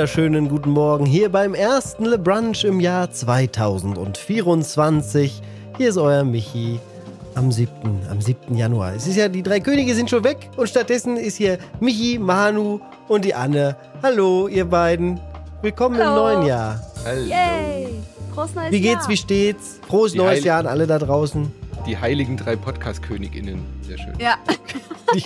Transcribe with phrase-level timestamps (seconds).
[0.00, 5.42] Wunderschönen guten Morgen hier beim ersten Le Brunch im Jahr 2024.
[5.76, 6.80] Hier ist euer Michi
[7.34, 7.70] am 7.
[8.10, 8.56] am 7.
[8.56, 8.94] Januar.
[8.94, 12.80] Es ist ja, die drei Könige sind schon weg und stattdessen ist hier Michi, Manu
[13.08, 13.76] und die Anne.
[14.02, 15.20] Hallo, ihr beiden.
[15.60, 16.28] Willkommen Hallo.
[16.28, 16.80] im neuen Jahr.
[17.04, 17.26] Hallo.
[17.26, 17.88] Yay!
[18.34, 19.08] Frohes neues Wie geht's, Jahr.
[19.10, 19.80] wie steht's?
[19.86, 21.52] Frohes Die neues Heiligen- Jahr an alle da draußen.
[21.86, 23.60] Die heiligen drei Podcast-KönigInnen.
[23.86, 24.14] Sehr schön.
[24.18, 24.36] Ja,
[25.14, 25.24] Die,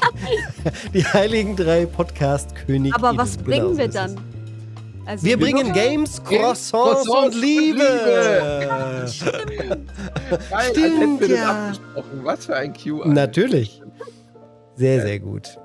[0.94, 2.96] die heiligen drei Podcast-Könige.
[2.96, 4.18] aber was bringen genau, wir dann?
[5.06, 5.72] Also Wir bringen?
[5.72, 7.78] Games, Croissants, Croissants und Liebe.
[8.68, 9.90] Geil, Stimmt,
[10.50, 11.72] als hätten wir das ja.
[12.22, 12.98] Was für ein Q.
[13.02, 13.08] Alter.
[13.14, 13.82] Natürlich.
[14.76, 15.58] Sehr, sehr gut.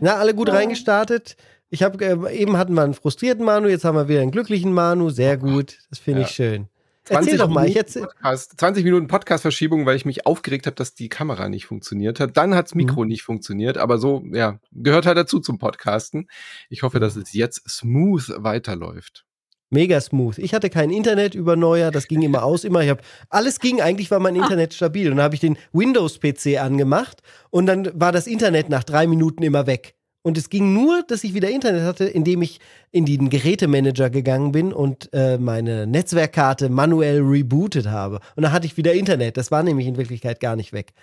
[0.00, 0.54] Na, alle gut Ja.
[0.54, 1.36] reingestartet.
[1.70, 4.72] Ich habe äh, eben hatten wir einen frustrierten Manu, jetzt haben wir wieder einen glücklichen
[4.72, 5.10] Manu.
[5.10, 5.78] Sehr gut.
[5.90, 6.68] Das finde ich schön.
[7.08, 7.66] Erzähl doch mal.
[7.66, 11.48] Ich Minuten erzähl, Podcast, 20 Minuten Podcast-Verschiebung, weil ich mich aufgeregt habe, dass die Kamera
[11.48, 12.36] nicht funktioniert hat.
[12.36, 13.08] Dann hat das Mikro Mhm.
[13.08, 16.28] nicht funktioniert, aber so, ja, gehört halt dazu zum Podcasten.
[16.70, 19.24] Ich hoffe, dass es jetzt smooth weiterläuft.
[19.70, 20.38] mega smooth.
[20.38, 22.82] Ich hatte kein Internet über Neujahr, das ging immer aus, immer.
[22.84, 25.10] Ich habe alles ging eigentlich, war mein Internet stabil.
[25.10, 29.42] Und dann habe ich den Windows-PC angemacht und dann war das Internet nach drei Minuten
[29.42, 29.96] immer weg.
[30.26, 32.58] Und es ging nur, dass ich wieder Internet hatte, indem ich
[32.90, 38.20] in den Gerätemanager gegangen bin und äh, meine Netzwerkkarte manuell rebootet habe.
[38.34, 39.36] Und dann hatte ich wieder Internet.
[39.36, 40.94] Das war nämlich in Wirklichkeit gar nicht weg.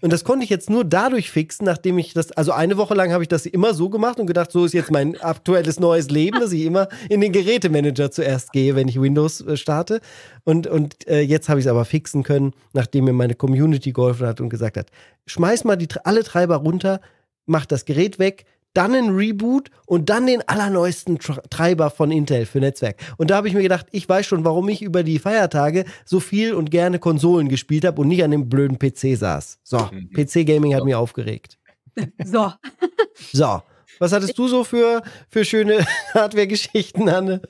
[0.00, 3.12] Und das konnte ich jetzt nur dadurch fixen, nachdem ich das, also eine Woche lang
[3.12, 6.40] habe ich das immer so gemacht und gedacht, so ist jetzt mein aktuelles neues Leben,
[6.40, 10.00] dass ich immer in den Gerätemanager zuerst gehe, wenn ich Windows äh, starte.
[10.44, 14.26] Und, und äh, jetzt habe ich es aber fixen können, nachdem mir meine Community geholfen
[14.26, 14.86] hat und gesagt hat,
[15.26, 17.02] schmeiß mal die, alle Treiber runter,
[17.44, 22.46] mach das Gerät weg, dann ein Reboot und dann den allerneuesten Tr- Treiber von Intel
[22.46, 22.96] für Netzwerk.
[23.18, 26.20] Und da habe ich mir gedacht, ich weiß schon, warum ich über die Feiertage so
[26.20, 29.58] viel und gerne Konsolen gespielt habe und nicht an dem blöden PC saß.
[29.62, 30.10] So, Mhm.
[30.14, 31.58] PC-Gaming hat mich aufgeregt.
[32.24, 32.52] So,
[33.32, 33.62] So,
[33.98, 35.84] was hattest du so für, für schöne
[36.14, 37.42] Hardware-Geschichten, Anne?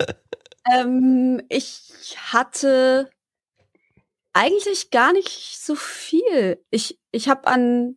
[0.72, 3.08] ähm, ich hatte
[4.32, 6.58] eigentlich gar nicht so viel.
[6.70, 7.96] Ich, ich habe an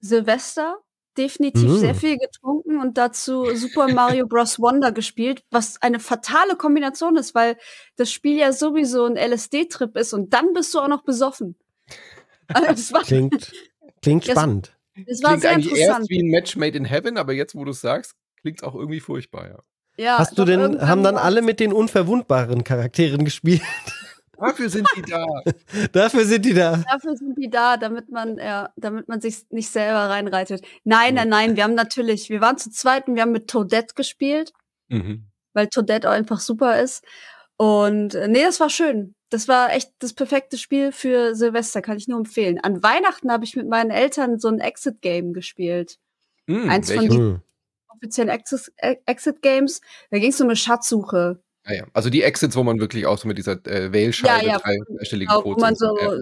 [0.00, 0.78] Silvester
[1.18, 1.76] definitiv Mm.
[1.78, 4.58] sehr viel getrunken und dazu Super Mario Bros.
[4.60, 7.56] Wonder gespielt, was eine fatale Kombination ist, weil
[7.96, 11.56] das Spiel ja sowieso ein LSD-Trip ist und dann bist du auch noch besoffen.
[12.50, 13.52] Also das war, Klingt,
[14.00, 14.72] klingt Das- spannend.
[15.06, 15.98] das war Klingt sehr eigentlich interessant.
[16.00, 18.62] erst wie ein Match made in heaven, aber jetzt, wo du es sagst, klingt es
[18.66, 19.58] auch irgendwie furchtbar, ja.
[20.02, 23.60] Ja, Hast du denn, haben dann alle mit den unverwundbaren Charakteren gespielt?
[24.40, 25.24] Dafür sind die da.
[25.92, 26.76] Dafür sind die da.
[26.90, 30.62] Dafür sind die da, damit man, ja, damit man sich nicht selber reinreitet.
[30.84, 33.94] Nein, nein, nein, wir haben natürlich, wir waren zu zweit und wir haben mit Toadette
[33.94, 34.52] gespielt,
[34.88, 35.24] Mhm.
[35.54, 37.04] weil Toadette auch einfach super ist.
[37.56, 39.14] Und äh, nee, das war schön.
[39.30, 42.60] Das war echt das perfekte Spiel für Silvester, kann ich nur empfehlen.
[42.62, 45.98] An Weihnachten habe ich mit meinen Eltern so ein Exit-Game gespielt.
[46.46, 47.40] Mhm, Eins von welche- die- Hm.
[47.88, 49.80] Offiziellen Exit- äh, Exit-Games.
[50.10, 51.40] Da ging es um eine Schatzsuche.
[51.70, 51.84] Ah, ja.
[51.92, 54.58] Also die Exits, wo man wirklich auch so mit dieser äh, Wählscheibe Ja, ja,
[54.96, 56.12] dreistellige Auch, wo man so, ja.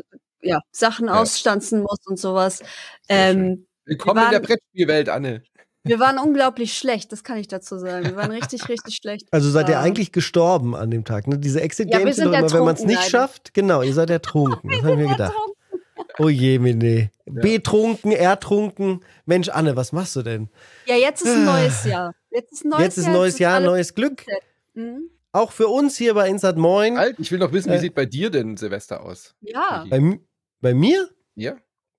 [0.43, 1.21] ja, Sachen Ja.
[1.21, 2.63] ausstanzen muss und sowas.
[3.09, 5.43] Ähm, Willkommen wir in der waren- Brettspielwelt, Anne.
[5.85, 8.07] Wir waren unglaublich schlecht, das kann ich dazu sagen.
[8.07, 9.29] Wir waren richtig, richtig schlecht.
[9.31, 11.29] Also seid ihr Ähm, eigentlich gestorben an dem Tag.
[11.29, 11.39] Ne?
[11.39, 13.09] Diese Ja, wir Exit-Games sind sind doch immer, wenn man es nicht leider.
[13.09, 13.55] schafft.
[13.55, 14.69] Genau, ihr seid ertrunken.
[14.71, 15.35] Das habe ich mir gedacht.
[16.19, 17.11] Oh je, Mene.
[17.27, 19.05] Betrunken, ertrunken.
[19.27, 20.49] Mensch, Anne, was machst du denn?
[20.87, 22.15] Ja, jetzt ist ein neues Jahr.
[22.31, 23.15] Jetzt ist ein neues Jetzt ist Jahr.
[23.15, 24.25] neues Jahr, alles- neues Glück.
[24.75, 25.11] Mhm.
[25.37, 26.97] Auch für uns hier bei Insert Moin.
[26.97, 27.81] Alt, ich will noch wissen, wie Äh.
[27.81, 29.35] sieht bei dir denn Silvester aus?
[29.41, 29.85] Ja.
[29.91, 30.19] Bei,
[30.63, 31.09] bei mir?
[31.35, 31.57] Ja?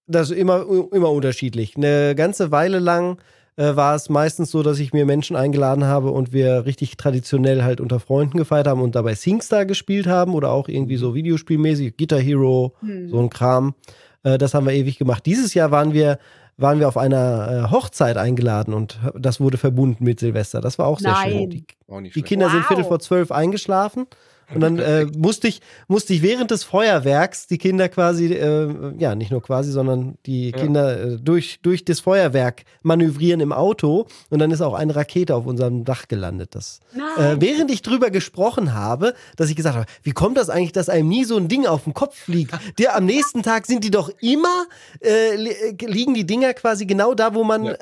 [0.07, 1.77] Das ist immer, immer unterschiedlich.
[1.77, 3.19] Eine ganze Weile lang
[3.57, 7.61] äh, war es meistens so, dass ich mir Menschen eingeladen habe und wir richtig traditionell
[7.63, 11.95] halt unter Freunden gefeiert haben und dabei SingStar gespielt haben oder auch irgendwie so Videospielmäßig,
[11.97, 13.09] Guitar Hero, Hm.
[13.09, 13.75] so ein Kram.
[14.23, 15.25] Äh, das haben wir ewig gemacht.
[15.27, 16.17] Dieses Jahr waren wir,
[16.57, 20.59] waren wir auf einer äh, Hochzeit eingeladen und das wurde verbunden mit Silvester.
[20.59, 21.37] Das war auch sehr schön.
[21.37, 21.49] Nein.
[21.51, 22.21] Die, Auch nicht die.
[22.23, 22.67] Kinder sind Wow.
[22.67, 24.07] Viertel vor zwölf eingeschlafen.
[24.53, 25.59] Und dann äh, musste, ich,
[25.89, 30.51] musste ich während des Feuerwerks die Kinder quasi, äh, ja, nicht nur quasi, sondern die
[30.51, 30.57] Ja.
[30.57, 34.07] Kinder äh, durch, durch das Feuerwerk manövrieren im Auto.
[34.29, 36.55] Und dann ist auch eine Rakete auf unserem Dach gelandet.
[36.55, 36.79] Das,
[37.17, 40.87] äh, während ich drüber gesprochen habe, dass ich gesagt habe, wie kommt das eigentlich, dass
[40.87, 42.51] einem nie so ein Ding auf den Kopf fliegt?
[42.79, 44.65] Der am nächsten Tag sind die doch immer,
[45.03, 47.73] äh, äh, liegen die Dinger quasi genau da, wo man Ja.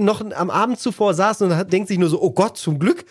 [0.00, 3.04] noch am Abend zuvor saß und hat, denkt sich nur so, oh Gott, zum Glück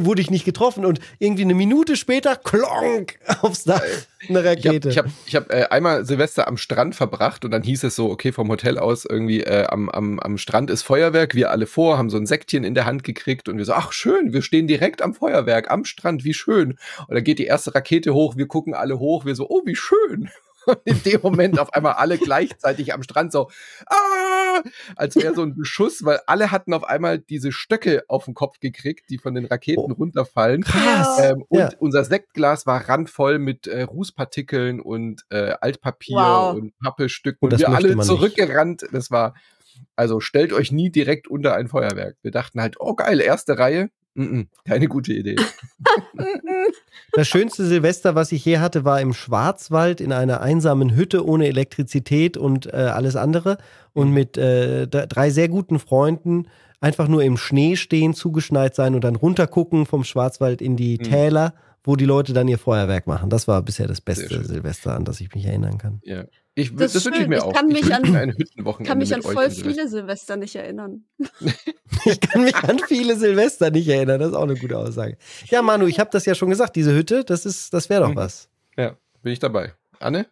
[0.00, 3.82] wurde ich nicht getroffen und irgendwie eine Minute später klonk aufs Dach
[4.28, 4.88] eine Ich habe Rakete.
[4.88, 8.10] ich hab, ich hab, äh, einmal Silvester am Strand verbracht und dann hieß es so,
[8.10, 11.98] okay, vom Hotel aus irgendwie äh, am, am, am Strand ist Feuerwerk, wir alle vor,
[11.98, 14.66] haben so ein Säckchen in der Hand gekriegt und wir so, ach schön, wir stehen
[14.66, 16.78] direkt am Feuerwerk, am Strand, wie schön.
[17.08, 19.76] Und dann geht die erste Rakete hoch, wir gucken alle hoch, wir so, oh, wie
[19.76, 20.30] schön.
[20.66, 23.50] Und in dem Moment auf einmal alle gleichzeitig am Strand so,
[23.86, 24.62] ah,
[24.96, 28.60] als wäre so ein Beschuss, weil alle hatten auf einmal diese Stöcke auf den Kopf
[28.60, 29.94] gekriegt, die von den Raketen Oh.
[29.94, 30.62] runterfallen.
[30.64, 31.18] Krass.
[31.18, 31.70] Ähm, und Ja.
[31.78, 36.56] unser Sektglas war randvoll mit äh, Rußpartikeln und äh, Altpapier Wow.
[36.56, 37.38] und Pappestücken.
[37.40, 38.06] Und Und das wir alle man nicht.
[38.06, 38.86] zurückgerannt.
[38.92, 39.34] Das war,
[39.96, 42.16] also stellt euch nie direkt unter ein Feuerwerk.
[42.22, 43.90] Wir dachten halt, oh geil, erste Reihe.
[44.66, 45.36] Keine gute Idee.
[47.14, 51.46] Das schönste Silvester, was ich je hatte, war im Schwarzwald in einer einsamen Hütte ohne
[51.46, 53.58] Elektrizität und äh, alles andere
[53.92, 56.46] und mit äh, drei sehr guten Freunden
[56.80, 61.02] einfach nur im Schnee stehen, zugeschneit sein und dann runtergucken vom Schwarzwald in die Mhm.
[61.02, 61.54] Täler,
[61.84, 63.30] wo die Leute dann ihr Feuerwerk machen.
[63.30, 64.44] Das war bisher das beste.
[64.44, 66.00] Silvester, an das ich mich erinnern kann.
[66.04, 66.24] Ja.
[66.54, 67.52] Ich, Das das wünsche ich mir Ich auch.
[67.54, 69.70] kann mich wünsche an- mir ein Ich Hüttenwochenende kann mich an voll im Silvester.
[69.70, 71.04] viele Silvester nicht erinnern.
[72.04, 75.16] Ich kann mich an viele Silvester nicht erinnern, das ist auch eine gute Aussage.
[75.46, 78.10] Ja, Manu, ich habe das ja schon gesagt, diese Hütte, das ist, das wäre doch
[78.10, 78.16] Mhm.
[78.16, 78.48] was.
[78.76, 79.74] Ja, bin ich dabei.
[80.00, 80.26] Anne?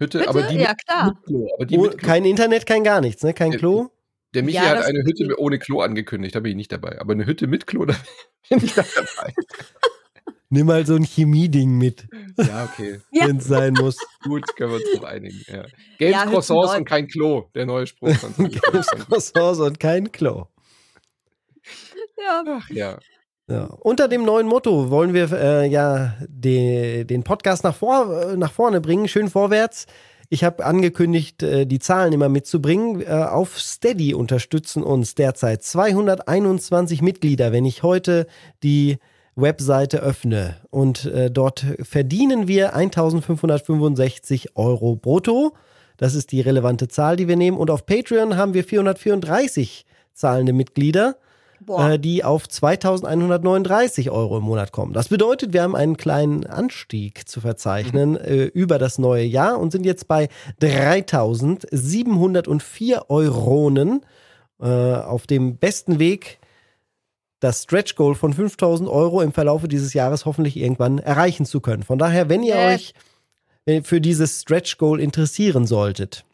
[0.00, 0.28] Hütte, Bitte?
[0.28, 1.06] aber die Ja, mit, klar.
[1.06, 1.48] mit Klo.
[1.54, 2.06] Aber die Oh, mit Klo.
[2.08, 3.32] kein Internet, kein gar nichts, ne?
[3.32, 3.90] Kein Klo.
[4.34, 7.00] Der Michi Ja, hat eine Hütte ohne Klo angekündigt, da bin ich nicht dabei.
[7.00, 7.94] Aber eine Hütte mit Klo, da
[8.48, 9.32] bin ich da dabei.
[10.54, 12.06] Nimm mal so ein Chemie-Ding mit,
[12.36, 13.00] ja, okay.
[13.10, 13.26] Ja.
[13.26, 13.96] wenn es sein muss.
[14.22, 15.40] Gut, können wir uns drauf einigen.
[15.48, 15.64] Ja.
[15.98, 17.48] Games, Ja, Croissants und kein Klo.
[17.54, 18.14] Der neue Spruch.
[18.16, 20.48] von Games, Croissants und kein Klo.
[22.18, 22.44] Ja.
[22.46, 22.98] Ach ja.
[23.48, 23.64] Ja.
[23.80, 28.52] Unter dem neuen Motto wollen wir äh, ja de, den Podcast nach, vor, äh, nach
[28.52, 29.86] vorne bringen, schön vorwärts.
[30.28, 33.00] Ich habe angekündigt, äh, die Zahlen immer mitzubringen.
[33.00, 37.52] Äh, auf Steady unterstützen uns derzeit 221 Mitglieder.
[37.52, 38.26] Wenn ich heute
[38.62, 38.98] die
[39.34, 45.54] Webseite öffne und äh, dort verdienen wir 1565 Euro brutto.
[45.96, 47.56] Das ist die relevante Zahl, die wir nehmen.
[47.56, 51.16] Und auf Patreon haben wir 434 zahlende Mitglieder
[51.68, 54.92] äh, die auf 2139 Euro im Monat kommen.
[54.92, 59.72] Das bedeutet, wir haben einen kleinen Anstieg zu verzeichnen äh, über das neue Jahr und
[59.72, 60.28] sind jetzt bei
[60.60, 64.02] 3704 Euronen
[64.60, 66.38] äh, auf dem besten Weg,
[67.42, 71.82] das Stretch Goal von 5000 Euro im Verlaufe dieses Jahres hoffentlich irgendwann erreichen zu können.
[71.82, 72.64] Von daher, wenn ihr Yes.
[72.64, 72.94] euch
[73.66, 76.24] äh, für dieses Stretch Goal interessieren solltet,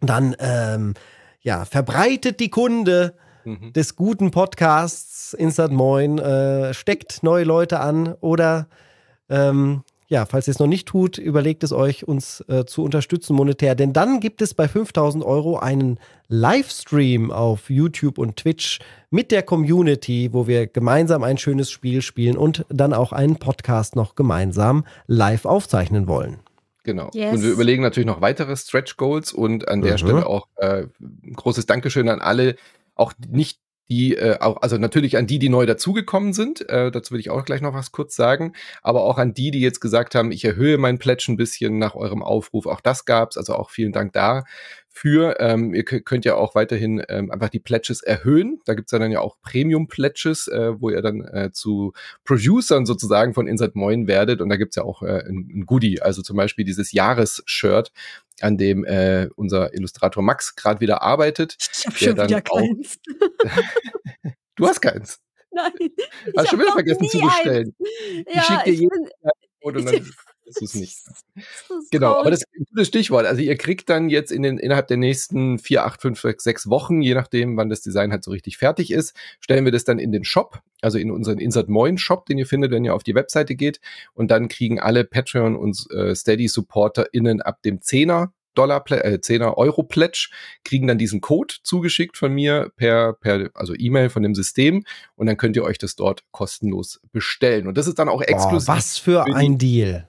[0.00, 0.94] dann ähm,
[1.40, 3.14] ja, verbreitet die Kunde
[3.44, 3.72] Mhm.
[3.72, 8.66] des guten Podcasts Insert Moin, äh, steckt neue Leute an oder
[9.30, 13.36] ähm, ja, falls ihr es noch nicht tut, überlegt es euch, uns äh, zu unterstützen
[13.36, 13.76] monetär.
[13.76, 18.80] Denn dann gibt es bei 5000 Euro einen Livestream auf YouTube und Twitch
[19.10, 23.94] mit der Community, wo wir gemeinsam ein schönes Spiel spielen und dann auch einen Podcast
[23.94, 26.40] noch gemeinsam live aufzeichnen wollen.
[26.82, 27.10] Genau.
[27.14, 27.34] Yes.
[27.34, 29.98] Und wir überlegen natürlich noch weitere Stretch Goals und an der Mhm.
[29.98, 32.56] Stelle auch äh, ein großes Dankeschön an alle,
[32.96, 33.60] auch nicht
[33.90, 37.28] die, äh, auch, also natürlich an die, die neu dazugekommen sind, äh, dazu will ich
[37.30, 40.44] auch gleich noch was kurz sagen, aber auch an die, die jetzt gesagt haben, ich
[40.44, 44.12] erhöhe mein Pledge ein bisschen nach eurem Aufruf, auch das gab's, also auch vielen Dank
[44.94, 45.36] dafür.
[45.40, 48.98] Ähm, ihr kö- könnt ja auch weiterhin ähm, einfach die Pledges erhöhen, da gibt's ja
[48.98, 51.92] dann ja auch Premium-Pledges, äh, wo ihr dann äh, zu
[52.24, 56.02] Producern sozusagen von Insert Moin werdet und da gibt's ja auch äh, ein, ein Goodie,
[56.02, 57.92] also zum Beispiel dieses Jahresshirt,
[58.40, 61.56] an dem äh, unser Illustrator Max gerade wieder arbeitet.
[61.60, 62.98] ich habe schon wieder keins.
[64.56, 65.20] Du hast keins.
[65.52, 65.72] Nein.
[65.78, 67.74] Ich Hast schon wieder vergessen zu bestellen.
[67.78, 68.24] Eins.
[68.28, 68.90] Ich Ja, schick dir ich jeden
[69.62, 70.10] bin, dann
[70.50, 70.98] ist es nicht.
[71.68, 72.30] Das ist Genau, aber traurig.
[72.32, 73.26] das ist ein gutes Stichwort.
[73.26, 77.00] Also ihr kriegt dann jetzt in den, innerhalb der nächsten vier, acht, fünf, sechs, Wochen,
[77.00, 80.12] je nachdem, wann das Design halt so richtig fertig ist, stellen wir das dann in
[80.12, 83.14] den Shop, also in unseren Insert Moin Shop, den ihr findet, wenn ihr auf die
[83.14, 83.80] Webseite geht.
[84.14, 89.56] Und dann kriegen alle Patreon und äh, Steady SupporterInnen ab dem 10er Dollar, äh, 10er
[89.56, 90.28] Euro Pledge,
[90.64, 94.84] kriegen dann diesen Code zugeschickt von mir per, per, also E-Mail von dem System
[95.16, 97.68] und dann könnt ihr euch das dort kostenlos bestellen.
[97.68, 98.68] Und das ist dann auch Boah, exklusiv.
[98.68, 100.08] was für für ein Deal.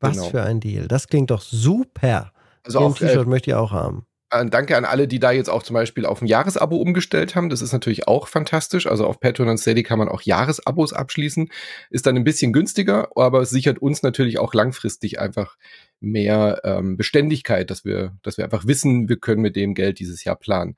[0.00, 0.30] Was Genau.
[0.30, 0.88] für ein Deal.
[0.88, 2.32] Das klingt doch super.
[2.64, 4.06] Also Ein äh, T-Shirt möchte ich auch haben.
[4.30, 7.48] Äh, Danke an alle, die da jetzt auch zum Beispiel auf ein Jahresabo umgestellt haben.
[7.48, 8.86] Das ist natürlich auch fantastisch.
[8.86, 11.48] Also auf Patreon und Steady kann man auch Jahresabos abschließen.
[11.90, 15.56] Ist dann ein bisschen günstiger, aber es sichert uns natürlich auch langfristig einfach
[16.00, 20.24] mehr ähm, Beständigkeit, dass wir, dass wir einfach wissen, wir können mit dem Geld dieses
[20.24, 20.76] Jahr planen.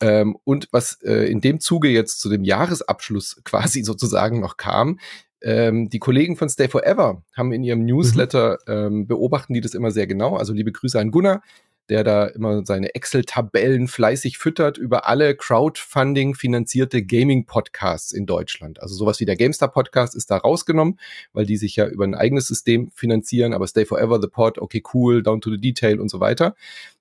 [0.00, 4.98] Ähm, und was äh, in dem Zuge jetzt zu dem Jahresabschluss quasi sozusagen noch kam,
[5.46, 9.92] ähm, die Kollegen von Stay Forever haben in ihrem Newsletter ähm, beobachten die das immer
[9.92, 10.36] sehr genau.
[10.36, 11.40] Also liebe Grüße an Gunnar,
[11.88, 18.82] der da immer seine Excel-Tabellen fleißig füttert über alle Crowdfunding-finanzierte Gaming-Podcasts in Deutschland.
[18.82, 20.98] Also sowas wie der GameStar-Podcast ist da rausgenommen,
[21.32, 24.82] weil die sich ja über ein eigenes System finanzieren, aber Stay Forever, The Pod, okay,
[24.94, 26.56] cool, Down to the Detail und so weiter.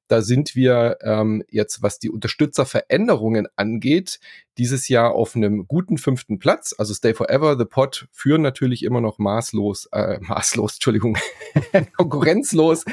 [0.07, 4.19] Da sind wir ähm, jetzt, was die Unterstützerveränderungen angeht,
[4.57, 6.73] dieses Jahr auf einem guten fünften Platz.
[6.77, 11.17] Also Stay Forever, The Pod führen natürlich immer noch maßlos, äh, maßlos, Entschuldigung,
[11.97, 12.85] konkurrenzlos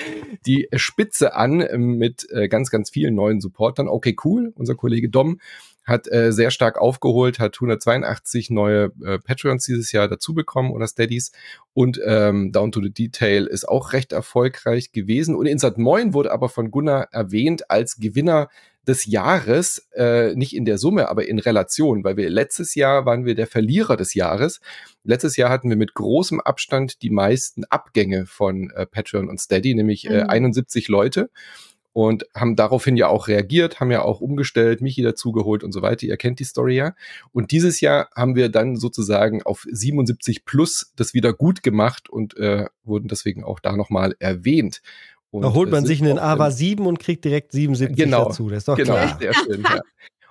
[0.46, 3.88] die Spitze an mit äh, ganz, ganz vielen neuen Supportern.
[3.88, 4.52] Okay, cool.
[4.56, 5.38] Unser Kollege Dom
[5.84, 10.86] hat äh, sehr stark aufgeholt, hat 182 neue äh, Patreons dieses Jahr dazu bekommen oder
[10.86, 11.32] Steadies
[11.74, 16.32] und ähm, Down to the Detail ist auch recht erfolgreich gewesen und Insert Moin wurde
[16.32, 18.48] aber von Gunnar erwähnt als Gewinner
[18.86, 23.24] des Jahres, äh, nicht in der Summe, aber in Relation, weil wir letztes Jahr waren
[23.24, 24.60] wir der Verlierer des Jahres.
[25.04, 29.74] Letztes Jahr hatten wir mit großem Abstand die meisten Abgänge von äh, Patreon und Steady,
[29.74, 30.92] nämlich äh, 71 mhm.
[30.92, 31.30] Leute
[31.92, 36.06] und haben daraufhin ja auch reagiert, haben ja auch umgestellt, Michi dazugeholt und so weiter.
[36.06, 36.94] Ihr kennt die Story ja.
[37.32, 42.36] Und dieses Jahr haben wir dann sozusagen auf 77 plus das wieder gut gemacht und
[42.36, 44.80] äh, wurden deswegen auch da nochmal erwähnt.
[45.30, 48.50] Und da holt man sich einen AVA 7 und kriegt direkt 77 genau, dazu.
[48.50, 49.16] Das ist doch genau, klar.
[49.18, 49.80] Sehr schön, ja.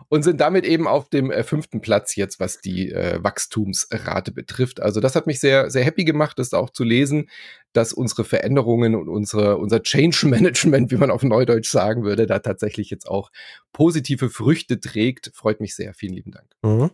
[0.09, 4.81] Und sind damit eben auf dem äh, fünften Platz jetzt, was die äh, Wachstumsrate betrifft.
[4.81, 7.29] Also das hat mich sehr, sehr happy gemacht, das auch zu lesen,
[7.73, 12.39] dass unsere Veränderungen und unsere, unser Change Management, wie man auf Neudeutsch sagen würde, da
[12.39, 13.31] tatsächlich jetzt auch
[13.73, 15.31] positive Früchte trägt.
[15.33, 15.93] Freut mich sehr.
[15.93, 16.45] Vielen lieben Dank.
[16.63, 16.91] Mhm.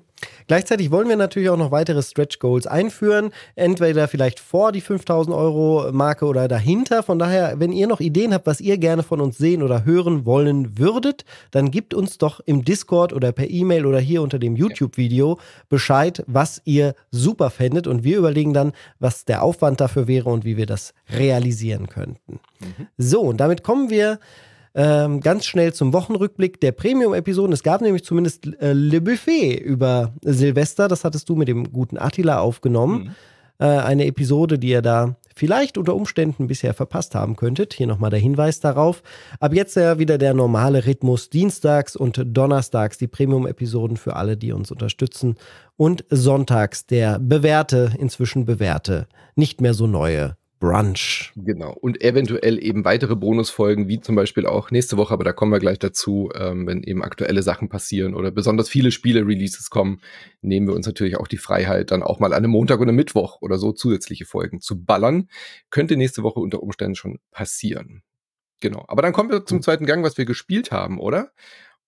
[0.48, 3.32] Gleichzeitig wollen wir natürlich auch noch weitere Stretch Goals einführen.
[3.56, 7.04] Entweder vielleicht vor die 5000 Euro Marke oder dahinter.
[7.04, 10.26] Von daher, wenn ihr noch Ideen habt, was ihr gerne von uns sehen oder hören
[10.26, 14.56] wollen würdet, dann gebt uns doch im Discord oder per E-Mail oder hier unter dem
[14.56, 17.86] YouTube-Video Bescheid, was ihr super fändet.
[17.86, 22.40] Und wir überlegen dann, was der Aufwand dafür wäre und wie wir das realisieren könnten.
[22.60, 22.88] Mhm.
[22.98, 24.20] So, und damit kommen wir
[24.78, 27.52] ähm, ganz schnell zum Wochenrückblick der Premium-Episoden.
[27.52, 30.88] Es gab nämlich zumindest äh, Le Buffet über Silvester.
[30.88, 33.06] Das hattest du mit dem guten Attila aufgenommen.
[33.06, 33.12] Mhm.
[33.58, 37.74] Äh, eine Episode, die ihr da vielleicht unter Umständen bisher verpasst haben könntet.
[37.74, 39.02] Hier nochmal der Hinweis darauf.
[39.40, 41.32] Ab jetzt ja wieder der normale Rhythmus.
[41.32, 45.38] Dienstags und Donnerstags die Premium-Episoden für alle, die uns unterstützen.
[45.76, 51.32] Und sonntags der bewährte, inzwischen bewährte, nicht mehr so neue Brunch.
[51.36, 51.72] Genau.
[51.72, 55.60] Und eventuell eben weitere Bonusfolgen, wie zum Beispiel auch nächste Woche, aber da kommen wir
[55.60, 60.02] gleich dazu, ähm, wenn eben aktuelle Sachen passieren oder besonders viele Spiele-Releases kommen,
[60.42, 63.38] nehmen wir uns natürlich auch die Freiheit, dann auch mal an einem Montag oder Mittwoch
[63.42, 65.30] oder so zusätzliche Folgen zu ballern.
[65.70, 68.04] Könnte nächste Woche unter Umständen schon passieren.
[68.60, 68.86] Genau.
[68.88, 71.32] Aber dann kommen wir zum zweiten Gang, was wir gespielt haben, oder?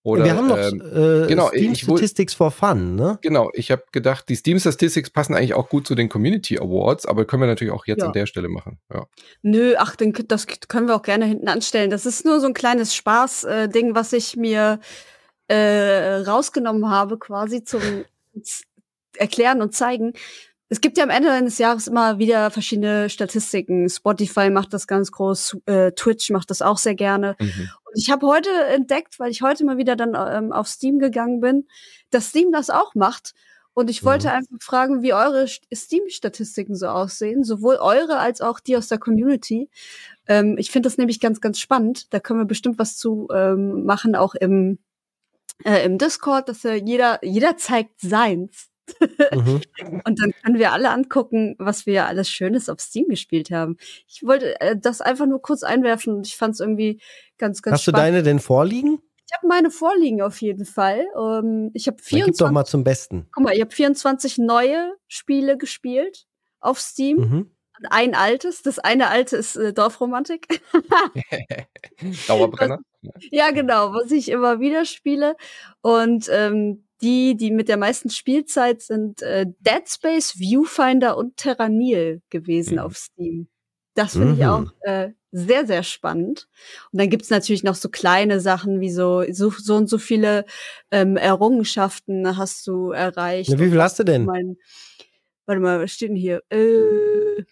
[0.02, 3.18] Oder, wir haben noch ähm, äh, genau, Steam ich, Statistics for Fun, ne?
[3.20, 7.04] Genau, ich habe gedacht, die Steam Statistics passen eigentlich auch gut zu den Community Awards,
[7.04, 8.06] aber können wir natürlich auch jetzt ja.
[8.06, 8.78] an der Stelle machen.
[8.92, 9.06] Ja.
[9.42, 11.90] Nö, ach, den, das können wir auch gerne hinten anstellen.
[11.90, 14.80] Das ist nur so ein kleines Spaß-Ding, äh, was ich mir
[15.48, 17.82] äh, rausgenommen habe, quasi zum
[19.16, 20.14] Erklären und Zeigen.
[20.72, 23.88] Es gibt ja am Ende eines Jahres immer wieder verschiedene Statistiken.
[23.88, 27.34] Spotify macht das ganz groß, äh, Twitch macht das auch sehr gerne.
[27.40, 27.70] Mhm.
[27.84, 31.40] Und ich habe heute entdeckt, weil ich heute mal wieder dann ähm, auf Steam gegangen
[31.40, 31.66] bin,
[32.10, 33.34] dass Steam das auch macht.
[33.74, 34.34] Und ich wollte mhm.
[34.34, 39.68] einfach fragen, wie eure Steam-Statistiken so aussehen, sowohl eure als auch die aus der Community.
[40.28, 42.14] Ähm, ich finde das nämlich ganz, ganz spannend.
[42.14, 44.78] Da können wir bestimmt was zu ähm, machen, auch im,
[45.64, 48.69] äh, im Discord, dass ja jeder, jeder zeigt seins.
[49.32, 49.60] Mhm.
[50.04, 53.76] Und dann können wir alle angucken, was wir alles Schönes auf Steam gespielt haben.
[54.08, 57.00] Ich wollte äh, das einfach nur kurz einwerfen und ich fand es irgendwie
[57.38, 57.98] ganz, ganz Hast spannend.
[57.98, 59.00] du deine denn vorliegen?
[59.26, 61.06] Ich habe meine vorliegen auf jeden Fall.
[61.16, 62.24] Ähm, ich habe 24.
[62.24, 63.28] Gib doch mal zum Besten.
[63.32, 66.26] Guck mal, ich habe 24 neue Spiele gespielt
[66.58, 67.16] auf Steam.
[67.16, 67.50] Mhm.
[67.88, 68.62] Ein altes.
[68.62, 70.60] Das eine alte ist äh, Dorfromantik.
[72.26, 72.80] Dauerbrenner.
[73.30, 75.36] ja, genau, was ich immer wieder spiele.
[75.80, 82.22] Und ähm, die, die mit der meisten Spielzeit sind äh, Dead Space, Viewfinder und Terranil
[82.30, 82.80] gewesen mhm.
[82.80, 83.48] auf Steam.
[83.94, 84.34] Das finde mhm.
[84.34, 86.48] ich auch äh, sehr, sehr spannend.
[86.92, 90.44] Und dann gibt's natürlich noch so kleine Sachen wie so, so, so und so viele
[90.90, 93.50] ähm, Errungenschaften hast du erreicht.
[93.50, 94.24] Na, wie viel hast du denn?
[94.24, 94.56] Mein,
[95.46, 96.42] warte mal, was steht denn hier?
[96.50, 97.44] Äh,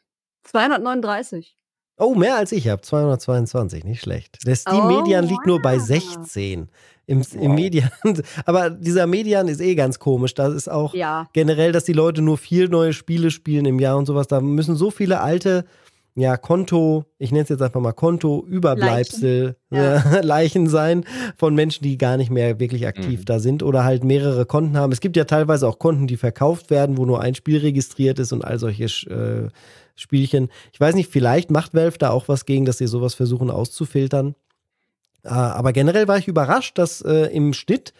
[0.44, 1.57] 239.
[1.98, 2.82] Oh, mehr als ich habe.
[2.82, 4.46] 222, nicht schlecht.
[4.46, 6.68] Der Steam-Median oh, liegt nur bei 16
[7.06, 7.42] im, wow.
[7.42, 7.90] im Median.
[8.44, 10.34] Aber dieser Median ist eh ganz komisch.
[10.34, 11.28] Da ist auch ja.
[11.32, 14.28] generell, dass die Leute nur vier neue Spiele spielen im Jahr und sowas.
[14.28, 15.64] Da müssen so viele alte
[16.18, 20.12] ja, Konto, ich nenne es jetzt einfach mal Konto-Überbleibsel, Leichen.
[20.12, 20.20] Ja.
[20.22, 21.04] Leichen sein
[21.36, 23.24] von Menschen, die gar nicht mehr wirklich aktiv mhm.
[23.24, 24.90] da sind oder halt mehrere Konten haben.
[24.92, 28.32] Es gibt ja teilweise auch Konten, die verkauft werden, wo nur ein Spiel registriert ist
[28.32, 29.48] und all solche äh,
[29.98, 30.48] Spielchen.
[30.72, 34.34] Ich weiß nicht, vielleicht macht Valve da auch was gegen, dass sie sowas versuchen auszufiltern.
[35.24, 37.92] Äh, aber generell war ich überrascht, dass äh, im Schnitt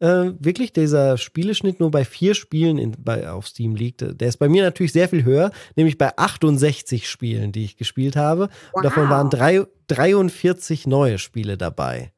[0.00, 4.04] äh, wirklich dieser Spieleschnitt nur bei vier Spielen in, bei, auf Steam liegt.
[4.20, 8.16] Der ist bei mir natürlich sehr viel höher, nämlich bei 68 Spielen, die ich gespielt
[8.16, 8.48] habe.
[8.48, 8.74] Wow.
[8.74, 12.12] Und davon waren drei, 43 neue Spiele dabei.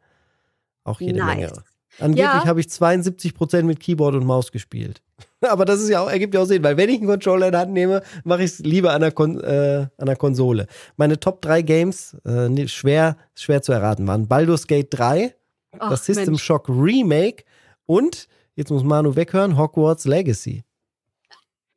[0.84, 1.36] Auch jede Nice.
[1.36, 1.52] Menge.
[1.98, 2.44] Angeblich Ja.
[2.46, 5.02] habe ich 72% mit Keyboard und Maus gespielt.
[5.40, 7.52] Aber das ist ja auch, ergibt ja auch Sinn, weil wenn ich einen Controller in
[7.52, 10.66] die Hand nehme, mache ich es lieber an der, Kon äh, an der Konsole.
[10.96, 15.34] Meine Top 3 Games, äh, schwer, schwer zu erraten, waren Baldur's Gate 3,
[15.78, 16.42] Ach, das System Mensch.
[16.42, 17.44] Shock Remake
[17.86, 20.64] und, jetzt muss Manu weghören, Hogwarts Legacy.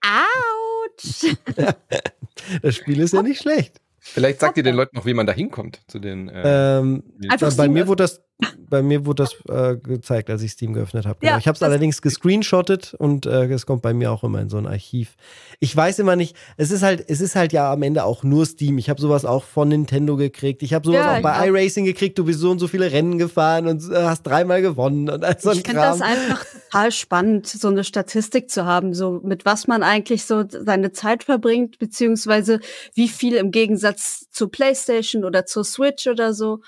[0.01, 1.35] Autsch!
[2.63, 3.81] Das Spiel ist ja nicht schlecht.
[3.99, 6.29] Vielleicht sagt ihr den Leuten noch, wie man da hinkommt zu den.
[6.29, 8.21] Äh, Ähm, Einfach bei, mir wurde das,
[8.69, 11.19] bei mir wurde das äh, gezeigt, als ich Steam geöffnet habe.
[11.19, 11.33] Genau.
[11.33, 14.49] Ja, ich habe es allerdings gescreenshottet und äh, es kommt bei mir auch immer in
[14.49, 15.15] so ein Archiv.
[15.59, 18.45] Ich weiß immer nicht, es ist halt, es ist halt ja am Ende auch nur
[18.45, 18.77] Steam.
[18.77, 20.63] Ich habe sowas auch von Nintendo gekriegt.
[20.63, 21.55] Ich habe sowas Ja, auch bei ich auch.
[21.55, 22.17] iRacing gekriegt.
[22.17, 25.39] Du bist so und so viele Rennen gefahren und äh, hast dreimal gewonnen und all
[25.39, 29.45] so ein ich finde das einfach total spannend, so eine Statistik zu haben, so mit
[29.45, 32.59] was man eigentlich so seine Zeit verbringt, beziehungsweise
[32.93, 36.59] wie viel im Gegensatz zur PlayStation oder zur Switch oder so.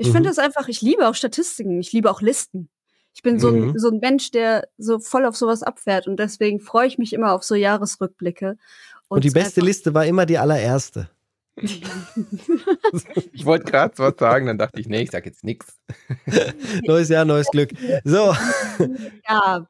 [0.00, 0.12] Ich Mhm.
[0.12, 2.70] finde das einfach, ich liebe auch Statistiken, ich liebe auch Listen.
[3.12, 3.70] Ich bin so, Mhm.
[3.74, 7.12] ein, so ein Mensch, der so voll auf sowas abfährt und deswegen freue ich mich
[7.12, 8.56] immer auf so Jahresrückblicke.
[9.08, 11.10] und die es beste Liste war immer die allererste.
[13.32, 15.78] ich wollte gerade was sagen, dann dachte ich, nee, ich sag jetzt nichts.
[16.86, 17.70] Neues Jahr, neues Glück.
[18.04, 18.34] So,
[19.28, 19.66] Ja,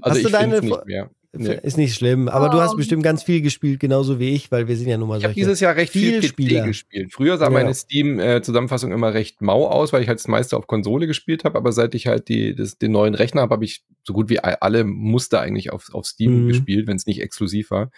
[0.00, 1.08] Also Hast ich du deine nicht mehr.
[1.36, 1.58] Nee.
[1.62, 2.28] ist nicht schlimm.
[2.28, 2.76] Aber du hast Oh.
[2.76, 5.34] bestimmt ganz viel gespielt, genauso wie ich, weil wir sind ja nun mal Ich habe
[5.34, 6.20] dieses Jahr recht viel.
[6.20, 7.12] PC gespielt.
[7.12, 7.50] Früher sah Ja.
[7.50, 11.56] meine Steam-Zusammenfassung immer recht mau aus, weil ich halt das meiste auf Konsole gespielt habe.
[11.58, 14.38] Aber seit ich halt die, das, den neuen Rechner habe, habe ich so gut wie
[14.40, 16.48] alle Muster eigentlich auf, auf Steam Mhm.
[16.48, 17.90] gespielt, wenn es nicht exklusiv war.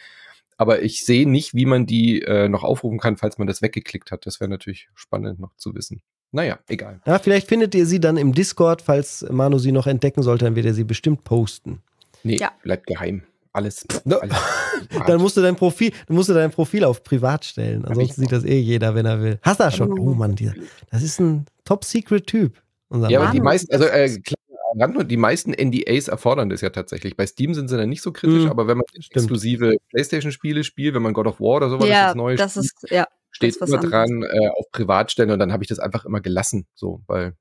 [0.59, 4.11] Aber ich sehe nicht, wie man die äh, noch aufrufen kann, falls man das weggeklickt
[4.11, 4.25] hat.
[4.25, 6.01] Das wäre natürlich spannend noch zu wissen.
[6.33, 7.01] Naja, egal.
[7.07, 10.57] Ja, vielleicht findet ihr sie dann im Discord, falls Manu sie noch entdecken sollte, dann
[10.57, 11.83] wird er sie bestimmt posten.
[12.27, 12.53] Nee, Ja.
[12.63, 13.23] bleibt geheim.
[13.53, 13.87] Alles.
[14.05, 14.19] No.
[14.19, 14.37] alles
[15.07, 17.85] Dann musst du dein Profil, dann musst du dein Profil auf privat stellen.
[17.87, 19.39] Ansonsten sieht das eh jeder, wenn er will.
[19.43, 19.99] Hast du das schon?
[19.99, 20.13] Oh.
[20.15, 20.53] Mann, dieser,
[20.91, 22.63] das ist ein Top-Secret-Typ.
[23.09, 27.17] Ja, aber die meisten, also äh, klar, die meisten NDAs erfordern das ja tatsächlich.
[27.17, 30.95] Bei Steam sind sie dann nicht so kritisch, Mhm, aber wenn man exklusive PlayStation-Spiele spielt,
[30.95, 33.07] wenn man God of War oder sowas ja, das neue das spielt, ist, ja.
[33.31, 37.01] steht immer dran äh, auf Privatstellen und dann habe ich das einfach immer gelassen, so,
[37.07, 37.33] weil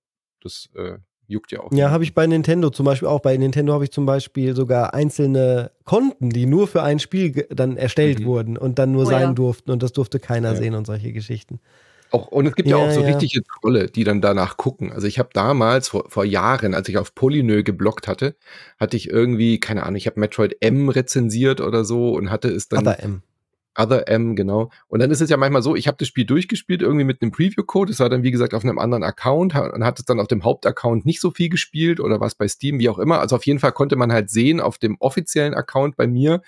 [0.42, 1.72] das äh, juckt ja auch.
[1.72, 3.20] Ja, habe ich bei Nintendo zum Beispiel auch.
[3.20, 7.78] Bei Nintendo habe ich zum Beispiel sogar einzelne Konten, die nur für ein Spiel dann
[7.78, 8.26] erstellt Mhm.
[8.26, 9.34] wurden und dann nur Oh sein ja.
[9.34, 10.56] durften und das durfte keiner Ja.
[10.56, 11.60] sehen und solche Geschichten.
[12.12, 13.08] Auch, und es gibt ja, Ja, auch so ja.
[13.08, 14.92] richtige Trolle, die dann danach gucken.
[14.94, 18.36] Also ich habe damals, vor, vor Jahren, als ich auf Polynö geblockt hatte,
[18.80, 22.70] hatte ich irgendwie, keine Ahnung, ich habe Metroid M rezensiert oder so und hatte es
[22.70, 23.22] dann Aber M.
[23.78, 24.72] Other M, genau.
[24.88, 27.32] Und dann ist es ja manchmal so, ich habe das Spiel durchgespielt, irgendwie mit einem
[27.32, 27.92] Preview-Code.
[27.92, 30.44] Es war dann, wie gesagt, auf einem anderen Account und hat es dann auf dem
[30.44, 33.20] Hauptaccount nicht so viel gespielt oder was bei Steam, wie auch immer.
[33.20, 36.42] Also auf jeden Fall konnte man halt sehen auf dem offiziellen Account bei mir,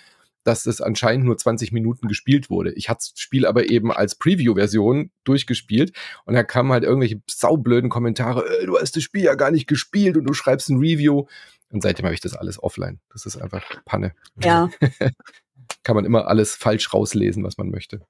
[0.48, 2.72] dass es anscheinend nur 20 Minuten gespielt wurde.
[2.72, 5.92] Ich hatte das Spiel aber eben als Preview-Version durchgespielt
[6.24, 9.68] und da kamen halt irgendwelche saublöden Kommentare, äh, du hast das Spiel ja gar nicht
[9.68, 11.26] gespielt und du schreibst ein Review.
[11.70, 13.02] Und seitdem habe ich das alles offline.
[13.12, 14.14] Das ist einfach Panne.
[14.42, 14.70] Ja.
[15.88, 18.02] Kann man immer alles falsch rauslesen, was man möchte.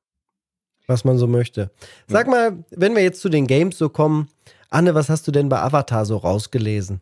[0.88, 1.70] was man so möchte.
[2.08, 4.30] Sag mal, wenn wir jetzt zu den Games so kommen,
[4.72, 7.02] Anne, was hast du denn bei Avatar so rausgelesen?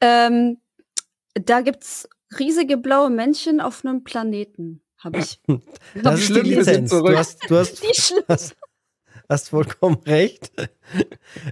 [0.00, 0.56] Ähm,
[1.34, 5.38] da gibt's riesige blaue Männchen auf einem Planeten, habe ich.
[5.94, 6.88] Das Hab ist ich die Lizenz.
[6.88, 7.12] zurück.
[7.12, 8.56] Du hast, du hast, Die hast,
[9.28, 10.50] hast vollkommen recht.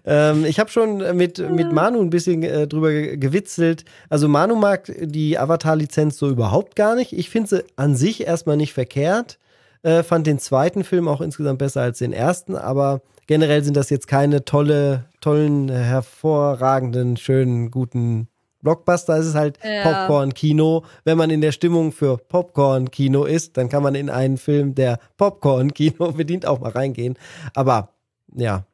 [0.05, 3.85] ähm, ich habe schon mit, mit Manu ein bisschen äh, drüber ge- gewitzelt.
[4.09, 7.13] Also Manu mag die Avatar-Lizenz so überhaupt gar nicht.
[7.13, 9.39] Ich finde sie an sich erstmal nicht verkehrt.
[9.83, 13.91] Äh, fand den zweiten Film auch insgesamt besser als den ersten, aber generell sind das
[13.91, 18.29] jetzt keine tolle, tollen, hervorragenden, schönen, guten
[18.63, 19.17] Blockbuster.
[19.19, 19.83] Es ist halt Ja.
[20.07, 20.85] Popcorn-Kino.
[21.05, 24.99] Wenn man in der Stimmung für Popcorn-Kino ist, dann kann man in einen Film, der
[25.17, 27.19] Popcorn-Kino bedient, auch mal reingehen.
[27.55, 27.91] Aber
[28.35, 28.65] ja,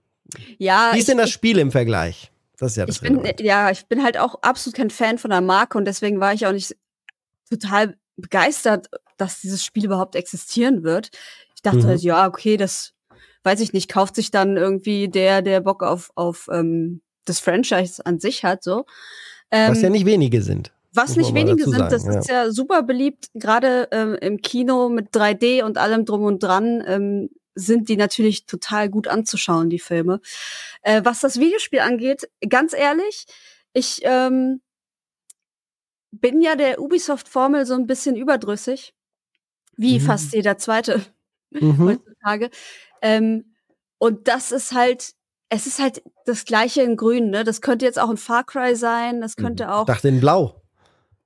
[0.59, 2.31] Ja, wie ist denn das Spiel im Vergleich?
[2.59, 5.31] Das ist ja das ich bin, ja, ich bin halt auch absolut kein Fan von
[5.31, 6.77] der Marke und deswegen war ich auch nicht
[7.48, 11.11] total begeistert, dass dieses Spiel überhaupt existieren wird.
[11.55, 11.87] Ich dachte Mhm.
[11.87, 12.94] halt, ja, okay, das
[13.44, 18.05] weiß ich nicht, kauft sich dann irgendwie der, der Bock auf, auf ähm, das Franchise
[18.05, 18.85] an sich hat, so.
[19.50, 20.72] Ähm, Was ja nicht wenige sind.
[20.92, 25.14] Was nicht wenige sind, das sagen, ist ja super beliebt, gerade ähm, im Kino mit
[25.14, 26.82] 3D und allem drum und dran.
[26.87, 30.20] Ähm, sind die natürlich total gut anzuschauen, die Filme.
[30.82, 33.26] Äh, was das Videospiel angeht, ganz ehrlich,
[33.72, 34.61] ich ähm,
[36.11, 38.94] bin ja der Ubisoft-Formel so ein bisschen überdrüssig,
[39.76, 40.04] wie Mhm.
[40.04, 41.04] fast jeder zweite
[41.50, 41.78] Mhm.
[42.00, 42.50] heutzutage.
[43.02, 43.54] Ähm,
[43.98, 45.14] und das ist halt
[45.48, 47.44] es ist halt das gleiche in Grün, ne?
[47.44, 49.87] Das könnte jetzt auch ein Far Cry sein, das könnte Ich auch.
[49.87, 50.61] dachte in Blau.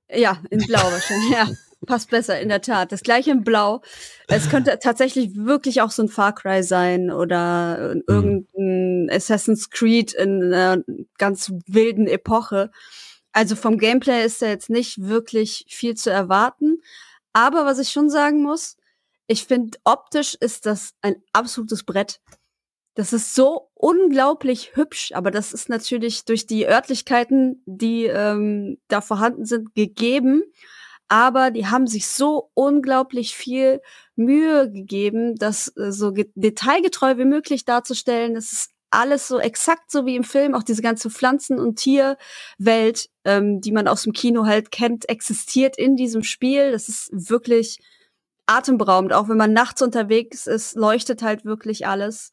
[0.09, 1.29] Ja, in Blau wahrscheinlich.
[1.31, 1.47] Ja,
[1.85, 2.91] passt besser, in der Tat.
[2.91, 3.81] Das gleiche in Blau.
[4.27, 10.53] Es könnte tatsächlich wirklich auch so ein Far Cry sein oder irgendein Assassin's Creed in
[10.53, 10.83] einer
[11.17, 12.71] ganz wilden Epoche.
[13.33, 16.81] Also vom Gameplay ist da jetzt nicht wirklich viel zu erwarten.
[17.33, 18.77] Aber was ich schon sagen muss,
[19.27, 22.21] ich finde, optisch ist das ein absolutes Brett.
[22.95, 29.01] Das ist so unglaublich hübsch, aber das ist natürlich durch die Örtlichkeiten, die ähm, da
[29.01, 30.43] vorhanden sind, gegeben.
[31.07, 33.81] Aber die haben sich so unglaublich viel
[34.15, 38.35] Mühe gegeben, das äh, so ge- detailgetreu wie möglich darzustellen.
[38.35, 43.09] Es ist alles so exakt so wie im Film, auch diese ganze Pflanzen- und Tierwelt,
[43.25, 46.71] ähm, die man aus dem Kino halt kennt, existiert in diesem Spiel.
[46.71, 47.79] Das ist wirklich
[48.45, 49.13] atemberaubend.
[49.13, 52.31] Auch wenn man nachts unterwegs ist, leuchtet halt wirklich alles.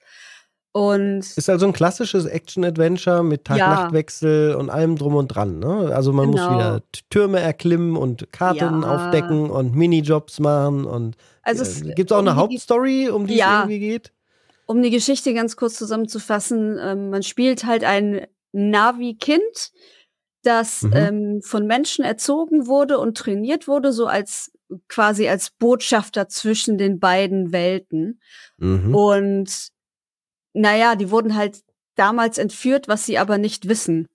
[0.72, 3.56] Und Ist also ein klassisches Action-Adventure mit Ja.
[3.56, 5.58] Tag-Nacht-Wechsel und allem drum und dran.
[5.58, 5.92] Ne?
[5.94, 6.54] Also man muss Genau.
[6.54, 8.94] wieder T- Türme erklimmen und Karten Ja.
[9.08, 10.84] aufdecken und Minijobs machen.
[10.84, 13.46] Und also es gibt es auch eine um die- Hauptstory, um die Ja.
[13.64, 14.12] es irgendwie geht?
[14.66, 19.72] Um die Geschichte ganz kurz zusammenzufassen, ähm, man spielt halt ein Navi-Kind,
[20.44, 20.92] das Mhm.
[20.94, 24.52] ähm, von Menschen erzogen wurde und trainiert wurde, so als
[24.88, 28.20] quasi als Botschafter zwischen den beiden Welten.
[28.58, 28.94] Mhm.
[28.94, 29.68] Und
[30.52, 31.62] naja, die wurden halt
[31.94, 34.08] damals entführt, was sie aber nicht wissen.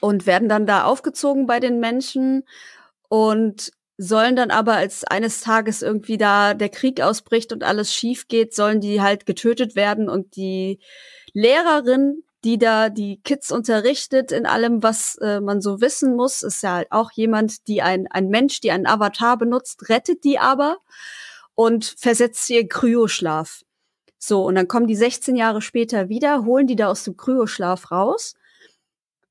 [0.00, 2.44] Und werden dann da aufgezogen bei den Menschen
[3.08, 8.28] und sollen dann aber, als eines Tages irgendwie da der Krieg ausbricht und alles schief
[8.28, 10.80] geht, sollen die halt getötet werden und die
[11.32, 16.62] Lehrerin, die da die Kids unterrichtet in allem, was äh, man so wissen muss, ist
[16.62, 20.78] ja halt auch jemand, die ein, ein Mensch, die einen Avatar benutzt, rettet die aber
[21.54, 23.62] und versetzt in Kryoschlaf.
[24.18, 27.90] So, und dann kommen die 16 Jahre später wieder, holen die da aus dem Kryoschlaf
[27.90, 28.34] raus.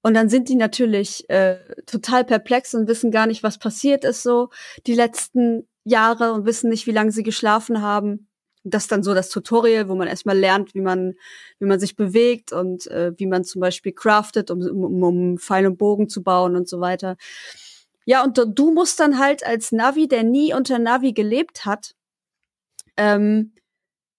[0.02, 4.22] Und dann sind die natürlich äh, total perplex und wissen gar nicht, was passiert ist
[4.22, 4.50] so
[4.86, 8.28] die letzten Jahre und wissen nicht, wie lange sie geschlafen haben.
[8.66, 11.16] Das ist dann so das Tutorial, wo man erstmal lernt, wie man,
[11.60, 15.68] wie man sich bewegt und äh, wie man zum Beispiel craftet, um, um, um Pfeil
[15.68, 17.18] und Bogen zu bauen und so weiter.
[18.06, 21.96] Ja, und du- musst dann halt als Navi, der nie unter Navi gelebt hat,
[22.98, 23.54] ähm,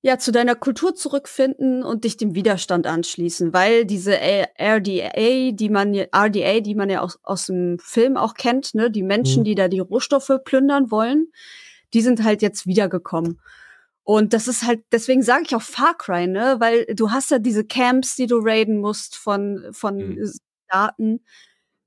[0.07, 5.95] ja, zu deiner Kultur zurückfinden und dich dem Widerstand anschließen, weil diese RDA, die man
[5.95, 9.45] ja, RDA, die man ja aus, aus dem Film auch kennt, ne, die Menschen, Mhm.
[9.45, 11.33] die da die Rohstoffe plündern wollen,
[11.95, 13.41] die sind halt jetzt wiedergekommen.
[14.03, 17.39] Und das ist halt, deswegen sage ich auch Far Cry, ne, weil du hast ja
[17.39, 20.33] diese Camps, die du raiden musst von, von Mhm.
[20.69, 21.25] Daten,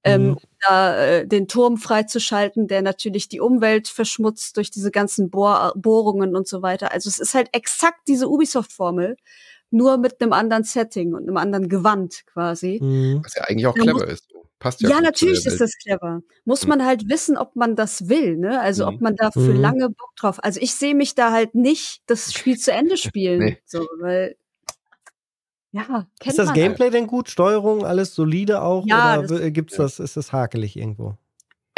[0.04, 0.34] ähm, Mhm.
[0.34, 5.74] um da äh, den Turm freizuschalten, der natürlich die Umwelt verschmutzt durch diese ganzen Bohr
[5.76, 6.92] Bohrungen und so weiter.
[6.94, 9.18] Also es ist halt exakt diese Ubisoft-Formel,
[9.72, 12.80] nur mit einem anderen Setting und einem anderen Gewand quasi.
[12.82, 13.22] Mhm.
[13.24, 14.28] Was ja eigentlich auch Da clever ist.
[14.60, 14.90] Passt ja.
[14.90, 16.22] Ja, natürlich ist das clever.
[16.46, 16.70] Muss Mhm.
[16.70, 18.60] man halt wissen, ob man das will, ne?
[18.62, 19.04] Also ob Mhm.
[19.04, 19.62] man da für Mhm.
[19.62, 20.44] lange Bock drauf.
[20.44, 23.58] Also ich sehe mich da halt nicht das Spiel zu Ende spielen, Nee.
[23.66, 24.36] so, weil
[25.72, 26.56] ja, kennt Ist das man.
[26.56, 27.30] Gameplay denn gut?
[27.30, 28.86] Steuerung, alles solide auch?
[28.86, 31.16] Ja, oder das- w- gibt's das, ist das hakelig irgendwo?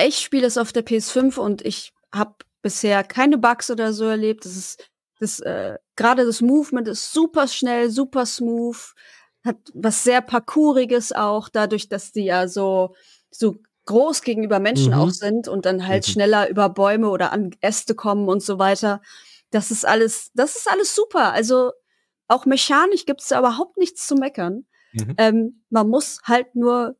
[0.01, 4.45] Ich spiele es auf der PS5 und ich habe bisher keine Bugs oder so erlebt.
[4.45, 8.77] Das ist das äh, gerade das Movement ist super schnell, super smooth,
[9.43, 12.95] hat was sehr parkouriges auch, dadurch, dass die ja so
[13.31, 14.99] so groß gegenüber Menschen Mhm.
[14.99, 16.11] auch sind und dann halt Mhm.
[16.11, 19.01] schneller über Bäume oder an Äste kommen und so weiter.
[19.51, 21.33] Das ist alles, das ist alles super.
[21.33, 21.71] Also
[22.29, 24.65] auch mechanisch gibt's da überhaupt nichts zu meckern.
[24.93, 25.13] Mhm.
[25.17, 26.95] Ähm, man muss halt nur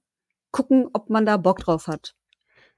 [0.52, 2.14] gucken, ob man da Bock drauf hat.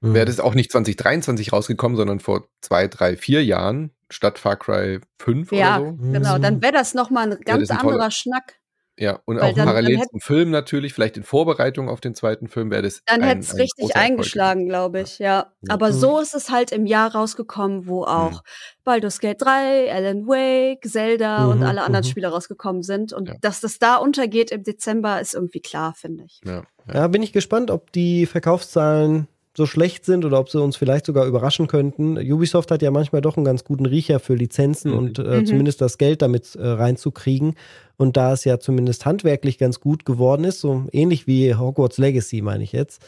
[0.00, 0.14] Mhm.
[0.14, 5.00] Wäre das auch nicht 2023 rausgekommen, sondern vor zwei, drei, vier Jahren statt Far Cry
[5.18, 5.96] 5 Ja, oder so.
[6.12, 6.38] genau.
[6.38, 6.42] Mhm.
[6.42, 8.60] Dann wäre das noch mal ein ganz ein toller- anderer Schnack.
[8.98, 12.14] Ja, und Weil auch dann- parallel dann zum Film natürlich, vielleicht in Vorbereitung auf den
[12.14, 13.02] zweiten Film wäre das.
[13.06, 15.50] Dann hätte es ein richtig eingeschlagen, glaube ich, ja.
[15.68, 15.92] Aber Mhm.
[15.94, 18.38] so ist es halt im Jahr rausgekommen, wo auch Mhm.
[18.84, 22.10] Baldur's Gate 3, Alan Wake, Zelda und Mhm, alle anderen mhm.
[22.10, 23.14] Spiele rausgekommen sind.
[23.14, 23.34] Und Ja.
[23.40, 26.40] dass das da untergeht im Dezember, ist irgendwie klar, finde ich.
[26.44, 26.94] Ja, ja.
[26.94, 31.04] Ja, bin ich gespannt, ob die Verkaufszahlen so schlecht sind oder ob sie uns vielleicht
[31.04, 32.16] sogar überraschen könnten.
[32.16, 34.96] Ubisoft hat ja manchmal doch einen ganz guten Riecher für Lizenzen Mhm.
[34.98, 35.46] und äh, Mhm.
[35.46, 37.54] zumindest das Geld damit äh, reinzukriegen.
[37.98, 42.40] Und da es ja zumindest handwerklich ganz gut geworden ist, so ähnlich wie Hogwarts Legacy,
[42.40, 43.02] meine ich jetzt,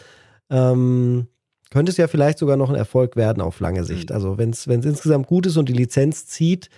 [0.50, 1.28] ähm,
[1.70, 4.10] könnte es ja vielleicht sogar noch ein Erfolg werden auf lange Sicht.
[4.10, 4.14] Mhm.
[4.14, 6.68] Also wenn es insgesamt gut ist und die Lizenz zieht,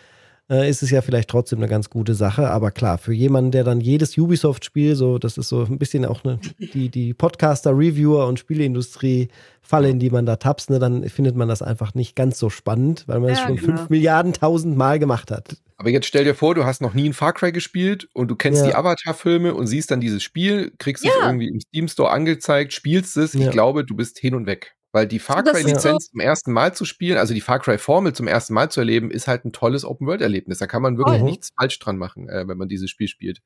[0.50, 2.50] äh, ist es ja vielleicht trotzdem eine ganz gute Sache.
[2.50, 6.24] Aber klar, für jemanden, der dann jedes Ubisoft-Spiel, so, das ist so ein bisschen auch
[6.24, 6.38] eine,
[6.72, 11.62] die, die Podcaster-Reviewer und Spieleindustrie-Falle, in die man da tapst, ne, dann findet man das
[11.62, 13.76] einfach nicht ganz so spannend, weil man es Ja, schon genau.
[13.76, 15.56] fünf Milliarden tausend Mal gemacht hat.
[15.78, 18.36] Aber jetzt stell dir vor, du hast noch nie ein Far Cry gespielt und du
[18.36, 18.68] kennst Ja.
[18.68, 21.26] die Avatar-Filme und siehst dann dieses Spiel, kriegst es Ja.
[21.26, 23.34] irgendwie im Steam Store angezeigt, spielst es.
[23.34, 23.40] Ja.
[23.40, 24.75] Ich glaube, du bist hin und weg.
[24.96, 28.54] Weil die Far Cry-Lizenz zum ersten Mal zu spielen, also die Far Cry-Formel zum ersten
[28.54, 30.56] Mal zu erleben, ist halt ein tolles Open-World-Erlebnis.
[30.58, 31.28] Da kann man wirklich Voll.
[31.28, 33.42] nichts falsch dran machen, äh, wenn man dieses Spiel spielt.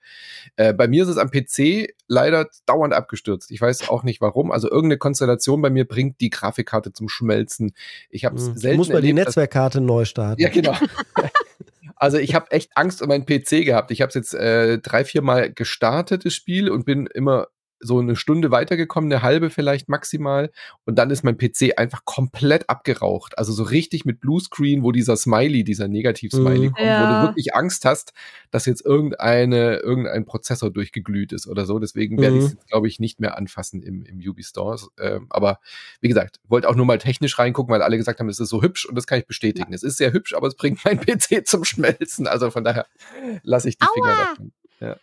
[0.54, 3.50] Äh, bei mir ist es am PC leider dauernd abgestürzt.
[3.50, 4.52] Ich weiß auch nicht warum.
[4.52, 7.72] Also irgendeine Konstellation bei mir bringt die Grafikkarte zum Schmelzen.
[8.10, 8.56] Ich habe es Mhm.
[8.56, 10.40] selten Muss man die erlebt, dass- Netzwerkkarte neu starten.
[10.40, 10.74] ja, genau.
[11.96, 13.90] Also ich habe echt Angst um meinen PC gehabt.
[13.90, 17.48] Ich habe es jetzt äh, drei, vier Mal gestartet, das Spiel, und bin immer
[17.80, 20.50] so eine Stunde weitergekommen, eine halbe vielleicht maximal.
[20.84, 23.38] Und dann ist mein PC einfach komplett abgeraucht.
[23.38, 26.72] Also so richtig mit Bluescreen, wo dieser Smiley, dieser Negativ-Smiley Mhm.
[26.72, 27.06] kommt, wo Ja.
[27.20, 28.12] du wirklich Angst hast,
[28.50, 31.78] dass jetzt irgendeine, irgendein Prozessor durchgeglüht ist oder so.
[31.78, 32.40] Deswegen werde Mhm.
[32.46, 34.78] ich es, glaube ich, nicht mehr anfassen im, im Ubi Store.
[35.00, 35.58] Ähm, aber
[36.00, 38.62] wie gesagt, wollte auch nur mal technisch reingucken, weil alle gesagt haben, es ist so
[38.62, 39.72] hübsch und das kann ich bestätigen.
[39.72, 42.26] Es ist sehr hübsch, aber es bringt mein PC zum Schmelzen.
[42.26, 42.86] Also von daher
[43.42, 44.16] lasse ich die Finger Aua!
[44.16, 44.52] davon.
[44.80, 44.96] Ja.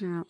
[0.00, 0.24] Ja,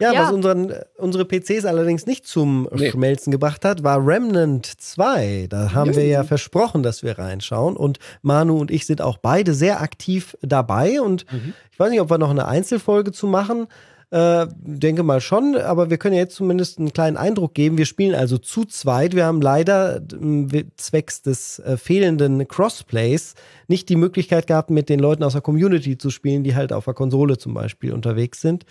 [0.00, 0.24] Ja.
[0.24, 2.90] was unseren, unsere PCs allerdings nicht zum Nee.
[2.90, 5.46] Schmelzen gebracht hat, war Remnant 2.
[5.50, 5.96] Da haben Ja.
[5.96, 7.76] wir ja versprochen, dass wir reinschauen.
[7.76, 11.00] Und Manu und ich sind auch beide sehr aktiv dabei.
[11.00, 11.52] Und Mhm.
[11.72, 13.66] ich weiß nicht, ob wir noch eine Einzelfolge zu machen.
[14.10, 17.76] Äh, denke mal schon, aber wir können ja jetzt zumindest einen kleinen Eindruck geben.
[17.76, 19.14] Wir spielen also zu zweit.
[19.14, 20.00] Wir haben leider
[20.78, 23.34] zwecks des äh, fehlenden Crossplays
[23.66, 26.86] nicht die Möglichkeit gehabt, mit den Leuten aus der Community zu spielen, die halt auf
[26.86, 28.64] der Konsole zum Beispiel unterwegs sind.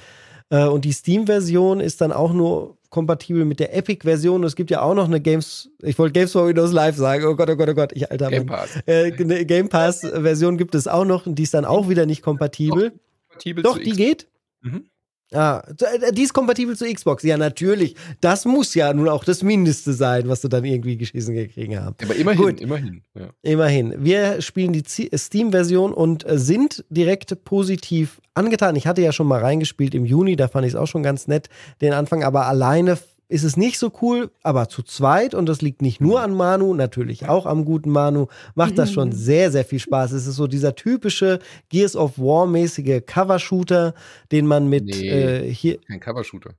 [0.50, 4.44] Äh, und die Steam-Version ist dann auch nur kompatibel mit der Epic-Version.
[4.44, 7.26] Es gibt ja auch noch eine Games, ich wollte Games for Windows Live sagen.
[7.26, 8.46] Oh Gott, oh Gott, oh Gott, ich alter Game.
[8.46, 8.70] Pass.
[8.86, 12.22] Äh, eine Game Pass-Version gibt es auch noch und die ist dann auch wieder nicht
[12.22, 12.94] kompatibel.
[13.30, 14.28] Kompatibel Doch, die X- geht.
[14.62, 14.86] Mhm.
[15.34, 15.62] Ah,
[16.02, 17.24] äh, die ist kompatibel zu Xbox.
[17.24, 17.96] Ja, natürlich.
[18.22, 22.02] Das muss ja nun auch das Mindeste sein, was du dann irgendwie geschissen gekriegt hast.
[22.02, 22.62] Aber immerhin, Gut.
[22.62, 23.02] immerhin.
[23.14, 23.30] Ja.
[23.42, 23.94] Immerhin.
[24.04, 28.76] Wir spielen die Z- Steam-Version und äh, sind direkt positiv angetan.
[28.78, 31.28] Ich hatte ja schon mal reingespielt im Juni, da fand ich es auch schon ganz
[31.28, 31.50] nett,
[31.82, 32.98] den Anfang, aber alleine
[33.30, 36.74] ist es nicht so cool, aber zu zweit, und das liegt nicht nur an Manu,
[36.74, 40.14] natürlich auch am guten Manu, macht das schon sehr, sehr viel Spaß.
[40.14, 43.94] Es ist so dieser typische Gears of War-mäßige Cover-Shooter,
[44.32, 45.10] den man mit Nee.
[45.10, 46.52] äh, hier, Kein Covershooter.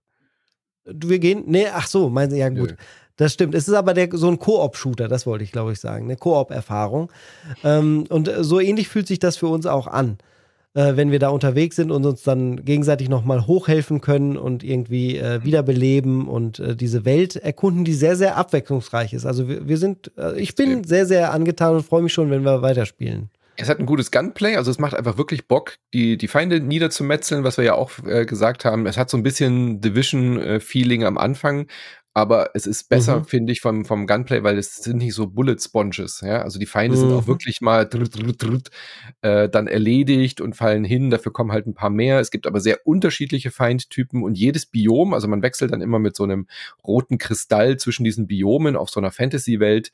[0.85, 2.70] wir gehen, nee, ach so, meinen Sie, ja gut.
[2.70, 2.76] Nö.
[3.16, 3.54] Das stimmt.
[3.57, 6.04] Es ist aber der, so ein Koop-Shooter, das wollte ich, glaube ich, sagen.
[6.04, 7.11] Eine Koop-Erfahrung.
[7.64, 10.18] Ähm, und äh, so ähnlich fühlt sich das für uns auch an,
[10.74, 15.16] äh, wenn wir da unterwegs sind und uns dann gegenseitig nochmal hochhelfen können und irgendwie
[15.16, 19.26] äh, wiederbeleben und äh, diese Welt erkunden, die sehr, sehr abwechslungsreich ist.
[19.26, 22.44] Also wir, wir sind, äh, ich bin sehr, sehr angetan und freue mich schon, wenn
[22.44, 23.31] wir weiterspielen.
[23.61, 27.42] Es hat ein gutes Gunplay, also es macht einfach wirklich Bock, die, die Feinde niederzumetzeln,
[27.42, 28.87] was wir ja auch äh, gesagt haben.
[28.87, 31.66] Es hat so ein bisschen Division-Feeling am Anfang,
[32.18, 33.24] aber es ist besser, Mhm.
[33.24, 36.20] finde ich, vom, vom Gunplay, weil es sind nicht so Bullet Sponges.
[36.20, 36.42] Ja?
[36.42, 37.26] Also die Feinde sind auch Mhm.
[37.28, 38.68] wirklich mal drut, drut, drut,
[39.22, 41.11] äh, dann erledigt und fallen hin.
[41.11, 42.20] Dafür kommen halt ein paar mehr.
[42.20, 46.16] Es gibt aber sehr unterschiedliche Feindtypen und jedes Biom, also man wechselt dann immer mit
[46.16, 46.46] so einem
[46.87, 49.92] roten Kristall zwischen diesen Biomen auf so einer Fantasy-Welt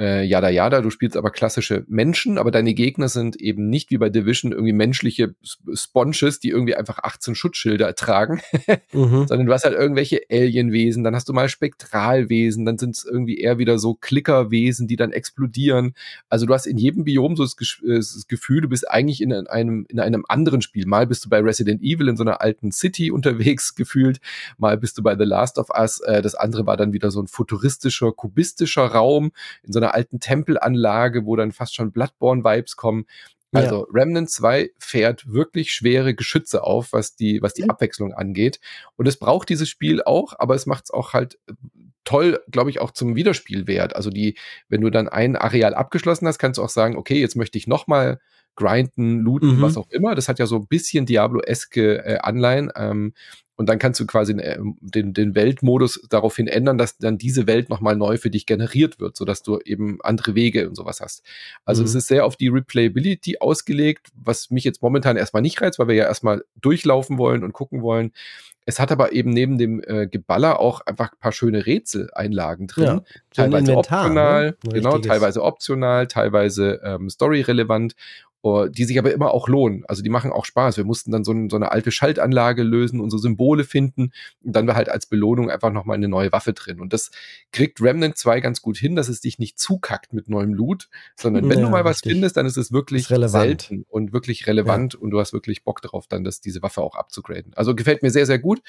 [0.00, 3.98] äh, jada jada, du spielst aber klassische Menschen, aber deine Gegner sind eben nicht wie
[3.98, 5.34] bei Division irgendwie menschliche
[5.74, 8.40] Sponges, die irgendwie einfach 18 Schutzschilder ertragen,
[8.92, 9.26] Mhm.
[9.26, 13.38] sondern du hast halt irgendwelche Alienwesen, dann hast du mal Spektralwesen, dann sind es irgendwie
[13.38, 15.94] eher wieder so Klickerwesen, die dann explodieren.
[16.28, 19.32] Also du hast in jedem Biom so das, äh, das Gefühl, du bist eigentlich in
[19.32, 20.86] einem, in einem anderen Spiel.
[20.86, 24.20] Mal bist du bei Resident Evil in so einer alten City unterwegs gefühlt,
[24.58, 26.00] mal bist du bei The Last of Us.
[26.00, 29.32] Äh, das andere war dann wieder so ein futuristischer, kubistischer Raum
[29.62, 33.06] in so einer alten Tempelanlage, wo dann fast schon Bloodborne-Vibes kommen.
[33.52, 33.60] Ja.
[33.60, 37.70] Also Remnant 2 fährt wirklich schwere Geschütze auf, was die, was die Mhm.
[37.70, 38.60] Abwechslung angeht.
[38.96, 41.54] Und es braucht dieses Spiel auch, aber es macht es auch halt äh,
[42.04, 43.96] toll, glaube ich, auch zum Wiederspielwert.
[43.96, 44.36] Also die,
[44.68, 47.66] wenn du dann ein Areal abgeschlossen hast, kannst du auch sagen, okay, jetzt möchte ich
[47.66, 48.20] noch mal
[48.54, 49.62] grinden, looten, Mhm.
[49.62, 50.14] was auch immer.
[50.14, 52.70] Das hat ja so ein bisschen Diablo-eske äh, Anleihen.
[52.76, 53.14] Ähm,
[53.58, 57.68] und dann kannst du quasi äh, den, den Weltmodus daraufhin ändern, dass dann diese Welt
[57.68, 61.24] nochmal neu für dich generiert wird, sodass du eben andere Wege und sowas hast.
[61.64, 61.86] Also Mhm.
[61.86, 65.88] es ist sehr auf die Replayability ausgelegt, was mich jetzt momentan erstmal nicht reizt, weil
[65.88, 68.12] wir ja erstmal durchlaufen wollen und gucken wollen.
[68.64, 72.84] Es hat aber eben neben dem äh, Geballer auch einfach ein paar schöne Rätseleinlagen drin.
[72.84, 73.02] Ja,
[73.34, 74.72] teilweise Inventar, optional, ne?
[74.72, 77.96] Genau, teilweise optional, teilweise ähm, storyrelevant.
[78.42, 79.84] Oh, die sich aber immer auch lohnen.
[79.88, 80.76] Also die machen auch Spaß.
[80.76, 84.12] Wir mussten dann so, ein, so eine alte Schaltanlage lösen, unsere Symbole finden
[84.44, 86.80] und dann war halt als Belohnung einfach nochmal eine neue Waffe drin.
[86.80, 87.10] Und das
[87.52, 91.48] kriegt Remnant 2 ganz gut hin, dass es dich nicht zukackt mit neuem Loot, sondern
[91.48, 92.12] wenn ja, du mal was richtig.
[92.12, 95.00] findest, dann ist es wirklich ist selten und wirklich relevant ja.
[95.00, 97.52] und du hast wirklich Bock darauf, dann das, diese Waffe auch abzugraden.
[97.54, 98.62] Also gefällt mir sehr, sehr gut.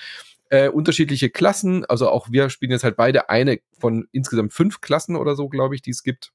[0.50, 5.16] Äh, unterschiedliche Klassen, also auch wir spielen jetzt halt beide eine von insgesamt fünf Klassen
[5.16, 6.34] oder so, glaube ich, die es gibt.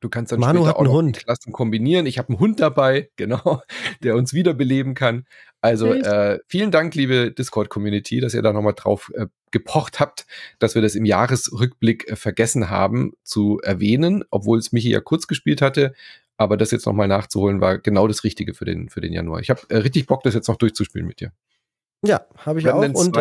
[0.00, 1.18] Du kannst dann Manu später auch noch Hund.
[1.18, 2.06] Klassen kombinieren.
[2.06, 3.62] Ich habe einen Hund dabei, genau,
[4.02, 5.26] der uns wiederbeleben kann.
[5.60, 10.26] Also äh, vielen Dank, liebe Discord-Community, dass ihr da nochmal drauf äh, gepocht habt,
[10.58, 15.26] dass wir das im Jahresrückblick äh, vergessen haben zu erwähnen, obwohl es Michi ja kurz
[15.26, 15.94] gespielt hatte.
[16.36, 19.40] Aber das jetzt nochmal nachzuholen, war genau das Richtige für den, für den Januar.
[19.40, 21.32] Ich habe äh, richtig Bock, das jetzt noch durchzuspielen mit dir.
[22.04, 23.00] Ja, habe ich Remnant auch.
[23.00, 23.16] Und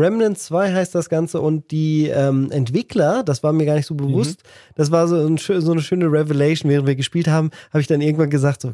[0.00, 3.94] Remnant 2 heißt das Ganze und die ähm, Entwickler, das war mir gar nicht so
[3.94, 4.72] bewusst, mhm.
[4.76, 8.00] das war so, ein, so, eine schöne Revelation, während wir gespielt haben, habe ich dann
[8.00, 8.72] irgendwann gesagt, so,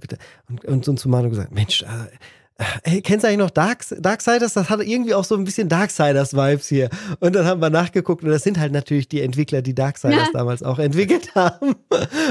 [0.49, 1.87] und, und, und zu Manu gesagt, Mensch, äh,
[2.85, 4.55] Hey, kennst du eigentlich noch Dark, Darksiders?
[4.55, 6.88] Das hat irgendwie auch so ein bisschen Darksiders-Vibes hier.
[7.21, 10.31] Und dann haben wir nachgeguckt und das sind halt natürlich die Entwickler, die Darksiders ja.
[10.33, 11.75] damals auch entwickelt haben.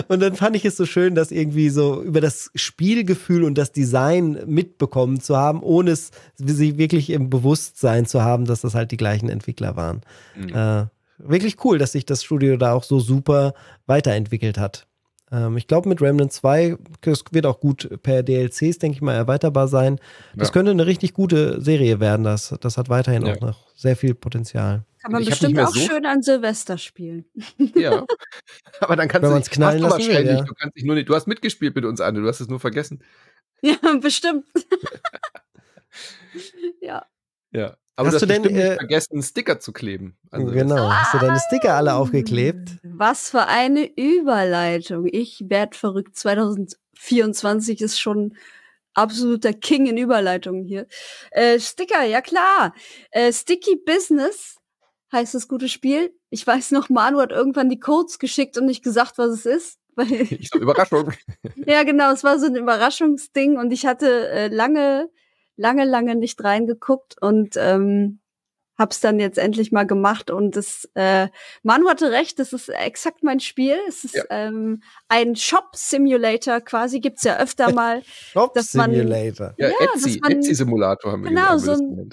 [0.08, 3.72] Und dann fand ich es so schön, das irgendwie so über das Spielgefühl und das
[3.72, 8.92] Design mitbekommen zu haben, ohne es sie wirklich im Bewusstsein zu haben, dass das halt
[8.92, 10.02] die gleichen Entwickler waren.
[10.36, 10.56] Mhm.
[10.56, 10.86] Äh,
[11.20, 13.54] wirklich cool, dass sich das Studio da auch so super
[13.86, 14.88] weiterentwickelt hat.
[15.32, 19.14] Ähm, ich glaube, mit Remnant 2, das wird auch gut per DLCs, denke ich mal,
[19.14, 20.00] erweiterbar sein.
[20.36, 20.54] Das ja.
[20.54, 22.24] könnte eine richtig gute Serie werden.
[22.24, 23.34] Das, das hat weiterhin ja.
[23.34, 24.84] auch noch sehr viel Potenzial.
[25.02, 27.26] Kann man ich bestimmt auch so schön an Silvester spielen.
[27.76, 28.06] Ja.
[28.80, 30.44] Aber dann kannst Wenn du es knallen lassen will, ja.
[30.44, 32.60] du, kannst dich nur nicht, du hast mitgespielt mit uns, Anne, du hast es nur
[32.60, 33.04] vergessen.
[33.62, 34.46] Ja, bestimmt.
[36.82, 37.06] ja.
[37.52, 37.78] Ja.
[37.98, 40.18] Aber hast du, denn äh, vergessen, Sticker zu kleben?
[40.30, 42.72] Also genau, hast du deine Sticker alle aufgeklebt?
[42.84, 45.08] Was für eine Überleitung.
[45.10, 46.18] Ich werd verrückt.
[46.18, 48.36] 2024 ist schon
[48.94, 50.88] absoluter King in Überleitungen hier.
[51.32, 52.74] Äh, Sticker, ja klar.
[53.12, 54.58] Äh, Sticky Business
[55.12, 56.14] heißt das gute Spiel.
[56.30, 59.80] Ich weiß noch, Manu hat irgendwann die Codes geschickt und nicht gesagt, was es ist.
[60.10, 61.14] ich so, Überraschung.
[61.66, 65.10] ja, genau, es war so ein Überraschungsding und ich hatte äh, lange
[65.58, 68.20] lange, lange nicht reingeguckt und ähm,
[68.78, 71.30] hab's dann jetzt endlich mal gemacht und das äh,
[71.64, 73.78] Manu hatte recht, das ist exakt mein Spiel.
[73.88, 74.24] Es ist ja.
[74.30, 79.54] ähm, ein Shop Simulator quasi gibt's ja öfter mal, Shop man Simulator.
[79.58, 82.10] Ja, ja Etsy, man, Etsy Simulator haben wir genau so ein,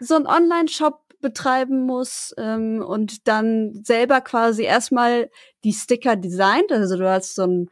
[0.00, 5.30] so ein Online Shop betreiben muss ähm, und dann selber quasi erstmal
[5.64, 6.70] die Sticker designt.
[6.70, 7.70] Also du hast so ein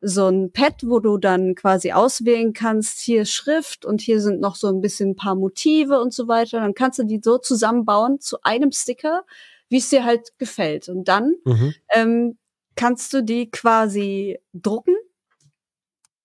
[0.00, 4.54] so ein Pad, wo du dann quasi auswählen kannst, hier Schrift und hier sind noch
[4.54, 6.60] so ein bisschen ein paar Motive und so weiter.
[6.60, 9.24] Dann kannst du die so zusammenbauen zu einem Sticker,
[9.68, 10.88] wie es dir halt gefällt.
[10.88, 11.74] Und dann mhm.
[11.90, 12.38] ähm,
[12.76, 14.96] kannst du die quasi drucken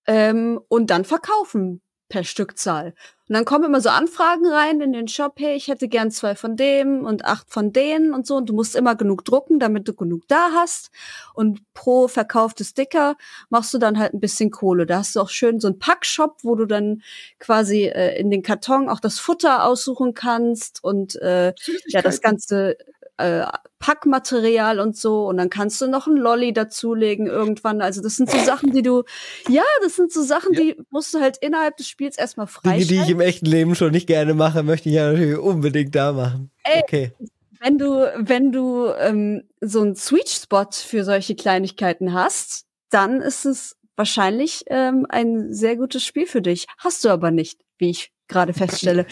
[0.06, 2.94] ähm, und dann verkaufen per Stückzahl.
[3.34, 6.36] Und dann kommen immer so Anfragen rein in den Shop, hey, ich hätte gern zwei
[6.36, 8.36] von dem und acht von denen und so.
[8.36, 10.92] Und du musst immer genug drucken, damit du genug da hast.
[11.34, 13.16] Und pro verkaufte Sticker
[13.50, 14.86] machst du dann halt ein bisschen Kohle.
[14.86, 17.02] Da hast du auch schön so einen Packshop, wo du dann
[17.40, 21.56] quasi äh, in den Karton auch das Futter aussuchen kannst und äh,
[21.88, 22.78] ja das ganze
[23.18, 23.46] äh,
[23.80, 27.82] Packmaterial und so und dann kannst du noch ein Lolly dazulegen irgendwann.
[27.82, 29.04] Also das sind so Sachen, die du,
[29.50, 30.62] ja, das sind so Sachen, ja.
[30.62, 32.88] die musst du halt innerhalb des Spiels erstmal freischalten.
[32.88, 35.94] Die, die ich im echten Leben schon nicht gerne mache, möchte ich ja natürlich unbedingt
[35.96, 36.50] da machen.
[36.64, 37.12] Ey, okay.
[37.60, 43.46] Wenn du, wenn du ähm, so einen Sweet Spot für solche Kleinigkeiten hast, dann ist
[43.46, 46.68] es wahrscheinlich ähm, ein sehr gutes Spiel für dich.
[46.78, 49.06] Hast du aber nicht, wie ich gerade feststelle.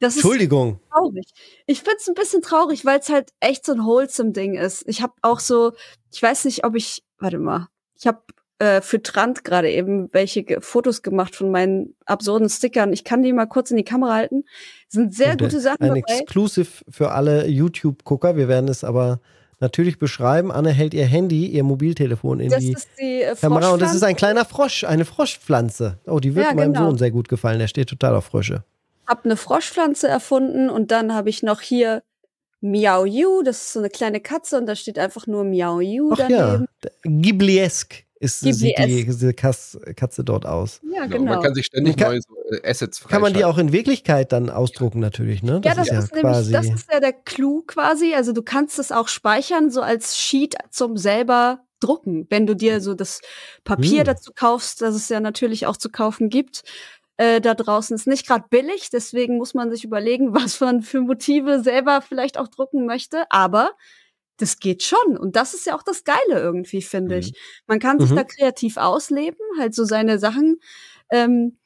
[0.00, 0.80] Das Entschuldigung.
[0.82, 1.26] Ist traurig.
[1.66, 4.84] Ich finde es ein bisschen traurig, weil es halt echt so ein wholesome Ding ist.
[4.86, 5.72] Ich habe auch so,
[6.12, 8.22] ich weiß nicht, ob ich, warte mal, ich habe
[8.58, 12.92] äh, für Trant gerade eben welche Fotos gemacht von meinen absurden Stickern.
[12.92, 14.44] Ich kann die mal kurz in die Kamera halten.
[14.88, 16.20] sind sehr Und gute Sachen ein dabei.
[16.20, 18.36] Exclusive für alle YouTube-Gucker.
[18.36, 19.20] Wir werden es aber
[19.60, 20.52] natürlich beschreiben.
[20.52, 24.02] Anne hält ihr Handy, ihr Mobiltelefon in das die, die äh, Kamera und das ist
[24.02, 25.98] ein kleiner Frosch, eine Froschpflanze.
[26.06, 26.90] Oh, die wird ja, meinem genau.
[26.90, 27.58] Sohn sehr gut gefallen.
[27.58, 28.64] Der steht total auf Frösche.
[29.06, 32.02] Hab eine Froschpflanze erfunden und dann habe ich noch hier
[32.60, 36.10] Miau Yu, das ist so eine kleine Katze und da steht einfach nur Miau Yu
[36.12, 36.66] Ach daneben.
[36.82, 40.80] Ja, Ghibliesk ist, sieht die, diese Katze dort aus.
[40.90, 41.32] Ja, genau.
[41.32, 42.20] Man kann sich ständig kann, neue
[42.62, 45.60] äh, Assets Kann man die auch in Wirklichkeit dann ausdrucken natürlich, ne?
[45.60, 48.14] Das ja, das ist, ja ist quasi nämlich, das ist ja der Clou quasi.
[48.14, 52.26] Also du kannst es auch speichern, so als Sheet zum selber drucken.
[52.30, 53.20] Wenn du dir so das
[53.64, 54.06] Papier hm.
[54.06, 56.62] dazu kaufst, das es ja natürlich auch zu kaufen gibt,
[57.16, 61.00] äh, da draußen ist nicht gerade billig, deswegen muss man sich überlegen, was man für
[61.00, 63.24] Motive selber vielleicht auch drucken möchte.
[63.30, 63.72] Aber
[64.38, 65.16] das geht schon.
[65.16, 67.20] Und das ist ja auch das Geile irgendwie, finde Mhm.
[67.20, 67.40] ich.
[67.66, 68.16] Man kann sich Mhm.
[68.16, 70.58] da kreativ ausleben, halt so seine Sachen
[71.10, 71.58] ähm,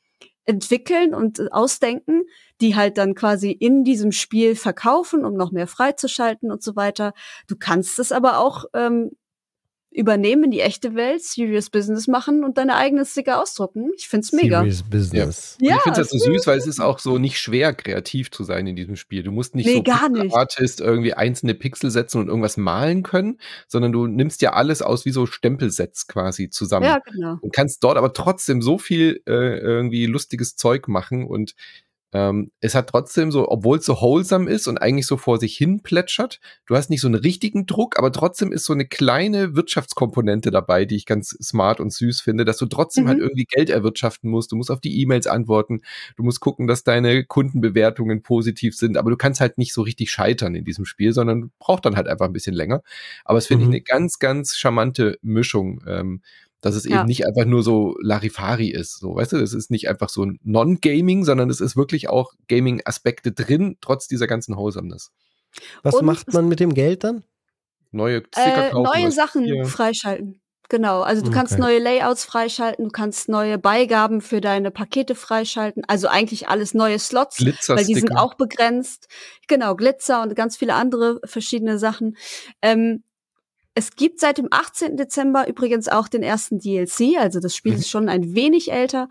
[0.45, 2.23] entwickeln und äh, ausdenken,
[2.61, 7.13] die halt dann quasi in diesem Spiel verkaufen, um noch mehr freizuschalten und so weiter.
[7.47, 9.11] Du kannst es aber auch ähm,
[9.91, 13.91] übernehmen in die echte Welt, Serious Business machen und deine eigenen Sticker ausdrucken.
[13.97, 14.61] Ich find's mega.
[14.61, 15.57] Serious Business.
[15.59, 17.73] Und Ja, ich finde es halt so süß, weil es ist auch so nicht schwer,
[17.73, 19.23] kreativ zu sein in diesem Spiel.
[19.23, 20.35] Du musst nicht Nee, so gar nicht.
[20.35, 25.05] Artist irgendwie einzelne Pixel setzen und irgendwas malen können, sondern du nimmst ja alles aus
[25.07, 26.87] wie so Stempelsets quasi zusammen.
[26.87, 27.39] Ja, genau.
[27.41, 31.55] und kannst dort aber trotzdem so viel äh, irgendwie lustiges Zeug machen und
[32.13, 35.57] ähm, es hat trotzdem so, obwohl es so wholesome ist und eigentlich so vor sich
[35.57, 39.55] hin plätschert, du hast nicht so einen richtigen Druck, aber trotzdem ist so eine kleine
[39.55, 43.09] Wirtschaftskomponente dabei, die ich ganz smart und süß finde, dass du trotzdem Mhm.
[43.09, 44.53] halt irgendwie Geld erwirtschaften musst.
[44.53, 45.83] Du musst auf die E-Mails antworten,
[46.17, 50.11] du musst gucken, dass deine Kundenbewertungen positiv sind, aber du kannst halt nicht so richtig
[50.11, 52.83] scheitern in diesem Spiel, sondern braucht dann halt einfach ein bisschen länger.
[53.25, 53.71] Aber es finde Mhm.
[53.73, 55.83] ich eine ganz, ganz charmante Mischung.
[55.87, 56.23] Ähm,
[56.61, 56.99] dass es Ja.
[56.99, 58.99] eben nicht einfach nur so Larifari ist.
[58.99, 62.33] So, weißt du, es ist nicht einfach so ein Non-Gaming, sondern es ist wirklich auch
[62.49, 65.11] Gaming-Aspekte drin, trotz dieser ganzen Wholesomeness.
[65.83, 67.25] Was Und macht man mit dem Geld dann?
[67.91, 69.01] Neue Sticker Äh, kaufen.
[69.01, 69.65] neue Sachen Papier.
[69.65, 70.41] freischalten.
[70.71, 71.63] Genau, also du kannst Okay.
[71.63, 76.99] neue Layouts freischalten, du kannst neue Beigaben für deine Pakete freischalten, also eigentlich alles neue
[76.99, 79.09] Slots, weil die sind auch begrenzt.
[79.47, 82.19] Genau, Glitzer und ganz viele andere verschiedene Sachen.
[82.61, 83.03] Ähm,
[83.79, 84.97] es gibt seit dem 18.
[84.97, 87.79] Dezember übrigens auch den ersten DLC, also das Spiel Mhm.
[87.79, 89.09] ist schon ein wenig älter.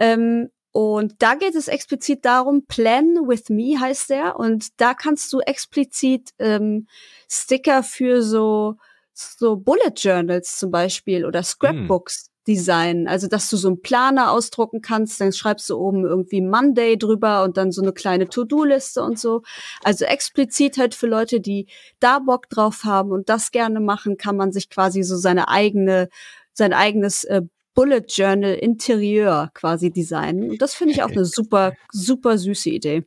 [0.00, 4.36] Ähm, und da geht es explizit darum, Plan with Me heißt der.
[4.36, 6.86] Und da kannst du explizit ähm,
[7.28, 8.76] Sticker für so,
[9.12, 13.06] so Bullet Journals zum Beispiel oder Scrapbooks designen.
[13.06, 17.44] Also, dass du so einen Planer ausdrucken kannst, dann schreibst du oben irgendwie Monday drüber
[17.44, 19.42] und dann so eine kleine To-Do-Liste und so.
[19.82, 21.66] Also explizit halt für Leute, die
[22.00, 26.08] da Bock drauf haben und das gerne machen, kann man sich quasi so seine eigene,
[26.52, 27.42] sein eigenes äh,
[27.74, 30.50] Bullet Journal Interieur quasi designen.
[30.50, 33.04] Und das finde ich auch eine super, super süße Idee.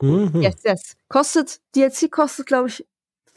[0.00, 0.42] Mhm.
[0.42, 0.96] Yes, yes.
[1.08, 2.84] Kostet, DLC kostet, glaube ich,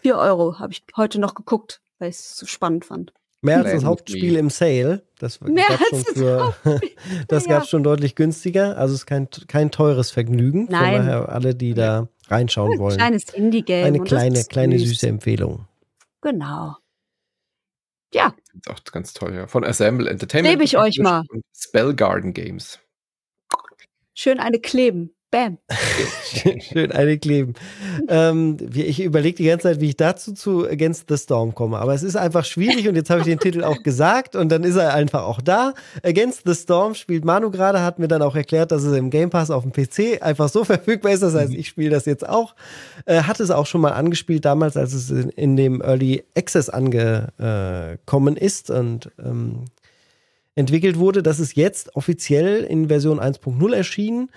[0.01, 0.57] 4 Euro.
[0.59, 3.13] Habe ich heute noch geguckt, weil ich es so spannend fand.
[3.45, 5.03] Mehr als Plan das Hauptspiel im Sale.
[5.19, 6.55] Das Mehr gab's schon für,
[7.27, 8.77] das gab's schon deutlich günstiger.
[8.77, 10.67] Also es ist kein, kein teures Vergnügen.
[10.69, 10.97] Nein.
[10.97, 12.97] Von daher alle, die da reinschauen Ein wollen.
[12.97, 13.85] kleines Indie-Game.
[13.85, 14.89] Eine kleine, kleine süß.
[14.89, 15.67] süße Empfehlung.
[16.21, 16.75] Genau.
[18.13, 19.47] Ja, Ist auch ganz toll, ja.
[19.47, 20.53] Von Assemble Entertainment.
[20.53, 21.23] Gebe ich euch mal.
[21.29, 22.79] Und Spell Garden Games.
[24.13, 25.13] schön eine kleben.
[25.35, 25.57] Bam.
[26.61, 27.55] Schön eine kleben.
[28.07, 31.77] ähm, ich überlege die ganze Zeit, wie ich dazu zu Against the Storm komme.
[31.79, 34.63] Aber es ist einfach schwierig und jetzt habe ich den Titel auch gesagt und dann
[34.63, 35.73] ist er einfach auch da.
[36.03, 39.29] Against the Storm spielt Manu gerade, hat mir dann auch erklärt, dass es im Game
[39.29, 41.21] Pass auf dem PC einfach so verfügbar ist.
[41.21, 42.55] Das heißt, ich spiele das jetzt auch.
[43.05, 46.69] Äh, hatte es auch schon mal angespielt damals, als es in, in dem Early Access
[46.69, 49.65] angekommen ist und ähm,
[50.55, 51.21] entwickelt wurde.
[51.21, 54.29] Das ist jetzt offiziell in Version 1.0 erschienen.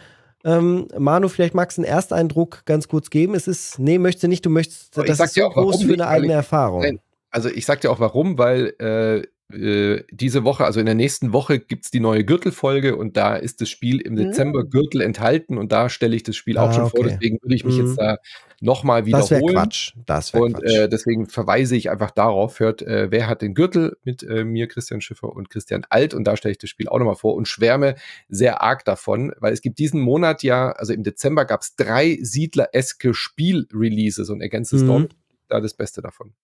[0.45, 3.35] Ähm, Manu, vielleicht magst du einen Ersteindruck ganz kurz geben.
[3.35, 5.95] Es ist, nee, möchtest du nicht, du möchtest, Aber das ist so auch, groß für
[5.95, 6.83] eine eigene Erfahrung.
[6.83, 10.95] Nein, Also ich sag dir auch warum, weil äh, äh, diese Woche, also in der
[10.95, 15.57] nächsten Woche gibt's die neue Gürtelfolge und da ist das Spiel im Dezember Gürtel enthalten
[15.57, 17.01] und da stelle ich das Spiel auch Ah, schon vor.
[17.01, 17.11] okay.
[17.19, 17.87] Deswegen würde ich mich Mhm.
[17.87, 18.17] jetzt da
[18.61, 19.55] nochmal das wäre wiederholen.
[19.57, 19.93] Quatsch.
[20.05, 20.75] Das wäre Und Quatsch.
[20.75, 24.67] äh, deswegen verweise ich einfach darauf, hört, äh, wer hat den Gürtel mit äh, mir,
[24.69, 26.13] Christian Schiffer und Christian Alt.
[26.13, 27.95] Und da stelle ich das Spiel auch nochmal vor und schwärme
[28.29, 32.19] sehr arg davon, weil es gibt diesen Monat ja, also im Dezember gab es drei
[32.21, 34.85] Siedler-eske Spiel-Releases und Against the Mhm.
[34.85, 35.09] Storm,
[35.49, 36.35] da das Beste davon.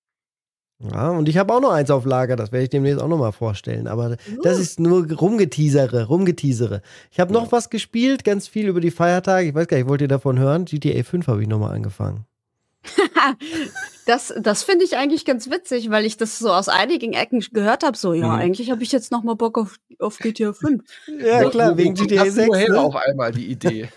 [0.93, 3.19] Ja, und ich habe auch noch eins auf Lager, das werde ich demnächst auch noch
[3.19, 3.87] mal vorstellen.
[3.87, 4.61] Aber das Uh.
[4.61, 6.83] ist nur rumgeteasere, rumgeteasere.
[7.11, 9.49] Ich habe noch was gespielt, ganz viel über die Feiertage.
[9.49, 10.65] Ich weiß gar nicht, wollt ihr davon hören?
[10.65, 12.25] GTA 5 habe ich noch mal angefangen.
[14.07, 17.83] Das, das finde ich eigentlich ganz witzig, weil ich das so aus einigen Ecken gehört
[17.85, 17.97] habe.
[17.97, 18.33] So, ja, Mhm.
[18.35, 20.83] eigentlich habe ich jetzt noch mal Bock auf, auf GTA 5.
[21.25, 22.47] Ja, klar, wegen GTA das 6.
[22.49, 22.81] nur her Ne?
[22.81, 23.89] auf einmal die Idee.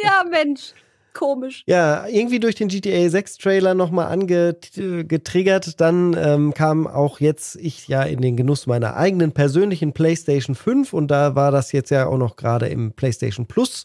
[0.00, 0.72] ja, Mensch,
[1.16, 1.62] komisch.
[1.66, 5.80] Ja, irgendwie durch den GTA 6 Trailer nochmal angetriggert.
[5.80, 10.92] Dann ähm, kam auch jetzt ich ja in den Genuss meiner eigenen persönlichen PlayStation 5
[10.92, 13.84] und da war das jetzt ja auch noch gerade im PlayStation Plus,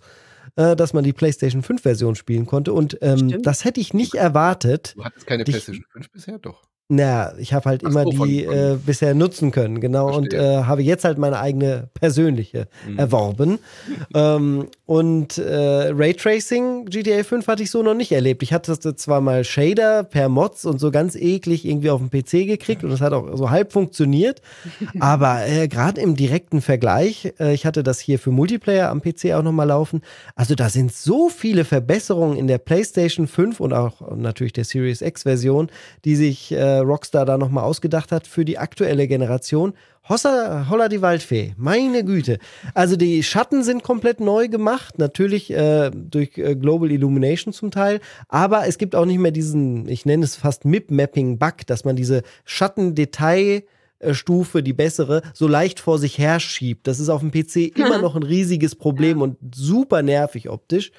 [0.56, 2.74] äh, dass man die PlayStation 5 Version spielen konnte.
[2.74, 4.94] Und ähm, das hätte ich nicht erwartet.
[4.96, 6.40] Du hattest keine Dich- PlayStation 5 bisher?
[6.40, 6.62] Doch.
[6.94, 10.08] Na, ich habe halt Ach immer so, die äh, bisher nutzen können, genau.
[10.14, 10.60] Und Verstehe.
[10.60, 13.00] äh, habe jetzt halt meine eigene persönliche Mhm.
[13.00, 13.60] erworben.
[14.14, 18.44] ähm, und äh, Raytracing GTA 5 hatte ich so noch nicht erlebt.
[18.44, 22.46] Ich hatte zwar mal Shader per Mods und so ganz eklig irgendwie auf dem PC
[22.46, 24.42] gekriegt und das hat auch so halb funktioniert.
[25.00, 29.32] Aber äh, gerade im direkten Vergleich, äh, ich hatte das hier für Multiplayer am PC
[29.32, 30.02] auch nochmal laufen.
[30.36, 35.02] Also da sind so viele Verbesserungen in der PlayStation 5 und auch natürlich der Series
[35.02, 35.70] X-Version,
[36.04, 39.74] die sich äh, Rockstar da nochmal ausgedacht hat für die aktuelle Generation.
[40.08, 42.40] Hossa, holla die Waldfee, meine Güte.
[42.74, 48.00] Also die Schatten sind komplett neu gemacht, natürlich äh, durch äh, Global Illumination zum Teil,
[48.28, 52.24] aber es gibt auch nicht mehr diesen, ich nenne es fast MIP-Mapping-Bug, dass man diese
[52.46, 53.64] Schattendetail
[54.12, 56.88] Stufe, die bessere, so leicht vor sich her schiebt.
[56.88, 60.92] Das ist auf dem PC immer noch ein riesiges Problem und super nervig optisch.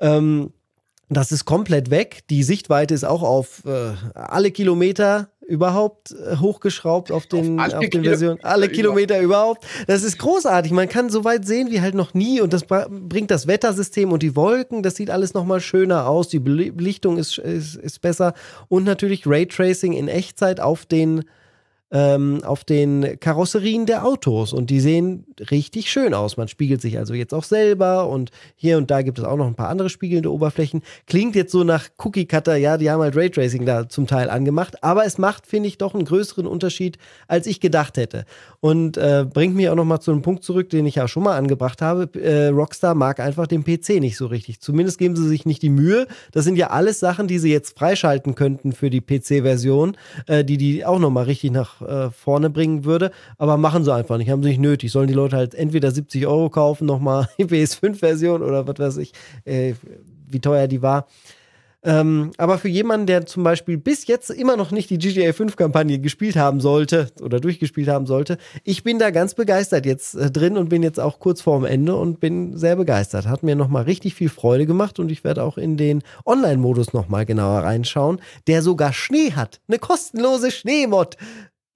[0.00, 0.52] Ähm,
[1.08, 2.20] das ist komplett weg.
[2.30, 7.74] Die Sichtweite ist auch auf äh, alle Kilometer überhaupt äh, hochgeschraubt auf den, Auf alle
[7.74, 8.38] auf den Kilometer Versionen.
[8.42, 9.64] Alle Kilometer überhaupt.
[9.86, 10.72] Das ist großartig.
[10.72, 14.22] Man kann so weit sehen wie halt noch nie und das bringt das Wettersystem und
[14.24, 14.82] die Wolken.
[14.82, 16.28] Das sieht alles nochmal schöner aus.
[16.28, 18.34] Die Beli- Belichtung ist, ist, ist besser
[18.68, 21.24] und natürlich Raytracing in Echtzeit auf den
[21.92, 26.36] ähm, auf den Karosserien der Autos und die sehen richtig schön aus.
[26.36, 29.46] Man spiegelt sich also jetzt auch selber und hier und da gibt es auch noch
[29.46, 30.82] ein paar andere spiegelnde Oberflächen.
[31.06, 34.82] Klingt jetzt so nach Cookie Cutter, ja, die haben halt Raytracing da zum Teil angemacht,
[34.82, 38.24] aber es macht, finde ich, doch einen größeren Unterschied, als ich gedacht hätte.
[38.60, 41.22] Und äh, bringt mich auch noch mal zu einem Punkt zurück, den ich ja schon
[41.22, 42.10] mal angebracht habe.
[42.20, 44.60] Äh, Rockstar mag einfach den PC nicht so richtig.
[44.60, 46.08] Zumindest geben sie sich nicht die Mühe.
[46.32, 50.56] Das sind ja alles Sachen, die sie jetzt freischalten könnten für die PC-Version, äh, die
[50.56, 53.10] die auch noch mal richtig nach äh, vorne bringen würde.
[53.38, 54.92] Aber machen sie einfach nicht, haben sie nicht nötig.
[54.92, 58.96] Sollen die Leute halt entweder 70 Euro kaufen, noch mal die PS5-Version oder was weiß
[58.98, 59.12] ich,
[59.44, 59.74] äh,
[60.28, 61.06] wie teuer die war.
[61.86, 66.00] Ähm, aber für jemanden, der zum Beispiel bis jetzt immer noch nicht die GTA 5-Kampagne
[66.00, 70.56] gespielt haben sollte oder durchgespielt haben sollte, ich bin da ganz begeistert jetzt äh, drin
[70.56, 73.28] und bin jetzt auch kurz vorm Ende und bin sehr begeistert.
[73.28, 77.24] Hat mir nochmal richtig viel Freude gemacht und ich werde auch in den Online-Modus nochmal
[77.24, 79.60] genauer reinschauen, der sogar Schnee hat.
[79.68, 81.16] Eine kostenlose Schneemod.